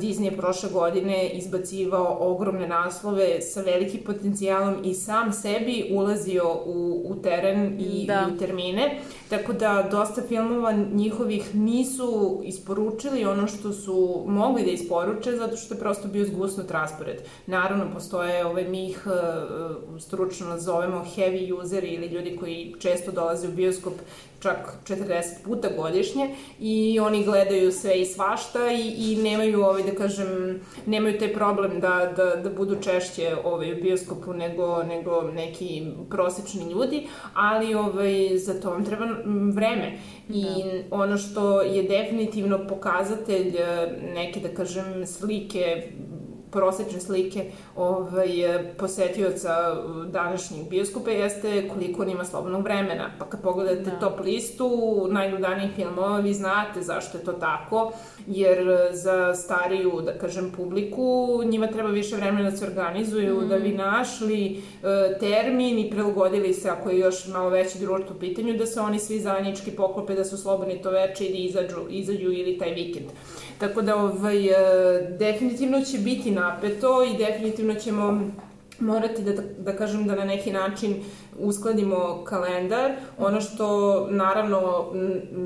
Disney 0.00 0.24
je 0.24 0.36
prošle 0.36 0.70
godine 0.70 1.28
izbacivao 1.28 2.16
ogromne 2.20 2.68
naslove 2.68 3.40
sa 3.40 3.60
velikim 3.60 4.00
potencijalom 4.06 4.74
i 4.84 4.94
sam 4.94 5.32
sebi 5.32 5.90
ulazio 5.92 6.44
u, 6.66 7.02
u 7.06 7.22
teren 7.22 7.76
i, 7.80 8.06
da. 8.06 8.28
u 8.34 8.38
termine. 8.38 8.98
Tako 9.28 9.52
da 9.52 9.88
dosta 9.90 10.22
filmova 10.28 10.72
njihovih 10.72 11.54
nisu 11.54 12.40
isporučili 12.44 13.24
ono 13.24 13.46
što 13.46 13.72
su 13.72 14.24
mogli 14.26 14.64
da 14.64 14.70
isporuče 14.70 15.36
zato 15.36 15.56
što 15.56 15.74
je 15.74 15.80
prosto 15.80 16.08
bio 16.08 16.26
zgusnut 16.26 16.70
raspored. 16.70 17.16
Naravno, 17.46 17.84
postoje, 17.94 18.46
ovaj, 18.46 18.68
mi 18.68 18.88
ih 18.88 19.06
uh, 19.06 20.00
stručno 20.00 20.46
nazovemo 20.46 21.04
heavy 21.16 21.37
heavy 21.38 21.52
useri 21.52 21.88
ili 21.88 22.06
ljudi 22.06 22.36
koji 22.36 22.74
često 22.78 23.12
dolaze 23.12 23.48
u 23.48 23.52
bioskop 23.52 23.92
čak 24.40 24.78
40 24.84 25.22
puta 25.44 25.68
godišnje 25.76 26.34
i 26.60 27.00
oni 27.00 27.24
gledaju 27.24 27.72
sve 27.72 28.00
i 28.00 28.06
svašta 28.06 28.72
i, 28.72 28.94
i 28.98 29.16
nemaju 29.22 29.62
ovaj 29.62 29.82
da 29.82 29.94
kažem 29.94 30.60
nemaju 30.86 31.18
taj 31.18 31.32
problem 31.32 31.80
da, 31.80 32.12
da, 32.16 32.36
da 32.36 32.50
budu 32.50 32.76
češće 32.82 33.36
ovaj, 33.44 33.72
u 33.72 33.82
bioskopu 33.82 34.32
nego, 34.32 34.82
nego 34.82 35.22
neki 35.22 35.86
prosečni 36.10 36.72
ljudi, 36.72 37.06
ali 37.34 37.74
ovaj, 37.74 38.38
za 38.38 38.60
to 38.60 38.70
vam 38.70 38.84
treba 38.84 39.06
vreme. 39.54 39.98
I 40.28 40.42
da. 40.42 40.96
ono 40.96 41.18
što 41.18 41.62
je 41.62 41.82
definitivno 41.82 42.66
pokazatelj 42.68 43.52
neke, 44.14 44.40
da 44.40 44.48
kažem, 44.48 45.06
slike 45.06 45.88
prosečne 46.50 47.00
slike 47.00 47.44
ovaj, 47.76 48.28
posetioca 48.78 49.74
današnjeg 50.06 50.68
bioskopa 50.68 51.10
jeste 51.10 51.68
koliko 51.68 52.02
on 52.02 52.10
ima 52.10 52.24
slobodnog 52.24 52.62
vremena. 52.64 53.10
Pa 53.18 53.24
kad 53.24 53.42
pogledate 53.42 53.90
da. 53.90 53.98
top 53.98 54.20
listu 54.24 54.68
najgledanijih 55.10 55.70
filmova, 55.76 56.18
vi 56.18 56.34
znate 56.34 56.82
zašto 56.82 57.18
je 57.18 57.24
to 57.24 57.32
tako, 57.32 57.92
jer 58.26 58.58
za 58.92 59.34
stariju, 59.34 60.00
da 60.04 60.18
kažem, 60.18 60.52
publiku, 60.56 61.40
njima 61.44 61.66
treba 61.66 61.88
više 61.88 62.16
vremena 62.16 62.50
da 62.50 62.56
se 62.56 62.66
organizuju, 62.66 63.40
mm. 63.40 63.48
da 63.48 63.58
bi 63.58 63.72
našli 63.72 64.62
e, 64.82 65.18
termin 65.20 65.78
i 65.78 65.90
prilagodili 65.90 66.54
se, 66.54 66.70
ako 66.70 66.90
je 66.90 66.98
još 66.98 67.26
malo 67.26 67.48
veći 67.48 67.78
društvo 67.78 68.16
u 68.16 68.20
pitanju, 68.20 68.56
da 68.56 68.66
se 68.66 68.80
oni 68.80 68.98
svi 68.98 69.20
zajednički 69.20 69.70
poklope, 69.70 70.14
da 70.14 70.24
su 70.24 70.36
slobodni 70.36 70.82
to 70.82 70.90
veče 70.90 71.24
i 71.24 71.32
da 71.32 71.38
izađu, 71.38 71.80
izađu 71.90 72.32
ili 72.32 72.58
taj 72.58 72.74
vikend. 72.74 73.06
Tako 73.58 73.82
da, 73.82 73.96
ovaj, 73.96 74.46
e, 74.46 74.52
definitivno 75.18 75.80
će 75.80 75.98
biti 75.98 76.30
napeto 76.30 77.04
i 77.04 77.16
definitivno 77.18 77.74
ćemo 77.74 78.30
morati 78.80 79.22
da, 79.22 79.32
da 79.58 79.76
kažem 79.76 80.06
da 80.06 80.14
na 80.14 80.24
neki 80.24 80.52
način 80.52 80.96
uskladimo 81.38 82.24
kalendar. 82.24 82.92
Ono 83.18 83.40
što 83.40 84.06
naravno 84.10 84.86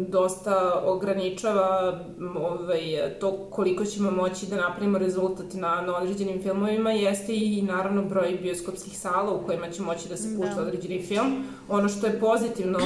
dosta 0.08 0.82
ograničava 0.84 1.98
ovaj, 2.36 2.80
to 3.20 3.46
koliko 3.50 3.84
ćemo 3.84 4.10
moći 4.10 4.46
da 4.46 4.56
napravimo 4.56 4.98
rezultat 4.98 5.54
na, 5.54 5.80
na 5.80 5.96
određenim 5.96 6.42
filmovima 6.42 6.92
jeste 6.92 7.36
i 7.36 7.62
naravno 7.62 8.02
broj 8.02 8.38
bioskopskih 8.42 8.98
sala 8.98 9.32
u 9.32 9.46
kojima 9.46 9.70
će 9.70 9.82
moći 9.82 10.08
da 10.08 10.16
se 10.16 10.36
pušta 10.36 10.54
da. 10.54 10.62
određeni 10.62 11.02
film. 11.02 11.44
Ono 11.68 11.88
što 11.88 12.06
je 12.06 12.20
pozitivno 12.20 12.78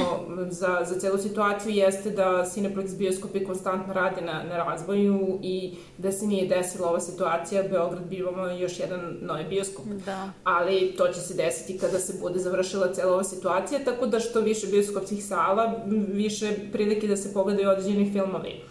za, 0.49 0.81
za 0.85 0.99
celu 0.99 1.17
situaciju 1.17 1.73
jeste 1.73 2.09
da 2.09 2.45
Cineplex 2.45 2.97
bioskopi 2.97 3.45
konstantno 3.45 3.93
rade 3.93 4.21
na, 4.21 4.43
na 4.43 4.57
razvoju 4.57 5.39
i 5.41 5.75
da 5.97 6.11
se 6.11 6.27
nije 6.27 6.47
desila 6.47 6.89
ova 6.89 6.99
situacija, 6.99 7.63
Beograd 7.63 8.05
bi 8.09 8.15
imamo 8.15 8.47
još 8.47 8.79
jedan 8.79 9.17
novi 9.21 9.43
bioskop. 9.49 9.85
Da. 9.85 10.29
Ali 10.43 10.93
to 10.97 11.07
će 11.07 11.19
se 11.19 11.33
desiti 11.33 11.77
kada 11.77 11.99
se 11.99 12.13
bude 12.21 12.39
završila 12.39 12.93
cela 12.97 13.13
ova 13.13 13.23
situacija, 13.23 13.83
tako 13.85 14.05
da 14.05 14.19
što 14.19 14.41
više 14.41 14.67
bioskopskih 14.67 15.25
sala, 15.25 15.73
više 16.13 16.53
prilike 16.71 17.07
da 17.07 17.17
se 17.17 17.33
pogledaju 17.33 17.69
određeni 17.69 18.11
filmovi. 18.11 18.61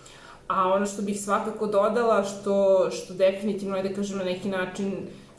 A 0.48 0.68
ono 0.68 0.86
što 0.86 1.02
bih 1.02 1.20
svakako 1.20 1.66
dodala, 1.66 2.24
što, 2.24 2.88
što 2.90 3.14
definitivno, 3.14 3.82
da 3.82 3.94
kažem, 3.94 4.18
na 4.18 4.24
neki 4.24 4.48
način 4.48 4.92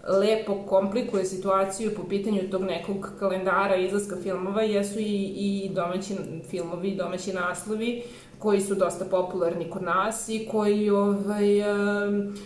lepo 0.07 0.55
komplikuje 0.67 1.25
situaciju 1.25 1.91
po 1.95 2.03
pitanju 2.03 2.49
tog 2.51 2.63
nekog 2.63 3.09
kalendara 3.19 3.75
izlaska 3.75 4.15
filmova 4.23 4.61
jesu 4.61 4.99
i, 4.99 5.33
i 5.35 5.69
domaći 5.73 6.15
filmovi, 6.49 6.95
domaći 6.95 7.33
naslovi 7.33 8.03
koji 8.39 8.61
su 8.61 8.75
dosta 8.75 9.05
popularni 9.05 9.69
kod 9.69 9.83
nas 9.83 10.29
i 10.29 10.47
koji 10.51 10.89
ovaj, 10.89 11.45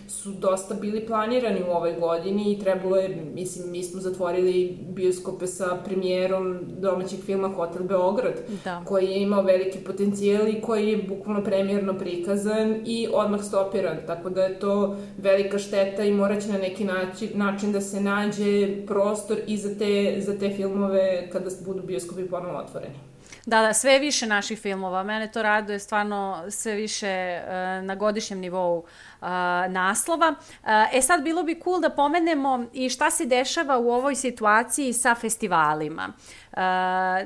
su 0.08 0.32
dosta 0.32 0.74
bili 0.74 1.06
planirani 1.06 1.64
u 1.70 1.72
ovoj 1.72 1.96
godini 2.00 2.54
i 2.54 2.60
trebalo 2.60 2.96
je, 2.96 3.32
mislim, 3.34 3.72
mi 3.72 3.84
smo 3.84 4.02
zatvorili 4.02 4.78
bioskope 4.90 5.48
sa 5.48 5.78
premijerom 5.86 6.60
domaćeg 6.68 7.20
filma 7.20 7.48
Hotel 7.48 7.84
Beograd, 7.84 8.34
da. 8.64 8.84
koji 8.86 9.06
je 9.06 9.22
imao 9.22 9.42
veliki 9.42 9.80
potencijal 9.80 10.48
i 10.48 10.62
koji 10.62 10.88
je 10.88 11.04
bukvalno 11.04 11.44
premijerno 11.44 11.98
prikazan 11.98 12.76
i 12.86 13.08
odmah 13.14 13.44
stopiran, 13.44 13.98
tako 14.08 14.30
da 14.30 14.44
je 14.44 14.60
to 14.60 14.98
velika 15.18 15.60
šteta 15.60 16.04
i 16.04 16.14
morat 16.14 16.44
će 16.44 16.50
na 16.50 16.58
neki 16.58 16.86
način, 16.86 17.30
način 17.34 17.72
da 17.72 17.82
se 17.82 18.02
nađe 18.02 18.86
prostor 18.86 19.38
i 19.48 19.58
za 19.58 19.76
te, 19.76 20.16
za 20.20 20.40
te 20.40 20.50
filmove 20.50 21.30
kada 21.32 21.50
budu 21.66 21.82
bioskopi 21.84 22.28
ponovo 22.28 22.58
otvoreni. 22.58 23.11
Da, 23.46 23.62
da, 23.62 23.74
sve 23.74 24.00
više 24.00 24.28
naših 24.28 24.60
filmova. 24.60 25.04
Mene 25.04 25.32
to 25.32 25.42
raduje 25.42 25.80
stvarno 25.80 26.44
sve 26.50 26.76
više 26.76 27.42
uh, 27.44 27.52
na 27.86 27.96
godišnjem 27.96 28.40
nivou 28.40 28.78
uh, 28.78 29.28
naslova. 29.70 30.30
Uh, 30.30 30.70
e 30.94 31.02
sad, 31.02 31.24
bilo 31.24 31.44
bi 31.44 31.62
cool 31.64 31.80
da 31.80 31.90
pomenemo 31.90 32.66
i 32.74 32.90
šta 32.90 33.12
se 33.12 33.26
dešava 33.26 33.78
u 33.78 33.92
ovoj 33.92 34.16
situaciji 34.16 34.94
sa 34.94 35.16
festivalima. 35.16 36.10
Uh, 36.52 36.60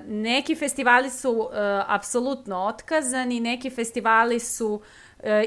neki 0.07 0.55
festivali 0.55 1.09
su 1.09 1.31
uh, 1.31 1.49
apsolutno 1.87 2.57
otkazani, 2.59 3.39
neki 3.39 3.69
festivali 3.69 4.39
su 4.39 4.81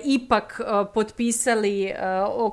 ipak 0.04 0.60
potpisali, 0.94 1.94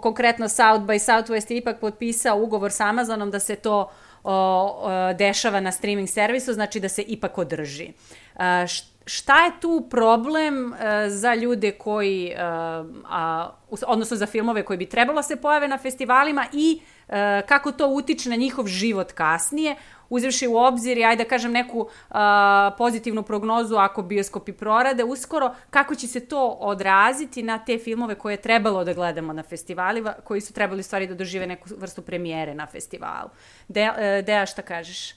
konkretno 0.01 0.49
South 0.49 0.83
by 0.85 0.99
Southwest 0.99 1.51
je 1.51 1.57
ipak 1.57 1.79
potpisao 1.79 2.37
ugovor 2.37 2.71
sa 2.71 2.85
Amazonom 2.85 3.31
da 3.31 3.39
se 3.39 3.55
to 3.55 3.91
o, 4.25 5.13
dešava 5.13 5.59
na 5.59 5.71
streaming 5.71 6.09
servisu, 6.09 6.53
znači 6.53 6.79
da 6.79 6.89
se 6.89 7.01
ipak 7.01 7.37
održi. 7.37 7.91
A, 8.35 8.65
šta 9.05 9.45
je 9.45 9.51
tu 9.61 9.87
problem 9.89 10.73
a, 10.73 11.09
za 11.09 11.35
ljude 11.35 11.71
koji, 11.71 12.33
a, 12.37 12.85
a, 13.09 13.49
odnosno 13.87 14.17
za 14.17 14.25
filmove 14.25 14.63
koji 14.65 14.77
bi 14.77 14.85
trebalo 14.85 15.15
da 15.15 15.23
se 15.23 15.35
pojave 15.35 15.67
na 15.67 15.77
festivalima 15.77 16.45
i 16.53 16.79
kako 17.45 17.71
to 17.71 17.87
utiče 17.87 18.29
na 18.29 18.35
njihov 18.35 18.67
život 18.67 19.11
kasnije, 19.11 19.75
uzevši 20.09 20.47
u 20.47 20.57
obzir 20.57 20.97
i 20.97 21.05
ajde 21.05 21.23
da 21.23 21.29
kažem 21.29 21.51
neku 21.51 21.87
a, 22.09 22.71
pozitivnu 22.77 23.23
prognozu 23.23 23.75
ako 23.75 24.01
bioskopi 24.01 24.53
prorade 24.53 25.03
uskoro, 25.03 25.55
kako 25.69 25.95
će 25.95 26.07
se 26.07 26.19
to 26.19 26.47
odraziti 26.47 27.43
na 27.43 27.57
te 27.57 27.77
filmove 27.77 28.15
koje 28.15 28.33
je 28.33 28.41
trebalo 28.41 28.83
da 28.83 28.93
gledamo 28.93 29.33
na 29.33 29.43
festivalima, 29.43 30.13
koji 30.23 30.41
su 30.41 30.53
trebali 30.53 30.83
stvari 30.83 31.07
da 31.07 31.13
dožive 31.13 31.47
neku 31.47 31.69
vrstu 31.77 32.01
premijere 32.01 32.55
na 32.55 32.67
festivalu. 32.67 33.29
De, 33.67 33.81
e, 33.97 34.21
Deja, 34.21 34.45
šta 34.45 34.61
kažeš? 34.61 35.13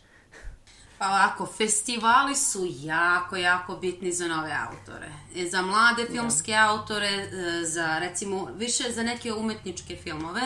Pa 0.98 1.08
ovako, 1.08 1.46
festivali 1.46 2.34
su 2.34 2.66
jako, 2.68 3.36
jako 3.36 3.76
bitni 3.76 4.12
za 4.12 4.26
nove 4.28 4.56
autore. 4.68 5.08
E, 5.36 5.48
za 5.50 5.62
mlade 5.62 6.04
da. 6.04 6.10
filmske 6.10 6.52
ja. 6.52 6.70
autore, 6.70 7.06
e, 7.06 7.64
za 7.64 7.98
recimo, 7.98 8.48
više 8.54 8.92
za 8.92 9.02
neke 9.02 9.32
umetničke 9.32 9.96
filmove, 9.96 10.40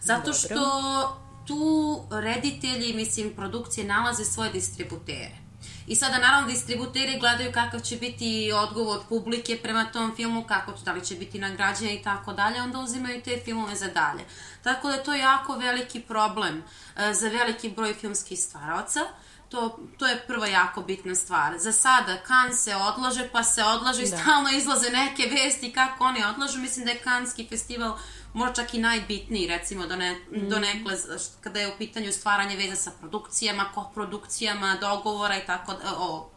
zato 0.00 0.20
Dobro. 0.20 0.32
što 0.32 1.25
tu 1.46 2.02
reditelji, 2.10 2.94
mislim, 2.94 3.34
produkcije 3.36 3.86
nalaze 3.86 4.24
svoje 4.24 4.50
distributere. 4.50 5.46
I 5.86 5.96
sada, 5.96 6.18
naravno, 6.18 6.48
distributeri 6.48 7.18
gledaju 7.18 7.52
kakav 7.52 7.80
će 7.80 7.96
biti 7.96 8.52
odgovor 8.54 9.00
publike 9.08 9.58
prema 9.62 9.84
tom 9.84 10.16
filmu, 10.16 10.44
kako 10.44 10.72
da 10.84 10.92
li 10.92 11.04
će 11.04 11.14
biti 11.14 11.38
nagrađen 11.38 11.88
i 11.88 12.02
tako 12.02 12.32
dalje, 12.32 12.62
onda 12.62 12.78
uzimaju 12.78 13.22
te 13.22 13.40
filmove 13.44 13.74
za 13.74 13.86
dalje. 13.86 14.24
Tako 14.62 14.88
da 14.88 14.94
je 14.94 15.04
to 15.04 15.14
jako 15.14 15.56
veliki 15.56 16.00
problem 16.00 16.58
uh, 16.58 17.02
za 17.12 17.28
veliki 17.28 17.70
broj 17.70 17.94
filmskih 17.94 18.38
stvaraoca. 18.38 19.00
To, 19.48 19.78
to 19.98 20.06
je 20.06 20.24
prva 20.26 20.46
jako 20.46 20.82
bitna 20.82 21.14
stvar. 21.14 21.58
Za 21.58 21.72
sada 21.72 22.16
kan 22.16 22.54
se 22.54 22.76
odlaže, 22.76 23.28
pa 23.32 23.42
se 23.42 23.64
odlaže 23.64 24.02
i 24.02 24.10
da. 24.10 24.16
stalno 24.16 24.50
izlaze 24.50 24.90
neke 24.90 25.26
vesti 25.26 25.72
kako 25.72 26.04
oni 26.04 26.24
odlažu. 26.24 26.58
Mislim 26.58 26.84
da 26.84 26.92
je 26.92 26.98
Kanski 26.98 27.46
festival 27.48 27.98
možda 28.36 28.54
čak 28.54 28.74
i 28.74 28.78
najbitniji, 28.78 29.46
recimo, 29.46 29.86
do, 29.86 29.96
ne, 29.96 30.12
mm. 30.12 30.48
do 30.48 30.58
nekle, 30.58 30.94
kada 31.40 31.60
je 31.60 31.68
u 31.68 31.76
pitanju 31.78 32.12
stvaranje 32.12 32.56
veze 32.56 32.76
sa 32.76 32.90
produkcijama, 33.00 33.70
koprodukcijama, 33.74 34.76
dogovora 34.80 35.36
i 35.36 35.46
tako, 35.46 35.74
o 35.98 36.30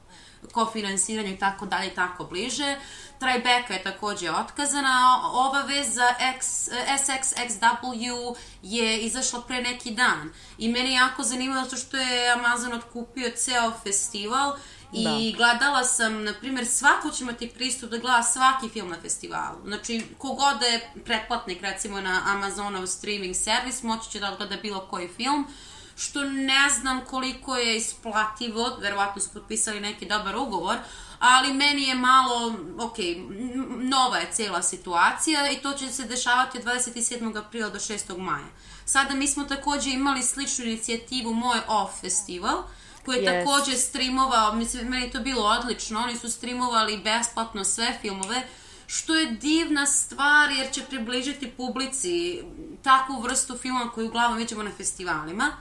kofinansiranju 0.52 1.34
i 1.34 1.38
tako 1.38 1.66
dalje 1.66 1.88
i 1.88 1.96
tako 1.96 2.24
bliže. 2.24 2.78
Tribeca 3.20 3.74
je 3.74 3.84
takođe 3.84 4.32
otkazana. 4.32 5.22
Ova 5.34 5.62
vez 5.62 5.94
za 5.94 6.14
X, 6.38 6.70
SXXW 7.06 8.36
je 8.62 9.00
izašla 9.00 9.42
pre 9.42 9.62
neki 9.62 9.92
dan. 9.92 10.34
I 10.58 10.70
meni 10.70 10.90
je 10.90 10.96
jako 10.96 11.24
zanimljivo 11.24 11.64
zato 11.64 11.76
što 11.76 11.98
je 11.98 12.32
Amazon 12.32 12.74
otkupio 12.74 13.32
ceo 13.36 13.72
festival 13.84 14.56
I 14.92 15.04
da. 15.04 15.38
gledala 15.38 15.84
sam, 15.84 16.24
na 16.24 16.34
primjer, 16.34 16.68
svako 16.68 17.10
će 17.12 17.24
imati 17.24 17.50
pristup 17.50 17.90
da 17.90 17.98
gleda 17.98 18.24
svaki 18.24 18.70
film 18.70 18.90
na 18.90 19.02
festivalu. 19.02 19.58
Znači, 19.66 20.02
kogod 20.18 20.62
je 20.62 20.92
pretplatnik, 21.06 21.62
recimo, 21.62 22.02
na 22.02 22.22
Amazonov 22.26 22.88
streaming 22.88 23.36
servis, 23.36 23.84
moći 23.84 24.12
će 24.12 24.20
da 24.20 24.36
gleda 24.38 24.58
bilo 24.62 24.80
koji 24.80 25.08
film, 25.08 25.48
što 25.96 26.24
ne 26.24 26.70
znam 26.80 27.06
koliko 27.06 27.58
je 27.58 27.78
isplativo, 27.78 28.78
verovatno 28.82 29.22
su 29.22 29.30
potpisali 29.34 29.80
neki 29.80 30.06
dobar 30.06 30.36
ugovor, 30.36 30.78
ali 31.20 31.54
meni 31.54 31.84
je 31.84 31.96
malo, 31.96 32.56
ok, 32.80 32.98
nova 33.78 34.18
je 34.18 34.32
cela 34.32 34.62
situacija 34.62 35.52
i 35.52 35.62
to 35.62 35.74
će 35.74 35.92
se 35.92 36.06
dešavati 36.06 36.58
od 36.58 36.64
27. 36.64 37.38
aprila 37.38 37.70
do 37.70 37.80
6. 37.80 38.18
maja. 38.18 38.48
Sada 38.86 39.16
mi 39.16 39.28
smo 39.28 39.44
takođe 39.44 39.90
imali 39.90 40.24
sličnu 40.24 40.66
inicijativu 40.66 41.34
Moj 41.34 41.60
Off 41.68 42.02
Festival, 42.02 42.64
koji 43.06 43.18
je 43.18 43.24
yes. 43.24 43.46
takođe 43.46 43.78
streamovao, 43.78 44.56
mislim, 44.56 44.88
meni 44.88 45.06
je 45.06 45.12
to 45.12 45.20
bilo 45.20 45.46
odlično, 45.46 46.00
oni 46.00 46.18
su 46.18 46.32
streamovali 46.32 46.98
besplatno 46.98 47.64
sve 47.64 47.98
filmove, 48.02 48.48
što 48.88 49.16
je 49.16 49.32
divna 49.32 49.86
stvar 49.86 50.52
jer 50.52 50.72
će 50.72 50.84
približiti 50.84 51.52
publici 51.52 52.42
takvu 52.84 53.22
vrstu 53.22 53.58
filma 53.58 53.92
koju 53.92 54.08
uglavnom 54.08 54.38
vidimo 54.38 54.64
na 54.64 54.72
festivalima. 54.78 55.52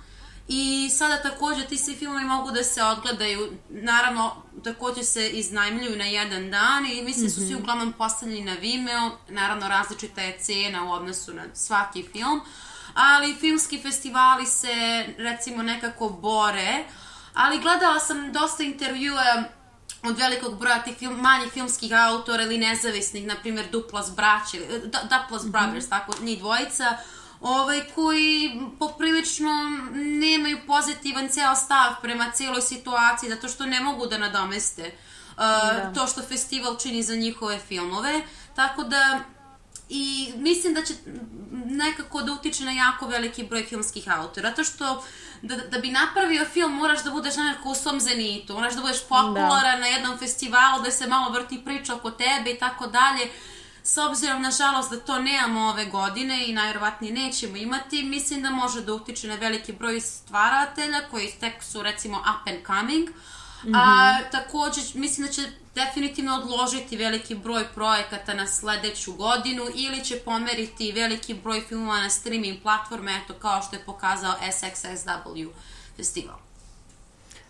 I 0.48 0.90
sada 0.90 1.22
takođe 1.22 1.66
ti 1.66 1.76
svi 1.76 1.96
filmovi 1.96 2.24
mogu 2.24 2.50
da 2.50 2.64
se 2.64 2.82
odgledaju, 2.82 3.52
naravno 3.68 4.42
takođe 4.64 5.02
se 5.02 5.30
iznajmljuju 5.30 5.96
na 5.96 6.04
jedan 6.04 6.50
dan 6.50 6.86
i 6.86 7.02
mislim 7.02 7.26
da 7.26 7.32
su 7.32 7.40
svi 7.40 7.54
uglavnom 7.54 7.92
postavljeni 7.92 8.44
na 8.44 8.54
Vimeo, 8.54 9.10
naravno 9.28 9.68
različita 9.68 10.22
je 10.22 10.38
cena 10.38 10.84
u 10.84 10.92
odnosu 10.92 11.34
na 11.34 11.42
svaki 11.54 12.02
film, 12.12 12.40
ali 12.94 13.36
filmski 13.40 13.82
festivali 13.82 14.46
se 14.46 15.04
recimo 15.18 15.62
nekako 15.62 16.08
bore, 16.08 16.84
ali 17.38 17.60
gledala 17.60 17.98
sam 17.98 18.32
dosta 18.32 18.62
intervjua 18.62 19.44
od 20.02 20.18
velikog 20.18 20.58
broja 20.58 20.82
tih 20.82 20.96
film, 20.98 21.20
manjih 21.20 21.52
filmskih 21.52 21.92
autora 21.92 22.42
ili 22.42 22.58
nezavisnih, 22.58 23.26
na 23.26 23.34
primjer 23.40 23.66
Duplas 23.72 24.10
braće, 24.16 24.58
Duplas 24.84 25.46
Brothers, 25.46 25.84
mm 25.84 25.86
-hmm. 25.86 25.90
tako, 25.90 26.12
njih 26.20 26.38
dvojica, 26.38 26.96
ovaj, 27.40 27.80
koji 27.94 28.60
poprilično 28.78 29.50
nemaju 29.94 30.58
pozitivan 30.66 31.28
ceo 31.28 31.54
stav 31.54 31.92
prema 32.02 32.30
cijeloj 32.30 32.62
situaciji, 32.62 33.30
zato 33.30 33.48
što 33.48 33.66
ne 33.66 33.80
mogu 33.80 34.06
da 34.06 34.18
nadomeste 34.18 34.82
uh, 34.82 35.38
da. 35.38 35.92
to 35.94 36.06
što 36.06 36.22
festival 36.22 36.76
čini 36.76 37.02
za 37.02 37.14
njihove 37.14 37.58
filmove. 37.58 38.20
Tako 38.54 38.84
da 38.84 39.20
i 39.88 40.32
mislim 40.36 40.74
da 40.74 40.84
će 40.84 40.94
nekako 41.64 42.22
da 42.22 42.32
utiče 42.32 42.64
na 42.64 42.72
jako 42.72 43.06
veliki 43.06 43.44
broj 43.44 43.66
filmskih 43.66 44.10
autora, 44.10 44.50
zato 44.50 44.64
što 44.64 45.04
da, 45.42 45.56
da 45.56 45.78
bi 45.78 45.90
napravio 45.90 46.44
film 46.44 46.74
moraš 46.74 47.04
da 47.04 47.10
budeš 47.10 47.36
nekako 47.36 47.68
u 47.70 47.74
svom 47.74 48.00
zenitu, 48.00 48.54
moraš 48.54 48.74
da 48.74 48.80
budeš 48.80 49.00
popularan 49.08 49.74
da. 49.74 49.80
na 49.80 49.86
jednom 49.86 50.18
festivalu, 50.18 50.82
da 50.82 50.90
se 50.90 51.06
malo 51.06 51.32
vrti 51.32 51.64
priča 51.64 51.94
oko 51.94 52.10
tebe 52.10 52.50
i 52.50 52.58
tako 52.58 52.86
dalje. 52.86 53.30
S 53.82 53.98
obzirom, 53.98 54.42
nažalost, 54.42 54.90
da 54.90 55.00
to 55.00 55.18
nemamo 55.18 55.68
ove 55.68 55.84
godine 55.84 56.48
i 56.48 56.52
najverovatnije 56.52 57.12
nećemo 57.12 57.56
imati, 57.56 58.02
mislim 58.02 58.42
da 58.42 58.50
može 58.50 58.80
da 58.80 58.94
utiče 58.94 59.28
na 59.28 59.34
veliki 59.34 59.72
broj 59.72 60.00
stvaratelja 60.00 61.00
koji 61.10 61.32
tek 61.40 61.62
su, 61.62 61.82
recimo, 61.82 62.18
up 62.18 62.48
and 62.52 62.66
coming, 62.66 63.08
Mm 63.64 63.68
-hmm. 63.68 63.76
A 63.76 64.18
takođe, 64.30 64.80
mislim 64.94 65.26
da 65.26 65.32
će 65.32 65.42
definitivno 65.74 66.34
odložiti 66.34 66.96
veliki 66.96 67.34
broj 67.34 67.64
projekata 67.74 68.34
na 68.34 68.46
sledeću 68.46 69.12
godinu 69.12 69.62
ili 69.74 70.04
će 70.04 70.16
pomeriti 70.16 70.92
veliki 70.92 71.34
broj 71.34 71.60
filmova 71.60 72.00
na 72.00 72.10
streaming 72.10 72.62
platforme, 72.62 73.20
eto 73.24 73.34
kao 73.34 73.62
što 73.62 73.76
je 73.76 73.82
pokazao 73.86 74.32
SXSW 74.42 75.48
festival. 75.96 76.36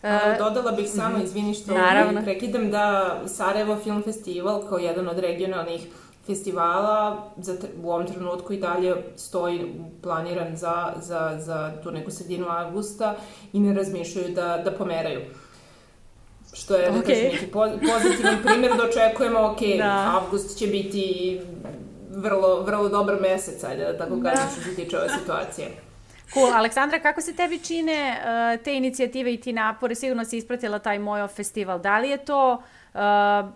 E, 0.02 0.36
dodala 0.38 0.72
bih 0.72 0.90
samo, 0.90 1.16
mm 1.16 1.20
-hmm. 1.20 1.24
izvini 1.24 1.54
što 1.54 1.74
Naravno. 1.74 2.22
prekidam, 2.22 2.70
da 2.70 3.16
Sarajevo 3.26 3.78
Film 3.82 4.02
Festival 4.02 4.68
kao 4.68 4.78
jedan 4.78 5.08
od 5.08 5.18
regionalnih 5.18 5.80
festivala 6.26 7.30
za, 7.36 7.56
u 7.82 7.90
ovom 7.90 8.06
trenutku 8.06 8.52
i 8.52 8.60
dalje 8.60 8.94
stoji 9.16 9.74
planiran 10.02 10.56
za, 10.56 10.92
za, 11.00 11.38
za 11.40 11.72
tu 11.82 11.90
neku 11.90 12.10
sredinu 12.10 12.46
avgusta 12.48 13.16
i 13.52 13.60
ne 13.60 13.74
razmišljaju 13.74 14.34
da, 14.34 14.62
da 14.64 14.70
pomeraju. 14.70 15.20
Što 16.52 16.74
je, 16.74 16.90
da 16.90 16.98
okay. 16.98 17.06
kažem, 17.06 17.24
neki 17.24 17.46
pozitivan 17.92 18.36
primjer 18.44 18.72
da 18.76 18.84
očekujemo, 18.84 19.40
ok, 19.40 19.60
da. 19.78 20.20
avgust 20.20 20.58
će 20.58 20.66
biti 20.66 21.40
vrlo, 22.10 22.62
vrlo 22.62 22.88
dobar 22.88 23.20
mesec, 23.20 23.64
ajde 23.64 23.84
da 23.84 23.98
tako 23.98 24.20
kažem, 24.22 24.44
da. 24.44 24.50
što 24.52 24.60
se 24.60 24.76
tiče 24.76 24.98
ove 24.98 25.08
situacije. 25.08 25.68
Cool. 26.34 26.52
Aleksandra, 26.54 27.00
kako 27.00 27.20
se 27.20 27.32
tebi 27.32 27.58
čine 27.58 28.20
uh, 28.20 28.64
te 28.64 28.76
inicijative 28.76 29.34
i 29.34 29.40
ti 29.40 29.52
napore? 29.52 29.94
Sigurno 29.94 30.24
si 30.24 30.36
ispratila 30.36 30.78
taj 30.78 30.98
Mojo 30.98 31.28
festival. 31.28 31.78
Da 31.80 31.98
li 31.98 32.08
je 32.08 32.24
to 32.24 32.54
uh, 32.54 33.00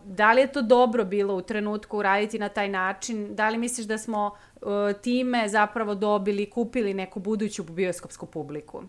da 0.05 0.33
li 0.33 0.41
je 0.41 0.53
to 0.53 0.63
dobro 0.63 1.05
bilo 1.05 1.35
u 1.35 1.43
trenutku 1.43 2.03
raditi 2.03 2.39
na 2.39 2.49
taj 2.49 2.69
način? 2.69 3.35
Da 3.35 3.49
li 3.49 3.59
misliš 3.59 3.87
da 3.87 3.99
smo 3.99 4.31
uh, 4.61 4.71
time 5.03 5.49
zapravo 5.49 5.95
dobili, 5.95 6.51
kupili 6.51 6.95
neku 6.95 7.21
buduću 7.21 7.63
bioskopsku 7.63 8.27
publiku? 8.27 8.83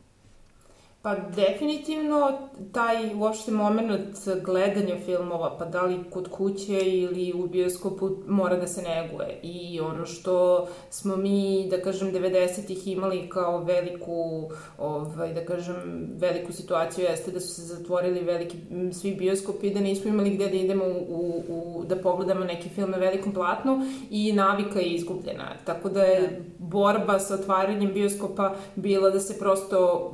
Pa 1.04 1.16
definitivno 1.16 2.38
taj 2.72 3.16
uopšte 3.16 3.52
moment 3.52 4.18
gledanja 4.44 4.96
filmova, 5.06 5.58
pa 5.58 5.66
da 5.66 5.82
li 5.82 6.04
kod 6.10 6.30
kuće 6.30 6.80
ili 6.80 7.34
u 7.34 7.48
bioskopu 7.48 8.10
mora 8.28 8.56
da 8.56 8.68
se 8.68 8.82
neguje. 8.82 9.40
I 9.44 9.80
ono 9.80 10.06
što 10.06 10.68
smo 10.90 11.16
mi, 11.16 11.68
da 11.70 11.82
kažem, 11.82 12.12
90-ih 12.12 12.88
imali 12.88 13.30
kao 13.30 13.64
veliku, 13.64 14.50
ovaj, 14.78 15.34
da 15.34 15.46
kažem, 15.46 15.76
veliku 16.18 16.54
situaciju 16.54 17.06
jeste 17.06 17.32
da 17.32 17.40
su 17.40 17.54
se 17.54 17.62
zatvorili 17.62 18.22
veliki, 18.22 18.58
svi 18.94 19.16
bioskopi 19.16 19.74
da 19.74 19.80
nismo 19.80 20.10
imali 20.10 20.30
gde 20.30 20.48
da 20.48 20.56
idemo 20.56 20.86
u, 20.86 21.44
u, 21.50 21.84
da 21.88 21.96
pogledamo 21.96 22.46
neki 22.46 22.70
film 22.70 22.92
na 22.92 22.98
velikom 22.98 23.34
platnu 23.34 23.86
i 24.10 24.34
navika 24.34 24.80
je 24.80 24.90
izgubljena. 24.90 25.52
Tako 25.66 25.90
da 25.90 26.04
je 26.04 26.22
da. 26.22 26.28
borba 26.58 27.20
sa 27.20 27.34
otvaranjem 27.34 27.94
bioskopa 27.94 28.56
bila 28.76 29.10
da 29.10 29.20
se 29.20 29.40
prosto 29.40 30.12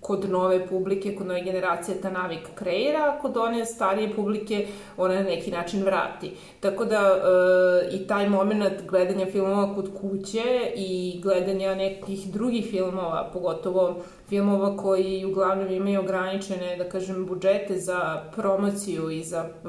kod 0.00 0.30
nove 0.30 0.66
publike, 0.66 1.14
kod 1.16 1.26
nove 1.26 1.42
generacije 1.42 2.00
ta 2.00 2.10
navika 2.10 2.50
kreira, 2.54 2.98
a 2.98 3.18
kod 3.22 3.36
one 3.36 3.64
starije 3.64 4.14
publike 4.14 4.66
ona 4.96 5.14
na 5.14 5.22
neki 5.22 5.50
način 5.50 5.84
vrati. 5.84 6.32
Tako 6.60 6.84
da 6.84 6.96
e, 6.96 7.96
i 7.96 8.06
taj 8.06 8.28
moment 8.28 8.82
gledanja 8.88 9.26
filmova 9.26 9.74
kod 9.74 9.90
kuće 10.00 10.72
i 10.76 11.20
gledanja 11.22 11.74
nekih 11.74 12.32
drugih 12.32 12.66
filmova, 12.70 13.30
pogotovo 13.32 13.96
filmova 14.30 14.76
koji 14.76 15.24
uglavnom 15.24 15.72
imaju 15.72 16.00
ograničene, 16.00 16.76
da 16.76 16.88
kažem, 16.88 17.26
budžete 17.26 17.78
za 17.78 18.22
promociju 18.36 19.10
i 19.10 19.22
za 19.24 19.38
e, 19.38 19.68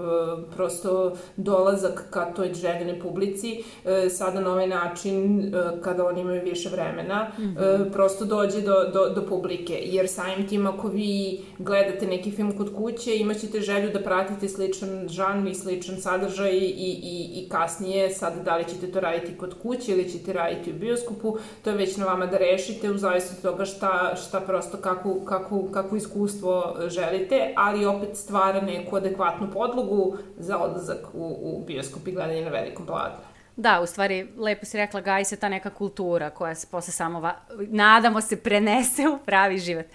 prosto 0.56 1.14
dolazak 1.36 2.04
ka 2.10 2.26
toj 2.36 2.54
željene 2.54 3.00
publici, 3.00 3.64
e, 3.86 4.10
sada 4.10 4.42
na 4.42 4.52
ovaj 4.52 4.68
način, 4.68 5.46
e, 5.46 5.82
kada 5.82 6.06
oni 6.06 6.22
imaju 6.22 6.42
više 6.44 6.70
vremena, 6.70 7.32
mm 7.38 7.42
-hmm. 7.42 7.88
e, 7.88 7.92
prosto 7.92 8.26
dođe 8.26 8.62
do, 8.62 8.76
do, 8.94 9.10
do 9.10 9.26
publike. 9.30 9.80
Jer 9.84 10.08
samim 10.08 10.48
tim, 10.48 10.68
ako 10.68 10.88
vi 10.88 11.42
gledate 11.58 12.08
neki 12.08 12.32
film 12.32 12.58
kod 12.58 12.76
kuće, 12.76 13.18
imaćete 13.18 13.62
želju 13.62 13.90
da 13.94 14.00
pratite 14.00 14.50
sličan 14.50 15.08
žanr 15.08 15.48
i 15.48 15.56
sličan 15.56 15.98
sadržaj 15.98 16.52
i, 16.52 16.70
i, 16.78 17.30
i 17.34 17.50
kasnije, 17.50 18.10
sad 18.10 18.44
da 18.46 18.58
li 18.58 18.66
ćete 18.66 18.92
to 18.92 19.00
raditi 19.00 19.38
kod 19.38 19.56
kuće 19.62 19.92
ili 19.92 20.10
ćete 20.10 20.34
raditi 20.34 20.72
u 20.72 20.80
bioskopu, 20.80 21.38
to 21.64 21.70
je 21.70 21.76
već 21.76 21.98
na 21.98 22.06
vama 22.06 22.26
da 22.26 22.38
rešite 22.38 22.92
u 22.92 22.98
zavisnosti 22.98 23.48
od 23.48 23.54
toga 23.54 23.66
šta, 23.66 24.16
šta 24.16 24.40
prosto 24.52 24.78
kako, 24.78 25.26
kako, 25.26 25.72
kako 25.72 25.96
iskustvo 25.96 26.76
želite, 26.88 27.54
ali 27.56 27.86
opet 27.86 28.18
stvara 28.18 28.62
neku 28.62 28.96
adekvatnu 28.96 29.52
podlogu 29.52 30.18
za 30.38 30.58
odlazak 30.58 31.08
u, 31.14 31.38
u 31.42 31.64
bioskop 31.68 32.08
i 32.08 32.12
gledanje 32.12 32.42
na 32.42 32.50
velikom 32.50 32.86
platnu. 32.86 33.24
Da, 33.56 33.82
u 33.82 33.86
stvari, 33.86 34.28
lepo 34.38 34.66
si 34.66 34.78
rekla, 34.78 35.02
gaji 35.02 35.26
se 35.26 35.38
ta 35.38 35.50
neka 35.50 35.70
kultura 35.70 36.30
koja 36.30 36.56
se 36.56 36.68
posle 36.72 36.94
samo, 36.94 37.20
va, 37.20 37.34
nadamo 37.58 38.22
se, 38.22 38.36
prenese 38.36 39.08
u 39.08 39.18
pravi 39.26 39.58
život. 39.58 39.86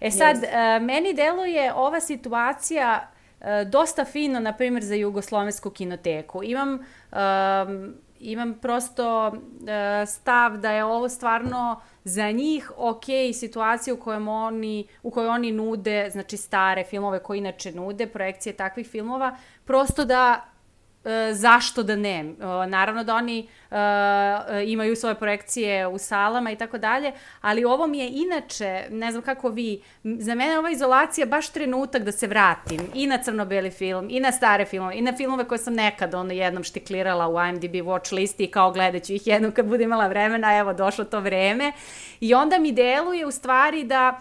E 0.00 0.10
sad, 0.10 0.36
yes. 0.36 0.80
meni 0.80 1.14
deluje 1.14 1.72
ova 1.74 2.00
situacija 2.00 3.08
e, 3.40 3.64
dosta 3.64 4.04
fino, 4.04 4.40
na 4.40 4.52
primjer, 4.52 4.84
za 4.84 4.94
jugoslovensku 4.94 5.70
kinoteku. 5.70 6.42
Imam 6.42 6.72
um, 6.72 7.94
imam 8.20 8.54
prosto 8.54 9.28
uh, 9.28 9.38
stav 10.06 10.56
da 10.56 10.70
je 10.70 10.84
ovo 10.84 11.08
stvarno 11.08 11.80
za 12.04 12.30
njih 12.30 12.72
ok 12.76 13.04
situacija 13.34 13.94
u 13.94 13.96
kojoj 13.96 14.28
oni, 14.28 14.86
u 15.02 15.10
kojoj 15.10 15.28
oni 15.28 15.52
nude, 15.52 16.08
znači 16.12 16.36
stare 16.36 16.84
filmove 16.84 17.22
koje 17.22 17.38
inače 17.38 17.72
nude, 17.72 18.06
projekcije 18.06 18.52
takvih 18.52 18.86
filmova, 18.86 19.36
prosto 19.64 20.04
da 20.04 20.55
zašto 21.32 21.82
da 21.82 21.96
ne. 21.96 22.18
E, 22.18 22.66
naravno 22.66 23.04
da 23.04 23.14
oni 23.14 23.48
uh, 23.70 23.76
imaju 24.66 24.96
svoje 24.96 25.14
projekcije 25.14 25.86
u 25.86 25.98
salama 25.98 26.50
i 26.50 26.56
tako 26.56 26.78
dalje, 26.78 27.12
ali 27.40 27.64
ovo 27.64 27.86
mi 27.86 27.98
je 27.98 28.10
inače, 28.12 28.84
ne 28.90 29.10
znam 29.10 29.22
kako 29.22 29.48
vi, 29.48 29.82
za 30.04 30.34
mene 30.34 30.58
ova 30.58 30.70
izolacija 30.70 31.26
baš 31.26 31.48
trenutak 31.48 32.02
da 32.02 32.12
se 32.12 32.26
vratim 32.26 32.80
i 32.94 33.06
na 33.06 33.18
crno-beli 33.18 33.70
film, 33.70 34.06
i 34.10 34.20
na 34.20 34.32
stare 34.32 34.64
filmove, 34.64 34.96
i 34.96 35.02
na 35.02 35.16
filmove 35.16 35.44
koje 35.44 35.58
sam 35.58 35.74
nekad 35.74 36.14
ono 36.14 36.32
jednom 36.32 36.64
štiklirala 36.64 37.28
u 37.28 37.48
IMDb 37.48 37.74
watch 37.74 38.14
listi 38.14 38.44
i 38.44 38.50
kao 38.50 38.72
gledat 38.72 39.02
ću 39.02 39.12
ih 39.12 39.26
jednom 39.26 39.52
kad 39.52 39.66
budem 39.66 39.84
imala 39.84 40.08
vremena, 40.08 40.58
evo 40.58 40.72
došlo 40.72 41.04
to 41.04 41.20
vreme. 41.20 41.72
I 42.20 42.34
onda 42.34 42.58
mi 42.58 42.72
deluje 42.72 43.26
u 43.26 43.30
stvari 43.30 43.84
da 43.84 44.20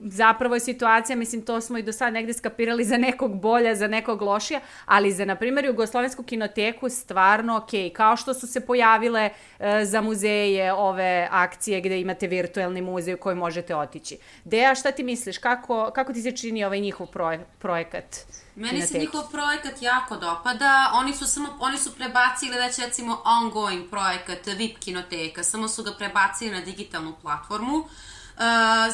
zapravo 0.00 0.54
je 0.54 0.60
situacija, 0.60 1.16
mislim, 1.16 1.42
to 1.42 1.60
smo 1.60 1.78
i 1.78 1.82
do 1.82 1.92
sad 1.92 2.12
negde 2.12 2.32
skapirali 2.32 2.84
za 2.84 2.96
nekog 2.96 3.40
bolja, 3.40 3.74
za 3.74 3.86
nekog 3.88 4.22
lošija, 4.22 4.60
ali 4.84 5.12
za, 5.12 5.24
na 5.24 5.36
primjer, 5.36 5.64
Jugoslovensku 5.64 6.22
kinoteku 6.22 6.88
stvarno 6.88 7.56
ok, 7.56 7.70
kao 7.96 8.16
što 8.16 8.34
su 8.34 8.46
se 8.46 8.66
pojavile 8.66 9.30
e, 9.58 9.84
za 9.84 10.00
muzeje 10.00 10.72
ove 10.72 11.28
akcije 11.30 11.80
gde 11.80 12.00
imate 12.00 12.26
virtuelni 12.26 12.82
muzej 12.82 13.14
u 13.14 13.18
koji 13.18 13.36
možete 13.36 13.76
otići. 13.76 14.18
Deja, 14.44 14.74
šta 14.74 14.92
ti 14.92 15.02
misliš, 15.02 15.38
kako, 15.38 15.90
kako 15.94 16.12
ti 16.12 16.22
se 16.22 16.36
čini 16.36 16.64
ovaj 16.64 16.80
njihov 16.80 17.06
proje, 17.06 17.46
projekat? 17.58 18.16
Meni 18.54 18.82
se 18.82 18.98
njihov 18.98 19.30
projekat 19.30 19.82
jako 19.82 20.16
dopada. 20.16 20.90
Oni 20.94 21.14
su 21.14 21.26
samo 21.26 21.48
oni 21.60 21.78
su 21.78 21.94
prebacili 21.94 22.56
već 22.56 22.78
recimo 22.78 23.22
ongoing 23.24 23.90
projekat 23.90 24.46
VIP 24.46 24.78
kinoteka, 24.78 25.44
samo 25.44 25.68
su 25.68 25.82
ga 25.82 25.90
prebacili 25.98 26.50
na 26.50 26.60
digitalnu 26.60 27.14
platformu. 27.22 27.84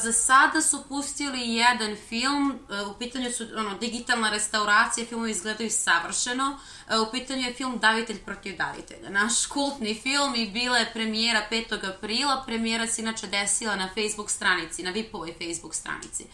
Za 0.03 0.13
sada 0.13 0.61
su 0.63 0.85
pustili 0.89 1.55
jedan 1.55 1.97
film, 2.09 2.51
uh, 2.51 2.91
u 2.91 2.99
pitanju 2.99 3.33
su 3.33 3.47
ono, 3.57 3.79
digitalna 3.79 4.31
restauracija, 4.31 5.07
filmovi 5.07 5.31
izgledaju 5.31 5.71
savršeno, 5.71 6.59
uh, 6.89 7.09
u 7.09 7.11
pitanju 7.11 7.43
je 7.43 7.55
film 7.55 7.79
Davitelj 7.79 8.19
protiv 8.19 8.57
davitelja. 8.57 9.11
Naš 9.11 9.47
kultni 9.47 10.01
film 10.03 10.35
i 10.35 10.51
bila 10.51 10.79
je 10.79 10.91
premijera 10.93 11.43
5. 11.51 11.89
aprila, 11.97 12.43
premijera 12.47 12.87
se 12.87 13.03
inače 13.03 13.27
desila 13.27 13.77
na 13.77 13.89
Facebook 13.95 14.31
stranici, 14.31 14.83
na 14.83 14.91
VIP-ovoj 14.91 15.35
Facebook 15.39 15.75
stranici. 15.75 16.27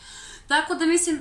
Tako 0.50 0.74
da 0.74 0.86
mislim, 0.86 1.20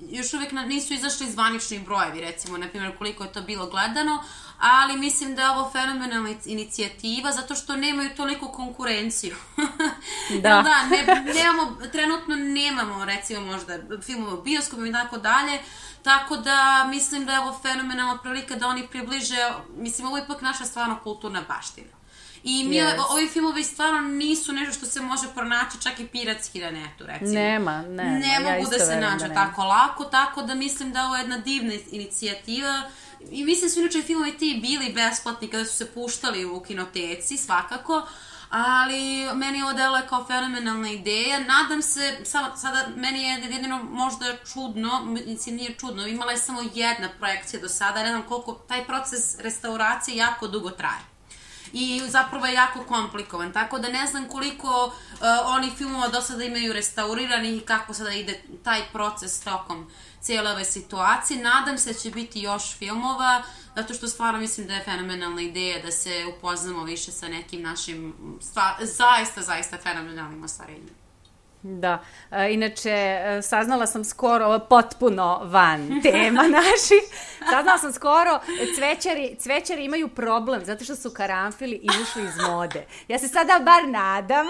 još 0.00 0.34
uvek 0.34 0.52
nisu 0.52 0.94
izašli 0.94 1.30
zvanični 1.30 1.78
brojevi, 1.78 2.20
recimo, 2.20 2.58
na 2.58 2.68
primjer, 2.68 2.98
koliko 2.98 3.24
je 3.24 3.32
to 3.32 3.42
bilo 3.42 3.66
gledano, 3.66 4.24
ali 4.58 4.96
mislim 4.96 5.34
da 5.34 5.42
je 5.42 5.50
ovo 5.50 5.70
fenomenalna 5.70 6.34
inicijativa 6.44 7.32
zato 7.32 7.54
što 7.54 7.76
nemaju 7.76 8.10
toliko 8.16 8.48
konkurenciju. 8.48 9.36
da. 10.42 10.62
da, 10.62 10.82
ne, 10.90 11.24
nemamo, 11.34 11.76
trenutno 11.92 12.36
nemamo, 12.36 13.04
recimo, 13.04 13.40
možda 13.40 13.78
filmove 14.02 14.32
u 14.32 14.42
bioskopu 14.42 14.86
i 14.86 14.92
tako 14.92 15.18
dalje, 15.18 15.58
tako 16.02 16.36
da 16.36 16.86
mislim 16.90 17.26
da 17.26 17.32
je 17.32 17.40
ovo 17.40 17.58
fenomenalna 17.62 18.18
prilika 18.22 18.56
da 18.56 18.66
oni 18.68 18.86
približe, 18.86 19.50
mislim, 19.76 20.06
ovo 20.06 20.16
je 20.16 20.24
ipak 20.24 20.42
naša 20.42 20.64
stvarno 20.64 20.98
kulturna 21.02 21.42
baština. 21.48 21.95
I 22.48 22.64
mi, 22.64 22.76
yes. 22.76 22.94
ovi 23.10 23.28
filmovi 23.28 23.64
stvarno 23.64 24.00
nisu 24.00 24.52
nešto 24.52 24.72
što 24.72 24.86
se 24.86 25.00
može 25.00 25.26
pronaći 25.34 25.82
čak 25.82 26.00
i 26.00 26.06
piratski 26.06 26.60
na 26.60 26.70
netu, 26.70 27.06
recimo. 27.06 27.32
Nema, 27.32 27.82
nema. 27.82 28.18
Ne 28.18 28.28
ja 28.28 28.40
mogu 28.40 28.70
da 28.70 28.78
se 28.78 29.00
nađu 29.00 29.28
da 29.28 29.34
tako 29.34 29.64
lako, 29.64 30.04
tako 30.04 30.42
da 30.42 30.54
mislim 30.54 30.92
da 30.92 31.04
ovo 31.04 31.16
je 31.16 31.20
jedna 31.20 31.38
divna 31.38 31.74
inicijativa. 31.90 32.82
I 33.30 33.44
mislim 33.44 33.70
su 33.70 33.80
inače 33.80 34.02
filmovi 34.02 34.38
ti 34.38 34.58
bili 34.62 34.92
besplatni 34.92 35.48
kada 35.48 35.64
su 35.64 35.76
se 35.76 35.86
puštali 35.86 36.44
u 36.44 36.60
kinoteci, 36.60 37.36
svakako. 37.36 38.06
Ali 38.50 39.28
meni 39.34 39.62
ovo 39.62 39.72
deluje 39.72 40.02
kao 40.08 40.24
fenomenalna 40.24 40.90
ideja. 40.90 41.38
Nadam 41.38 41.82
se, 41.82 42.16
sada, 42.24 42.56
sada 42.56 42.86
meni 42.96 43.22
je 43.22 43.40
jedino 43.50 43.82
možda 43.82 44.36
čudno, 44.52 45.04
mislim 45.04 45.56
nije 45.56 45.74
čudno, 45.74 46.06
imala 46.06 46.32
je 46.32 46.38
samo 46.38 46.60
jedna 46.74 47.08
projekcija 47.18 47.60
do 47.60 47.68
sada, 47.68 48.02
ne 48.02 48.08
znam 48.08 48.22
koliko, 48.22 48.52
taj 48.52 48.84
proces 48.84 49.38
restauracije 49.38 50.16
jako 50.16 50.48
dugo 50.48 50.70
traje 50.70 51.15
i 51.78 52.02
zapravo 52.08 52.46
je 52.46 52.54
jako 52.54 52.84
komplikovan, 52.84 53.52
tako 53.52 53.78
da 53.78 53.88
ne 53.88 54.06
znam 54.06 54.28
koliko 54.28 54.86
uh, 54.86 54.92
oni 55.44 55.70
filmova 55.76 56.08
do 56.08 56.20
sada 56.20 56.44
imaju 56.44 56.72
restauriranih 56.72 57.56
i 57.56 57.66
kako 57.66 57.94
sada 57.94 58.12
ide 58.12 58.42
taj 58.64 58.82
proces 58.92 59.40
tokom 59.40 59.90
cijele 60.20 60.52
ove 60.52 60.64
situacije. 60.64 61.42
Nadam 61.42 61.78
se 61.78 61.92
da 61.92 61.98
će 61.98 62.10
biti 62.10 62.40
još 62.40 62.76
filmova, 62.76 63.42
zato 63.76 63.94
što 63.94 64.08
stvarno 64.08 64.40
mislim 64.40 64.66
da 64.66 64.74
je 64.74 64.84
fenomenalna 64.84 65.42
ideja 65.42 65.82
da 65.82 65.92
se 65.92 66.26
upoznamo 66.36 66.84
više 66.84 67.12
sa 67.12 67.28
nekim 67.28 67.62
našim 67.62 68.14
stva, 68.40 68.76
zaista, 68.80 69.42
zaista 69.42 69.78
fenomenalnim 69.78 70.44
ostvarenjima. 70.44 71.05
Da, 71.68 71.98
e, 72.30 72.52
inače 72.52 72.90
e, 72.90 73.42
saznala 73.42 73.86
sam 73.86 74.04
skoro, 74.04 74.58
potpuno 74.58 75.40
van 75.44 75.88
tema 76.12 76.42
naših, 76.42 77.02
saznala 77.50 77.78
sam 77.78 77.92
skoro, 77.92 78.40
cvećari, 78.76 79.36
cvećari 79.38 79.84
imaju 79.84 80.08
problem 80.08 80.64
zato 80.64 80.84
što 80.84 80.96
su 80.96 81.10
karanfili 81.10 81.80
izašli 81.82 82.22
iz 82.22 82.36
mode. 82.48 82.86
Ja 83.08 83.18
se 83.18 83.28
sada 83.28 83.60
bar 83.64 83.88
nadam 83.88 84.46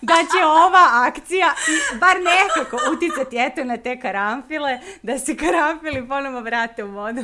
da 0.00 0.14
će 0.14 0.44
ova 0.44 0.88
akcija 0.92 1.54
bar 2.00 2.16
nekako 2.16 2.92
uticati 2.92 3.36
eto 3.38 3.64
na 3.64 3.76
te 3.76 4.00
karanfile, 4.00 4.80
da 5.02 5.18
se 5.18 5.36
karanfili 5.36 6.08
ponovo 6.08 6.40
vrate 6.40 6.84
u 6.84 6.88
modu 6.88 7.22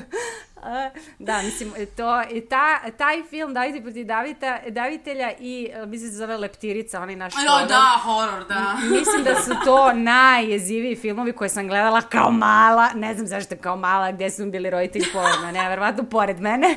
da, 1.18 1.42
mislim, 1.42 1.72
to, 1.96 2.22
ta, 2.48 2.90
taj 2.90 3.22
film 3.22 3.54
Davide 3.54 3.80
protiv 3.82 4.06
Davita, 4.06 4.58
Davitelja 4.68 5.32
i, 5.40 5.70
e, 5.72 5.86
mislim 5.86 6.11
se 6.11 6.16
zove 6.16 6.36
Leptirica, 6.36 7.00
onaj 7.00 7.16
naš 7.16 7.34
horor. 7.34 7.68
da, 7.68 8.00
horor, 8.02 8.44
da. 8.48 8.76
Mislim 8.98 9.24
da 9.24 9.34
su 9.34 9.50
to 9.64 9.92
najjeziviji 10.12 10.96
filmovi 10.96 11.32
koje 11.32 11.48
sam 11.48 11.68
gledala 11.68 12.00
kao 12.00 12.30
mala, 12.30 12.88
ne 12.94 13.14
znam 13.14 13.26
zašto 13.26 13.56
kao 13.56 13.76
mala, 13.76 14.12
gde 14.12 14.30
su 14.30 14.46
bili 14.46 14.70
roditelji 14.70 15.04
pored 15.12 15.40
mene, 15.42 15.68
verovatno 15.68 16.04
pored 16.04 16.40
mene. 16.40 16.76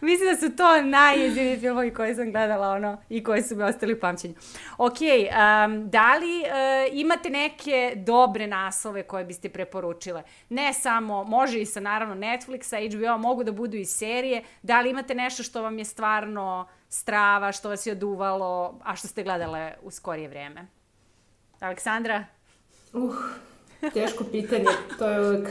mislim 0.00 0.28
da 0.30 0.36
su 0.36 0.56
to 0.56 0.82
najjeziviji 0.82 1.60
filmovi 1.60 1.94
koje 1.94 2.14
sam 2.14 2.32
gledala, 2.32 2.68
ono, 2.70 2.98
i 3.08 3.24
koji 3.24 3.42
su 3.42 3.56
mi 3.56 3.62
ostali 3.62 3.92
u 3.92 4.00
pamćenju. 4.00 4.34
Ok, 4.78 4.92
um, 5.00 5.90
da 5.90 6.14
li 6.14 6.40
uh, 6.40 6.46
imate 6.92 7.30
neke 7.30 7.92
dobre 7.96 8.46
naslove 8.46 9.02
koje 9.02 9.24
biste 9.24 9.48
preporučile? 9.48 10.22
Ne 10.48 10.72
samo, 10.72 11.24
može 11.24 11.60
i 11.60 11.66
sa 11.66 11.80
naravno 11.80 12.14
Netflixa, 12.14 12.96
HBO, 12.96 12.99
mogu 13.18 13.44
da 13.44 13.52
budu 13.52 13.76
i 13.76 13.84
serije. 13.84 14.44
Da 14.62 14.80
li 14.80 14.90
imate 14.90 15.14
nešto 15.14 15.42
što 15.42 15.62
vam 15.62 15.78
je 15.78 15.84
stvarno 15.84 16.68
strava, 16.88 17.52
što 17.52 17.68
vas 17.68 17.86
je 17.86 17.92
oduvalo, 17.92 18.78
a 18.84 18.96
što 18.96 19.08
ste 19.08 19.22
gledale 19.22 19.74
u 19.82 19.90
skorije 19.90 20.28
vreme? 20.28 20.66
Aleksandra? 21.60 22.24
Uh, 22.92 23.14
teško 23.92 24.24
pitanje. 24.24 24.64
To 24.98 25.10
je 25.10 25.20
uvek 25.20 25.48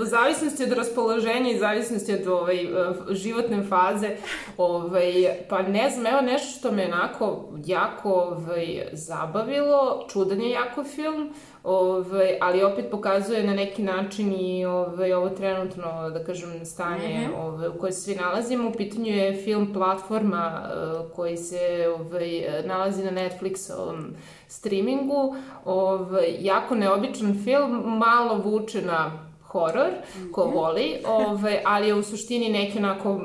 u 0.00 0.04
zavisnosti 0.04 0.64
od 0.64 0.72
raspoloženja 0.72 1.50
i 1.50 1.58
zavisnosti 1.58 2.14
od 2.14 2.26
ovaj, 2.26 2.68
životne 3.10 3.62
faze, 3.62 4.16
ovaj, 4.56 5.12
pa 5.48 5.62
ne 5.62 5.90
znam, 5.90 6.06
evo 6.06 6.20
nešto 6.20 6.58
što 6.58 6.72
me 6.72 6.86
onako 6.86 7.48
jako 7.66 8.12
ovaj, 8.12 8.88
zabavilo, 8.92 10.06
čudan 10.12 10.40
je 10.40 10.50
jako 10.50 10.84
film, 10.84 11.34
ovaj, 11.64 12.38
ali 12.40 12.64
opet 12.64 12.90
pokazuje 12.90 13.44
na 13.44 13.54
neki 13.54 13.82
način 13.82 14.32
i 14.40 14.64
ovaj, 14.64 15.12
ovo 15.12 15.28
trenutno, 15.28 16.10
da 16.10 16.24
kažem, 16.24 16.64
stanje 16.64 17.08
mm 17.08 17.32
-hmm. 17.32 17.38
ovaj, 17.38 17.68
u 17.68 17.78
kojoj 17.78 17.92
se 17.92 18.00
svi 18.00 18.14
nalazimo. 18.14 18.68
U 18.68 18.72
pitanju 18.72 19.12
je 19.12 19.42
film 19.44 19.72
Platforma 19.72 20.62
uh, 20.62 21.12
koji 21.16 21.36
se 21.36 21.94
ovaj, 21.98 22.42
nalazi 22.64 23.04
na 23.04 23.10
Netflixovom 23.10 24.04
streamingu. 24.48 25.36
Ovaj, 25.64 26.36
jako 26.40 26.74
neobičan 26.74 27.40
film, 27.44 27.98
malo 27.98 28.38
vuče 28.44 28.82
na 28.82 29.30
horor, 29.42 29.90
ko 30.32 30.46
mhm. 30.46 30.54
voli, 30.54 30.96
ovaj, 31.06 31.60
ali 31.64 31.88
je 31.88 31.94
u 31.94 32.02
suštini 32.02 32.48
neki 32.48 32.78
onako 32.78 33.20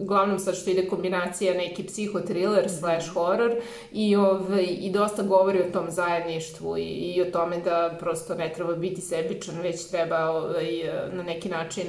uglavnom 0.00 0.38
sad 0.38 0.56
što 0.56 0.70
ide 0.70 0.88
kombinacija 0.88 1.54
neki 1.54 1.86
psihotriler 1.86 2.70
slash 2.70 3.12
horror 3.12 3.54
i, 3.92 4.16
ovaj, 4.16 4.66
i 4.80 4.90
dosta 4.90 5.22
govori 5.22 5.60
o 5.60 5.72
tom 5.72 5.90
zajedništvu 5.90 6.76
i, 6.76 6.82
i 6.82 7.22
o 7.22 7.30
tome 7.30 7.58
da 7.58 7.96
prosto 8.00 8.34
ne 8.34 8.52
treba 8.52 8.74
biti 8.74 9.00
sebičan, 9.00 9.60
već 9.62 9.90
treba 9.90 10.30
ovaj, 10.30 10.68
na 11.12 11.22
neki 11.22 11.48
način 11.48 11.86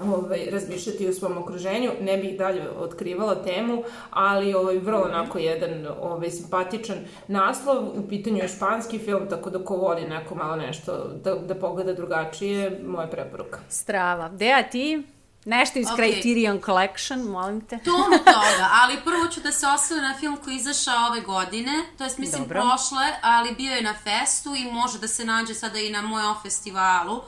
ovaj, 0.00 0.40
razmišljati 0.52 1.08
u 1.08 1.12
svom 1.12 1.38
okruženju. 1.38 1.90
Ne 2.00 2.16
bih 2.16 2.38
dalje 2.38 2.70
otkrivala 2.70 3.34
temu, 3.34 3.82
ali 4.10 4.54
ovaj, 4.54 4.78
vrlo 4.78 5.02
onako 5.02 5.38
jedan 5.38 5.86
ovaj, 6.00 6.30
simpatičan 6.30 6.96
naslov. 7.28 7.84
U 7.98 8.08
pitanju 8.08 8.36
je 8.36 8.48
španski 8.48 8.98
film, 8.98 9.28
tako 9.28 9.50
da 9.50 9.64
ko 9.64 9.76
voli 9.76 10.08
neko 10.08 10.34
malo 10.34 10.56
nešto 10.56 11.10
da, 11.24 11.34
da 11.34 11.54
pogleda 11.54 11.92
drugačije, 11.92 12.80
moja 12.86 13.06
preporuka. 13.06 13.58
Strava. 13.68 14.28
Deja, 14.28 14.62
ti? 14.62 15.02
Nešto 15.44 15.78
iz 15.78 15.86
okay. 15.86 15.96
Criterion 15.96 16.60
Collection, 16.64 17.20
molim 17.20 17.60
te. 17.60 17.78
Puno 17.84 18.18
toga, 18.18 18.68
ali 18.70 19.00
prvo 19.04 19.28
ću 19.28 19.40
da 19.40 19.52
se 19.52 19.66
osvrnu 19.66 20.02
na 20.02 20.14
film 20.20 20.36
koji 20.44 20.56
izašao 20.56 21.06
ove 21.06 21.20
godine, 21.20 21.72
to 21.98 22.04
jest 22.04 22.18
mislim 22.18 22.42
Dobro. 22.42 22.60
prošle, 22.60 23.12
ali 23.22 23.54
bio 23.54 23.74
je 23.74 23.82
na 23.82 23.94
festu 24.04 24.54
i 24.56 24.72
može 24.72 24.98
da 24.98 25.08
se 25.08 25.24
nađe 25.24 25.54
sada 25.54 25.78
i 25.78 25.90
na 25.90 26.02
mojom 26.02 26.36
festivalu. 26.42 27.22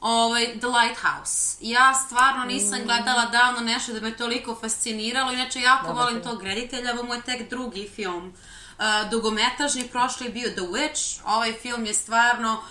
Ovaj, 0.00 0.46
The 0.58 0.66
Lighthouse. 0.66 1.56
Ja 1.60 1.94
stvarno 1.94 2.44
nisam 2.44 2.80
mm. 2.80 2.84
gledala 2.84 3.26
davno 3.26 3.60
nešto 3.60 3.92
da 3.92 4.00
me 4.00 4.16
toliko 4.16 4.54
fasciniralo, 4.60 5.32
inače 5.32 5.60
jako 5.60 5.86
Dobar 5.86 6.04
volim 6.04 6.22
tog 6.22 6.42
reditelja, 6.42 6.92
ovo 6.92 7.02
mu 7.02 7.14
je 7.14 7.22
tek 7.22 7.50
drugi 7.50 7.88
film. 7.96 8.26
Uh, 8.78 9.10
dugometražni 9.10 9.88
prošli 9.88 10.26
je 10.26 10.32
bio 10.32 10.50
The 10.50 10.60
Witch, 10.60 11.20
ovaj 11.24 11.52
film 11.52 11.86
je 11.86 11.94
stvarno 11.94 12.62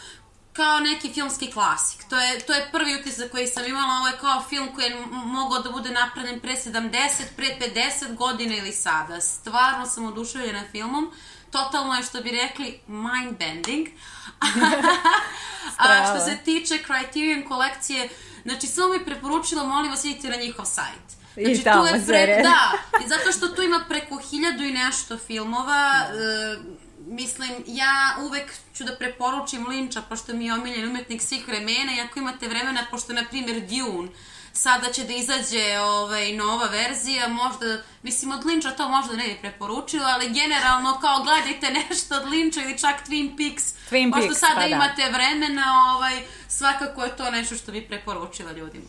kao 0.57 0.79
neki 0.79 1.13
filmski 1.13 1.51
klasik. 1.51 2.03
To 2.09 2.19
je, 2.19 2.39
to 2.39 2.53
je 2.53 2.69
prvi 2.71 2.95
utisak 2.95 3.31
koji 3.31 3.47
sam 3.47 3.65
imala, 3.65 3.97
ovo 3.99 4.07
je 4.07 4.17
kao 4.21 4.43
film 4.49 4.67
koji 4.75 4.85
je 4.85 4.95
mogao 5.11 5.59
da 5.59 5.71
bude 5.71 5.91
napravljen 5.91 6.39
pre 6.39 6.55
70, 6.55 6.91
pre 7.35 7.57
50 7.75 8.15
godina 8.15 8.55
ili 8.55 8.71
sada. 8.71 9.21
Stvarno 9.21 9.85
sam 9.85 10.05
oduševljena 10.05 10.63
filmom. 10.71 11.11
Totalno 11.51 11.93
je, 11.93 12.03
što 12.03 12.21
bi 12.21 12.31
rekli, 12.31 12.79
mind 12.87 13.37
bending. 13.39 13.87
A 15.77 16.05
što 16.05 16.25
se 16.25 16.37
tiče 16.45 16.83
Criterion 16.83 17.47
kolekcije, 17.47 18.09
znači 18.43 18.67
samo 18.67 18.93
mi 18.93 19.05
preporučila, 19.05 19.63
molim 19.63 19.91
vas, 19.91 20.05
idite 20.05 20.29
na 20.29 20.35
njihov 20.35 20.65
sajt. 20.65 21.07
Znači, 21.33 21.51
I 21.51 21.63
tamo 21.63 21.87
tu 21.87 21.95
je 21.95 22.05
pre, 22.07 22.41
Da, 22.43 22.71
zato 23.07 23.31
što 23.31 23.47
tu 23.47 23.61
ima 23.61 23.85
preko 23.89 24.17
hiljadu 24.17 24.63
i 24.63 24.71
nešto 24.71 25.17
filmova, 25.17 25.91
uh, 26.09 26.86
mislim, 27.07 27.51
ja 27.67 28.17
uvek 28.21 28.53
ću 28.75 28.83
da 28.83 28.95
preporučim 28.95 29.67
Linča, 29.67 30.01
pošto 30.01 30.33
mi 30.33 30.45
je 30.45 30.53
omiljen 30.53 30.89
umetnik 30.89 31.21
svih 31.21 31.47
vremena, 31.47 31.91
i 31.97 32.01
ako 32.01 32.19
imate 32.19 32.47
vremena, 32.47 32.85
pošto, 32.91 33.13
na 33.13 33.23
primjer, 33.29 33.61
Dune, 33.61 34.09
sada 34.53 34.91
će 34.91 35.03
da 35.03 35.13
izađe 35.13 35.79
ovaj, 35.79 36.33
nova 36.33 36.65
verzija, 36.65 37.27
možda, 37.27 37.81
mislim, 38.03 38.31
od 38.31 38.45
Linča 38.45 38.71
to 38.71 38.89
možda 38.89 39.15
ne 39.15 39.27
bi 39.27 39.37
preporučila, 39.41 40.07
ali 40.07 40.33
generalno, 40.33 40.99
kao, 41.01 41.23
gledajte 41.23 41.71
nešto 41.89 42.15
od 42.15 42.29
Linča 42.29 42.61
ili 42.61 42.77
čak 42.77 43.07
Twin 43.07 43.37
Peaks, 43.37 43.63
Twin 43.91 44.11
pošto 44.11 44.27
Peaks, 44.27 44.39
sada 44.39 44.55
pa 44.55 44.61
da. 44.61 44.67
imate 44.67 45.09
vremena, 45.11 45.93
ovaj, 45.95 46.21
svakako 46.47 47.03
je 47.03 47.17
to 47.17 47.31
nešto 47.31 47.55
što 47.55 47.71
bi 47.71 47.87
preporučila 47.87 48.51
ljudima. 48.51 48.85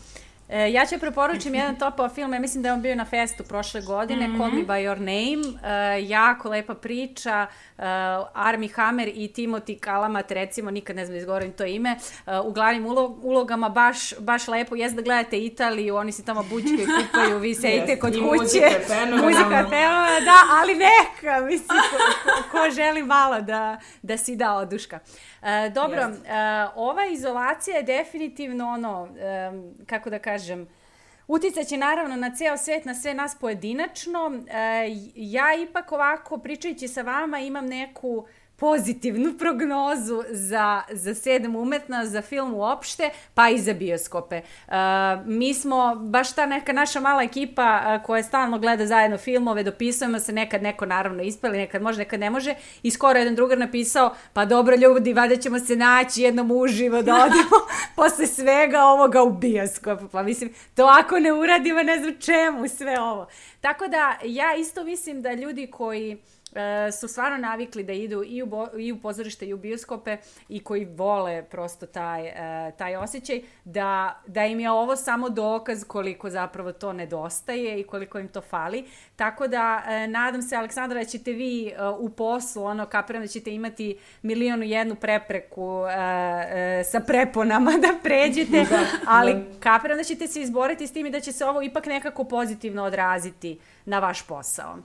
E, 0.49 0.71
ja 0.71 0.85
ću 0.85 0.99
preporučim 0.99 1.55
jedan 1.55 1.75
topao 1.85 2.09
film, 2.09 2.33
ja 2.33 2.39
mislim 2.39 2.63
da 2.63 2.69
je 2.69 2.73
on 2.73 2.81
bio 2.81 2.95
na 2.95 3.05
festu 3.05 3.43
prošle 3.43 3.81
godine, 3.81 4.27
mm 4.27 4.31
-hmm. 4.31 4.37
Call 4.37 4.51
Me 4.51 4.61
By 4.61 4.89
Your 4.89 4.97
Name, 4.97 5.59
e, 5.63 6.07
jako 6.07 6.49
lepa 6.49 6.73
priča, 6.73 7.47
e, 7.77 7.83
Armie 8.33 8.69
Hammer 8.69 9.07
i 9.07 9.33
Timothy 9.35 9.79
Kalamat, 9.79 10.31
recimo, 10.31 10.71
nikad 10.71 10.95
ne 10.95 11.05
znam 11.05 11.13
da 11.13 11.19
izgovorim 11.19 11.51
to 11.51 11.65
ime, 11.65 11.89
e, 12.27 12.39
u 12.39 12.51
glavnim 12.51 12.85
ulogama 13.21 13.69
baš, 13.69 14.13
baš 14.19 14.47
lepo, 14.47 14.75
jes 14.75 14.93
da 14.93 15.01
gledate 15.01 15.39
Italiju, 15.39 15.95
oni 15.95 16.11
se 16.11 16.25
tamo 16.25 16.43
bučke 16.43 16.85
kupaju, 16.97 17.39
vi 17.39 17.55
sedite 17.55 17.95
yes, 17.95 17.99
kod 17.99 18.13
kuće, 18.13 18.61
muzika 19.23 19.49
fenomenalna, 19.49 20.19
da, 20.19 20.37
ali 20.61 20.73
neka, 20.75 21.45
mislim, 21.45 21.79
ko, 21.91 21.97
ko, 22.23 22.49
ko 22.51 22.69
želi 22.69 23.03
malo 23.03 23.41
da, 23.41 23.79
da 24.01 24.17
si 24.17 24.35
da 24.35 24.53
oduška. 24.53 24.99
E, 25.38 25.38
dobro, 25.73 26.01
yes. 26.01 26.25
e, 26.25 26.69
ova 26.75 27.05
izolacija 27.05 27.77
je 27.77 27.83
definitivno 27.83 28.67
ono, 28.69 29.09
e, 29.17 29.51
kako 29.85 30.09
da 30.09 30.19
kažem, 30.19 30.67
uticaće 31.27 31.77
naravno 31.77 32.15
na 32.15 32.35
ceo 32.35 32.57
svet, 32.57 32.85
na 32.85 32.95
sve 32.95 33.13
nas 33.13 33.35
pojedinačno. 33.39 34.43
E, 34.49 34.87
ja 35.15 35.55
ipak 35.55 35.91
ovako, 35.91 36.37
pričajući 36.37 36.87
sa 36.87 37.01
vama, 37.01 37.39
imam 37.39 37.65
neku 37.65 38.25
pozitivnu 38.59 39.33
prognozu 39.37 40.23
za, 40.29 40.81
za 40.91 41.15
sedam 41.15 41.55
umetna, 41.55 42.05
za 42.05 42.21
film 42.21 42.53
uopšte, 42.53 43.09
pa 43.33 43.49
i 43.49 43.59
za 43.59 43.73
bioskope. 43.73 44.41
Uh, 44.67 44.73
mi 45.25 45.53
smo, 45.53 45.95
baš 45.95 46.33
ta 46.33 46.45
neka 46.45 46.73
naša 46.73 46.99
mala 46.99 47.23
ekipa 47.23 47.81
uh, 47.81 48.05
koja 48.05 48.23
stalno 48.23 48.59
gleda 48.59 48.85
zajedno 48.85 49.17
filmove, 49.17 49.63
dopisujemo 49.63 50.19
se, 50.19 50.33
nekad 50.33 50.63
neko 50.63 50.85
naravno 50.85 51.23
ispali, 51.23 51.57
nekad 51.57 51.81
može, 51.81 51.99
nekad 51.99 52.19
ne 52.19 52.29
može, 52.29 52.55
i 52.83 52.91
skoro 52.91 53.19
jedan 53.19 53.35
drugar 53.35 53.57
napisao, 53.57 54.15
pa 54.33 54.45
dobro 54.45 54.75
ljudi, 54.75 55.13
vada 55.13 55.35
ćemo 55.35 55.59
se 55.59 55.75
naći 55.75 56.21
jednom 56.21 56.51
uživo 56.51 57.01
da 57.01 57.15
odemo 57.15 57.57
posle 57.95 58.27
svega 58.27 58.83
ovoga 58.83 59.23
u 59.23 59.31
bioskop. 59.31 59.99
Pa 60.11 60.23
mislim, 60.23 60.53
to 60.75 60.83
ako 60.99 61.19
ne 61.19 61.33
uradimo, 61.33 61.83
ne 61.83 61.99
znam 61.99 62.13
čemu 62.19 62.67
sve 62.67 62.99
ovo. 62.99 63.27
Tako 63.61 63.87
da, 63.87 64.17
ja 64.23 64.55
isto 64.55 64.83
mislim 64.83 65.21
da 65.21 65.33
ljudi 65.33 65.67
koji 65.67 66.17
e, 66.55 66.91
su 66.91 67.07
stvarno 67.07 67.37
navikli 67.37 67.83
da 67.83 67.93
idu 67.93 68.23
i 68.25 68.43
u, 68.43 68.45
bo, 68.45 68.67
i 68.77 68.91
u 68.91 69.01
pozorište 69.01 69.45
i 69.45 69.53
u 69.53 69.57
bioskope 69.57 70.17
i 70.49 70.63
koji 70.63 70.85
vole 70.85 71.43
prosto 71.43 71.85
taj, 71.85 72.27
e, 72.27 72.71
taj 72.77 72.95
osjećaj, 72.95 73.41
da, 73.65 74.21
da 74.27 74.45
im 74.45 74.59
je 74.59 74.71
ovo 74.71 74.95
samo 74.95 75.29
dokaz 75.29 75.83
koliko 75.83 76.29
zapravo 76.29 76.71
to 76.71 76.93
nedostaje 76.93 77.79
i 77.79 77.83
koliko 77.83 78.19
im 78.19 78.27
to 78.27 78.41
fali. 78.41 78.85
Tako 79.15 79.47
da, 79.47 79.83
e, 79.87 80.07
nadam 80.07 80.41
se, 80.41 80.55
Aleksandra, 80.55 80.99
da 80.99 81.05
ćete 81.05 81.31
vi 81.31 81.67
e, 81.67 81.73
u 81.99 82.09
poslu, 82.09 82.63
ono, 82.63 82.85
kapiram 82.85 83.21
da 83.21 83.27
ćete 83.27 83.53
imati 83.53 83.97
milionu 84.21 84.63
jednu 84.63 84.95
prepreku 84.95 85.85
e, 85.87 86.79
e, 86.79 86.83
sa 86.83 86.99
preponama 86.99 87.71
da 87.87 87.93
pređete, 88.03 88.65
da, 88.69 88.79
ali 89.07 89.33
da. 89.33 89.59
kapiram 89.59 89.97
da 89.97 90.03
ćete 90.03 90.27
se 90.27 90.41
izboriti 90.41 90.87
s 90.87 90.93
tim 90.93 91.05
i 91.05 91.11
da 91.11 91.19
će 91.19 91.31
se 91.31 91.45
ovo 91.45 91.61
ipak 91.61 91.85
nekako 91.85 92.23
pozitivno 92.23 92.83
odraziti 92.83 93.59
na 93.85 93.99
vaš 93.99 94.27
posao. 94.27 94.77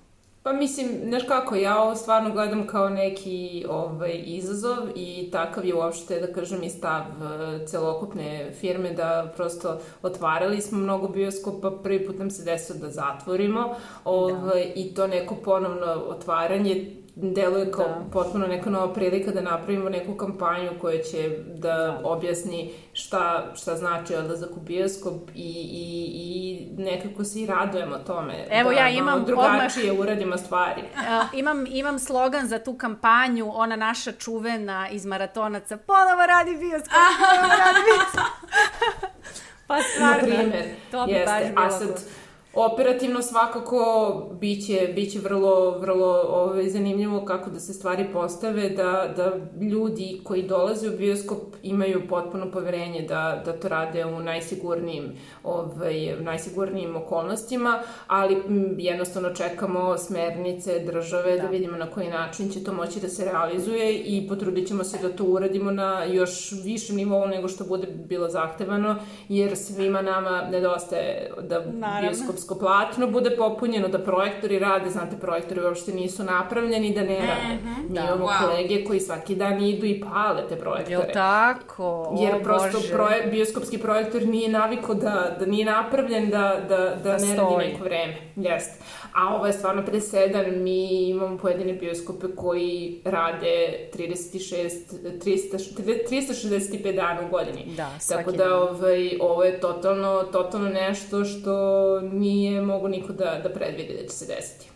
Pa 0.45 0.53
mislim, 0.53 0.88
znaš 1.09 1.22
kako, 1.28 1.55
ja 1.55 1.82
ovo 1.82 1.95
stvarno 1.95 2.30
gledam 2.30 2.66
kao 2.66 2.88
neki 2.88 3.64
ovaj, 3.68 4.22
izazov 4.24 4.78
i 4.97 5.28
takav 5.32 5.64
je 5.64 5.74
uopšte, 5.74 6.20
da 6.20 6.32
kažem, 6.32 6.62
i 6.62 6.70
stav 6.70 7.01
uh, 7.01 7.66
celokupne 7.66 8.53
firme 8.61 8.92
da 8.92 9.32
prosto 9.36 9.80
otvarali 10.03 10.61
smo 10.61 10.78
mnogo 10.78 11.09
bioskopa, 11.09 11.70
prvi 11.82 12.07
put 12.07 12.18
nam 12.18 12.30
se 12.30 12.45
desilo 12.45 12.78
da 12.78 12.90
zatvorimo 12.90 13.74
ovaj, 14.05 14.64
da. 14.64 14.80
i 14.80 14.95
to 14.95 15.07
neko 15.07 15.34
ponovno 15.45 15.86
otvaranje 15.86 17.03
deluje 17.16 17.72
kao 17.72 17.88
da. 17.88 18.04
potpuno 18.12 18.46
neka 18.46 18.70
nova 18.70 18.94
prilika 18.94 19.30
da 19.30 19.40
napravimo 19.40 19.88
neku 19.88 20.14
kampanju 20.14 20.70
koja 20.80 21.02
će 21.02 21.30
da, 21.46 21.76
da. 21.76 22.00
objasni 22.04 22.70
šta, 22.92 23.52
šta 23.54 23.76
znači 23.76 24.14
odlazak 24.14 24.50
u 24.56 24.60
bioskop 24.60 25.30
i, 25.34 25.68
i, 25.72 26.10
i 26.14 26.68
nekako 26.82 27.24
se 27.24 27.40
i 27.40 27.46
radujemo 27.46 27.98
tome. 27.98 28.46
Evo 28.50 28.70
da 28.70 28.76
ja 28.76 28.88
imam 28.88 29.24
drugačije 29.24 29.92
odmah, 29.92 30.06
uradimo 30.06 30.36
stvari. 30.38 30.82
Uh, 31.04 31.38
imam, 31.38 31.64
imam 31.68 31.98
slogan 31.98 32.48
za 32.48 32.58
tu 32.58 32.74
kampanju, 32.78 33.52
ona 33.54 33.76
naša 33.76 34.12
čuvena 34.12 34.88
iz 34.88 35.06
maratonaca, 35.06 35.76
ponovo 35.76 36.26
radi 36.26 36.50
bioskop, 36.50 36.92
ponovo 37.18 37.54
radi 37.58 37.80
bioskop. 37.84 38.24
pa 39.68 39.76
stvarno, 39.82 40.52
to 40.90 41.06
bi 41.06 41.12
jeste. 41.12 41.32
baš 41.32 41.44
bilo 41.44 41.66
A 41.66 41.70
sad, 41.70 42.04
Operativno 42.57 43.22
svakako 43.22 44.14
biće, 44.40 44.92
biće 44.94 45.18
vrlo, 45.18 45.78
vrlo 45.78 46.24
ovaj, 46.28 46.68
zanimljivo 46.68 47.24
kako 47.24 47.50
da 47.50 47.61
se 47.61 47.72
stvari 47.72 48.07
postave, 48.12 48.68
da, 48.68 49.14
da 49.16 49.32
ljudi 49.64 50.20
koji 50.24 50.42
dolaze 50.42 50.88
u 50.88 50.96
bioskop 50.96 51.38
imaju 51.62 52.09
potpuno 52.09 52.50
poverenje 52.50 53.02
da, 53.09 53.42
da 53.44 53.52
to 53.52 53.68
rade 53.68 54.05
u 54.05 54.20
najsigurnijim, 54.20 55.12
ovaj, 55.44 56.16
najsigurnijim 56.20 56.96
okolnostima, 56.96 57.82
ali 58.07 58.34
m, 58.34 58.76
jednostavno 58.78 59.34
čekamo 59.34 59.98
smernice 59.98 60.78
države 60.78 61.36
da. 61.36 61.42
da 61.42 61.48
vidimo 61.48 61.76
na 61.76 61.90
koji 61.90 62.09
način 62.09 62.50
će 62.50 62.64
to 62.64 62.72
moći 62.72 63.00
da 63.00 63.09
se 63.09 63.24
realizuje 63.24 63.98
i 63.98 64.28
potrudit 64.28 64.68
ćemo 64.68 64.84
se 64.84 64.98
da 65.02 65.16
to 65.16 65.24
uradimo 65.24 65.70
na 65.70 66.05
još 66.05 66.52
višem 66.64 66.96
nivou 66.96 67.26
nego 67.26 67.48
što 67.48 67.64
bude 67.64 67.86
bilo 67.86 68.28
zahtevano, 68.28 68.96
jer 69.28 69.57
svima 69.57 70.02
nama 70.02 70.48
nedostaje 70.50 71.30
da 71.42 71.64
Naravno. 71.72 72.09
bioskop 72.09 72.43
filmsko 72.45 72.55
platno 72.59 73.07
bude 73.07 73.36
popunjeno, 73.36 73.88
da 73.88 73.99
projektori 73.99 74.59
rade, 74.59 74.90
znate, 74.90 75.16
projektori 75.16 75.61
uopšte 75.61 75.92
nisu 75.92 76.24
napravljeni 76.24 76.95
da 76.95 77.03
ne 77.03 77.16
rade. 77.16 77.55
Mm 77.55 77.66
-hmm. 77.66 77.88
Mi 77.88 77.95
da, 77.95 78.01
imamo 78.01 78.26
wow. 78.26 78.47
kolege 78.47 78.84
koji 78.84 79.01
svaki 79.01 79.34
dan 79.34 79.62
idu 79.62 79.86
i 79.86 80.01
pale 80.01 80.42
te 80.49 80.57
projektore. 80.57 80.95
Jo 80.95 81.03
tako? 81.12 82.16
Jer 82.20 82.34
o, 82.34 82.42
prosto 82.42 82.78
proje, 82.92 83.26
bioskopski 83.30 83.78
projektor 83.78 84.22
nije 84.22 84.49
naviko 84.49 84.95
da, 84.95 85.36
da 85.38 85.47
nije 85.47 85.64
napravljen 85.64 86.30
da, 86.30 86.57
da, 86.68 86.76
da, 86.76 86.95
da 87.05 87.12
ne 87.12 87.18
stoji. 87.18 87.36
radi 87.36 87.72
neko 87.72 87.84
vreme. 87.84 88.16
Jeste. 88.36 88.84
A 89.14 89.34
ovo 89.34 89.47
je 89.47 89.53
stvarno 89.53 89.84
presedan, 89.84 90.62
mi 90.62 91.09
imamo 91.09 91.38
pojedine 91.38 91.72
bioskope 91.72 92.26
koji 92.36 93.01
rade 93.05 93.88
36, 93.95 94.70
300, 95.03 96.09
365 96.11 96.97
dana 96.97 97.20
u 97.26 97.30
godini. 97.30 97.74
Da, 97.76 97.90
Tako 98.09 98.32
da 98.32 98.57
ovaj, 98.57 99.18
ovo 99.20 99.45
je 99.45 99.61
totalno, 99.61 100.22
totalno 100.22 100.68
nešto 100.68 101.24
što 101.24 101.55
nije 102.01 102.34
mogu 102.66 102.89
niko 102.89 103.12
da, 103.12 103.41
da 103.43 103.49
predvidi 103.49 103.95
da 103.95 104.03
će 104.03 104.14
se 104.14 104.26
desiti. 104.26 104.73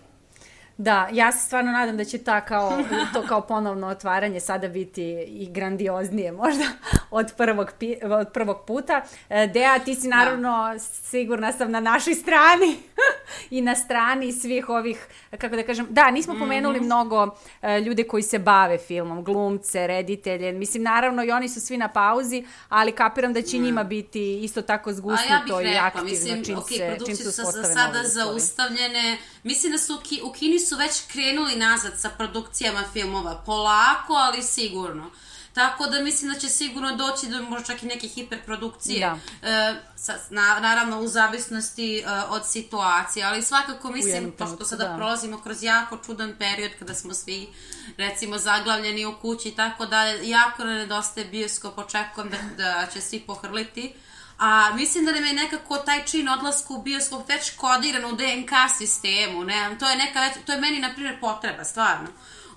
Da, 0.79 1.09
ja 1.13 1.33
se 1.33 1.47
stvarno 1.47 1.73
nadam 1.73 1.97
da 1.97 2.05
će 2.05 2.19
ta 2.19 2.41
kao, 2.41 2.79
to 3.15 3.23
kao 3.29 3.41
ponovno 3.41 3.87
otvaranje 3.87 4.41
sada 4.41 4.69
biti 4.69 5.03
i 5.29 5.49
grandioznije 5.51 6.33
možda 6.33 6.65
od 7.11 7.33
prvog, 7.37 7.73
pi, 7.79 7.97
od 8.03 8.29
prvog 8.33 8.57
puta. 8.67 9.03
E, 9.29 9.47
Dea, 9.47 9.79
ti 9.79 9.95
si 9.95 10.09
da. 10.09 10.17
naravno 10.17 10.71
da. 10.73 10.79
sigurna 10.79 11.53
sam 11.53 11.71
na 11.71 11.81
našoj 11.81 12.15
strani 12.15 12.77
i 13.57 13.61
na 13.61 13.75
strani 13.75 14.33
svih 14.33 14.69
ovih, 14.69 15.07
kako 15.39 15.57
da 15.57 15.63
kažem, 15.63 15.87
da, 15.91 16.11
nismo 16.11 16.35
mm 16.35 16.37
-hmm. 16.37 16.41
pomenuli 16.41 16.81
mnogo 16.81 17.23
uh, 17.25 17.69
ljude 17.87 18.05
koji 18.05 18.23
se 18.23 18.39
bave 18.39 18.79
filmom, 18.79 19.25
glumce, 19.25 19.87
reditelje, 19.87 20.53
mislim 20.53 20.83
naravno 20.83 21.25
i 21.25 21.31
oni 21.31 21.49
su 21.49 21.61
svi 21.61 21.77
na 21.77 21.89
pauzi, 21.89 22.45
ali 22.69 22.93
kapiram 22.93 23.33
da 23.33 23.43
će 23.43 23.59
mm. 23.59 23.63
njima 23.63 23.85
biti 23.85 24.41
isto 24.45 24.63
tako 24.63 24.93
zgusnuto 24.93 25.61
ja 25.61 25.73
i 25.73 25.77
aktivno 25.77 26.11
mislim, 26.11 26.45
čim, 26.45 26.57
okay, 26.57 26.99
se, 26.99 27.07
čim 27.07 27.17
se 27.17 27.29
uspostave 27.29 27.65
za 27.65 27.75
sada 27.75 28.03
zaustavljene, 28.03 29.19
mislim 29.43 29.73
da 29.73 29.79
su 29.79 30.01
u 30.23 30.33
Kini 30.33 30.59
su 30.59 30.77
već 30.77 30.93
krenuli 31.13 31.57
nazad 31.57 31.93
sa 32.01 32.09
produkcijama 32.09 32.85
filmova, 32.93 33.43
polako, 33.47 34.13
ali 34.13 34.43
sigurno. 34.43 35.11
Tako 35.59 35.87
da 35.87 36.01
mislim 36.01 36.33
da 36.33 36.39
će 36.39 36.49
sigurno 36.49 36.97
doći 36.97 37.27
do 37.27 37.43
možda 37.43 37.67
čak 37.67 37.83
i 37.83 37.87
neke 37.87 38.09
hiperprodukcije. 38.09 39.01
Da. 39.01 39.49
E, 39.49 39.75
sa, 39.97 40.15
na, 40.31 40.61
naravno 40.61 41.01
u 41.01 41.09
zavisnosti 41.09 41.99
e, 41.99 42.05
od 42.29 42.43
situacije, 42.47 43.25
ali 43.25 43.43
svakako 43.43 43.91
mislim, 43.91 44.33
pošto 44.39 44.65
sada 44.65 44.89
da. 44.89 44.97
prolazimo 44.97 45.41
kroz 45.43 45.63
jako 45.63 45.99
čudan 46.07 46.35
period 46.39 46.73
kada 46.79 46.95
smo 46.95 47.15
svi 47.15 47.49
recimo 47.97 48.39
zaglavljeni 48.39 49.07
u 49.07 49.15
kući 49.21 49.49
i 49.49 49.57
tako 49.57 49.87
da 49.87 50.05
jako 50.07 50.65
ne 50.65 50.75
nedostaje 50.75 51.27
bioskop, 51.27 51.79
očekujem 51.79 52.31
da, 52.31 52.65
da 52.65 52.87
će 52.93 53.01
svi 53.01 53.21
pohrliti. 53.21 53.95
A 54.39 54.75
mislim 54.75 55.05
da 55.05 55.13
nam 55.13 55.25
je 55.25 55.33
nekako 55.33 55.77
taj 55.77 56.05
čin 56.05 56.29
odlaska 56.29 56.75
u 56.75 56.83
bioskop 56.83 57.29
već 57.29 57.51
kodiran 57.57 58.05
u 58.05 58.17
DNK 58.17 58.51
sistemu, 58.79 59.45
ne, 59.45 59.77
to 59.79 59.89
je 59.89 59.97
neka 59.97 60.21
već, 60.21 60.33
to 60.47 60.53
je 60.53 60.61
meni 60.61 60.79
na 60.79 60.93
primjer 60.95 61.21
potreba, 61.21 61.65
stvarno. 61.65 62.09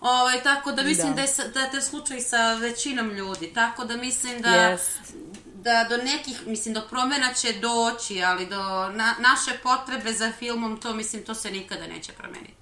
Ovaj, 0.01 0.43
tako 0.43 0.71
da 0.71 0.84
mislim 0.84 1.07
da, 1.07 1.15
da 1.15 1.21
je, 1.21 1.49
da 1.53 1.59
je 1.59 1.71
to 1.71 1.82
slučaj 1.82 2.19
sa 2.19 2.53
većinom 2.53 3.09
ljudi, 3.09 3.53
tako 3.53 3.86
da 3.86 3.97
mislim 3.97 4.41
da 4.41 4.49
yes. 4.49 4.79
da 5.55 5.86
do 5.89 5.97
nekih, 5.97 6.47
mislim, 6.47 6.73
do 6.73 6.82
promena 6.89 7.34
će 7.34 7.53
doći, 7.53 8.23
ali 8.23 8.45
do 8.45 8.89
na, 8.89 9.15
naše 9.19 9.59
potrebe 9.63 10.13
za 10.13 10.32
filmom, 10.39 10.82
to 10.82 10.93
mislim, 10.93 11.23
to 11.23 11.36
se 11.36 11.51
nikada 11.51 11.88
neće 11.88 12.11
promeniti. 12.11 12.61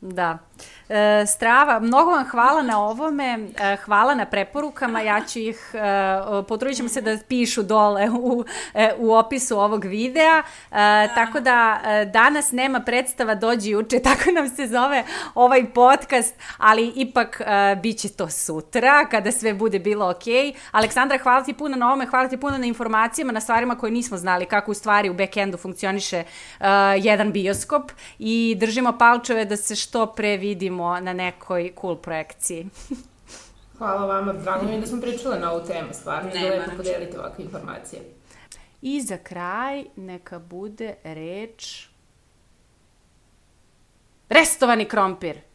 Da. 0.00 0.38
E, 0.58 0.77
strava, 1.26 1.78
mnogo 1.80 2.10
vam 2.10 2.24
hvala 2.24 2.62
na 2.62 2.84
ovome, 2.84 3.38
e, 3.58 3.76
hvala 3.76 4.14
na 4.14 4.24
preporukama, 4.26 5.00
ja 5.00 5.20
ću 5.20 5.38
ih, 5.38 5.70
e, 5.74 5.78
potrudit 6.48 6.76
ćemo 6.76 6.88
se 6.88 7.00
da 7.00 7.18
pišu 7.28 7.62
dole 7.62 8.10
u, 8.10 8.44
e, 8.74 8.92
u 8.98 9.14
opisu 9.14 9.58
ovog 9.58 9.84
videa, 9.84 10.42
da. 10.70 11.08
tako 11.14 11.40
da 11.40 11.80
e, 11.84 12.04
danas 12.04 12.52
nema 12.52 12.80
predstava 12.80 13.34
Dođi 13.34 13.70
juče, 13.70 13.98
tako 14.08 14.30
nam 14.30 14.48
se 14.48 14.66
zove 14.66 15.04
ovaj 15.34 15.72
podcast, 15.72 16.34
ali 16.58 16.92
ipak 16.96 17.40
e, 17.40 17.76
bit 17.76 17.98
će 17.98 18.08
to 18.08 18.30
sutra, 18.30 19.06
kada 19.10 19.32
sve 19.32 19.54
bude 19.54 19.78
bilo 19.78 20.10
ok. 20.10 20.54
Aleksandra, 20.70 21.18
hvala 21.18 21.44
ti 21.44 21.52
puno 21.52 21.76
na 21.76 21.86
ovome, 21.86 22.06
hvala 22.06 22.28
ti 22.28 22.36
puno 22.36 22.58
na 22.58 22.66
informacijama, 22.66 23.32
na 23.32 23.40
stvarima 23.40 23.78
koje 23.78 23.90
nismo 23.92 24.16
znali, 24.16 24.46
kako 24.46 24.70
u 24.70 24.74
stvari 24.74 25.10
u 25.10 25.14
backendu 25.14 25.56
funkcioniše 25.56 26.24
jedan 26.98 27.32
bioskop 27.32 27.92
i 28.18 28.56
držimo 28.58 28.98
palčeve 28.98 29.44
da 29.44 29.56
se 29.56 29.76
što 29.76 30.06
pre 30.06 30.36
vidimo 30.36 30.77
na 31.00 31.12
nekoj 31.12 31.72
cool 31.80 31.96
projekciji. 31.96 32.66
Hvala 33.78 34.06
vama, 34.06 34.32
drago 34.32 34.66
mi 34.66 34.80
da 34.80 34.86
smo 34.86 35.00
pričale 35.00 35.38
na 35.38 35.52
ovu 35.52 35.66
temu, 35.66 35.88
stvarno 35.92 36.30
je 36.34 36.50
lepo 36.50 36.70
podeliti 36.76 37.18
ovakve 37.18 37.44
informacije. 37.44 38.02
I 38.82 39.00
za 39.00 39.16
kraj 39.16 39.84
neka 39.96 40.38
bude 40.38 40.94
reč 41.04 41.88
restovani 44.28 44.84
krompir. 44.84 45.47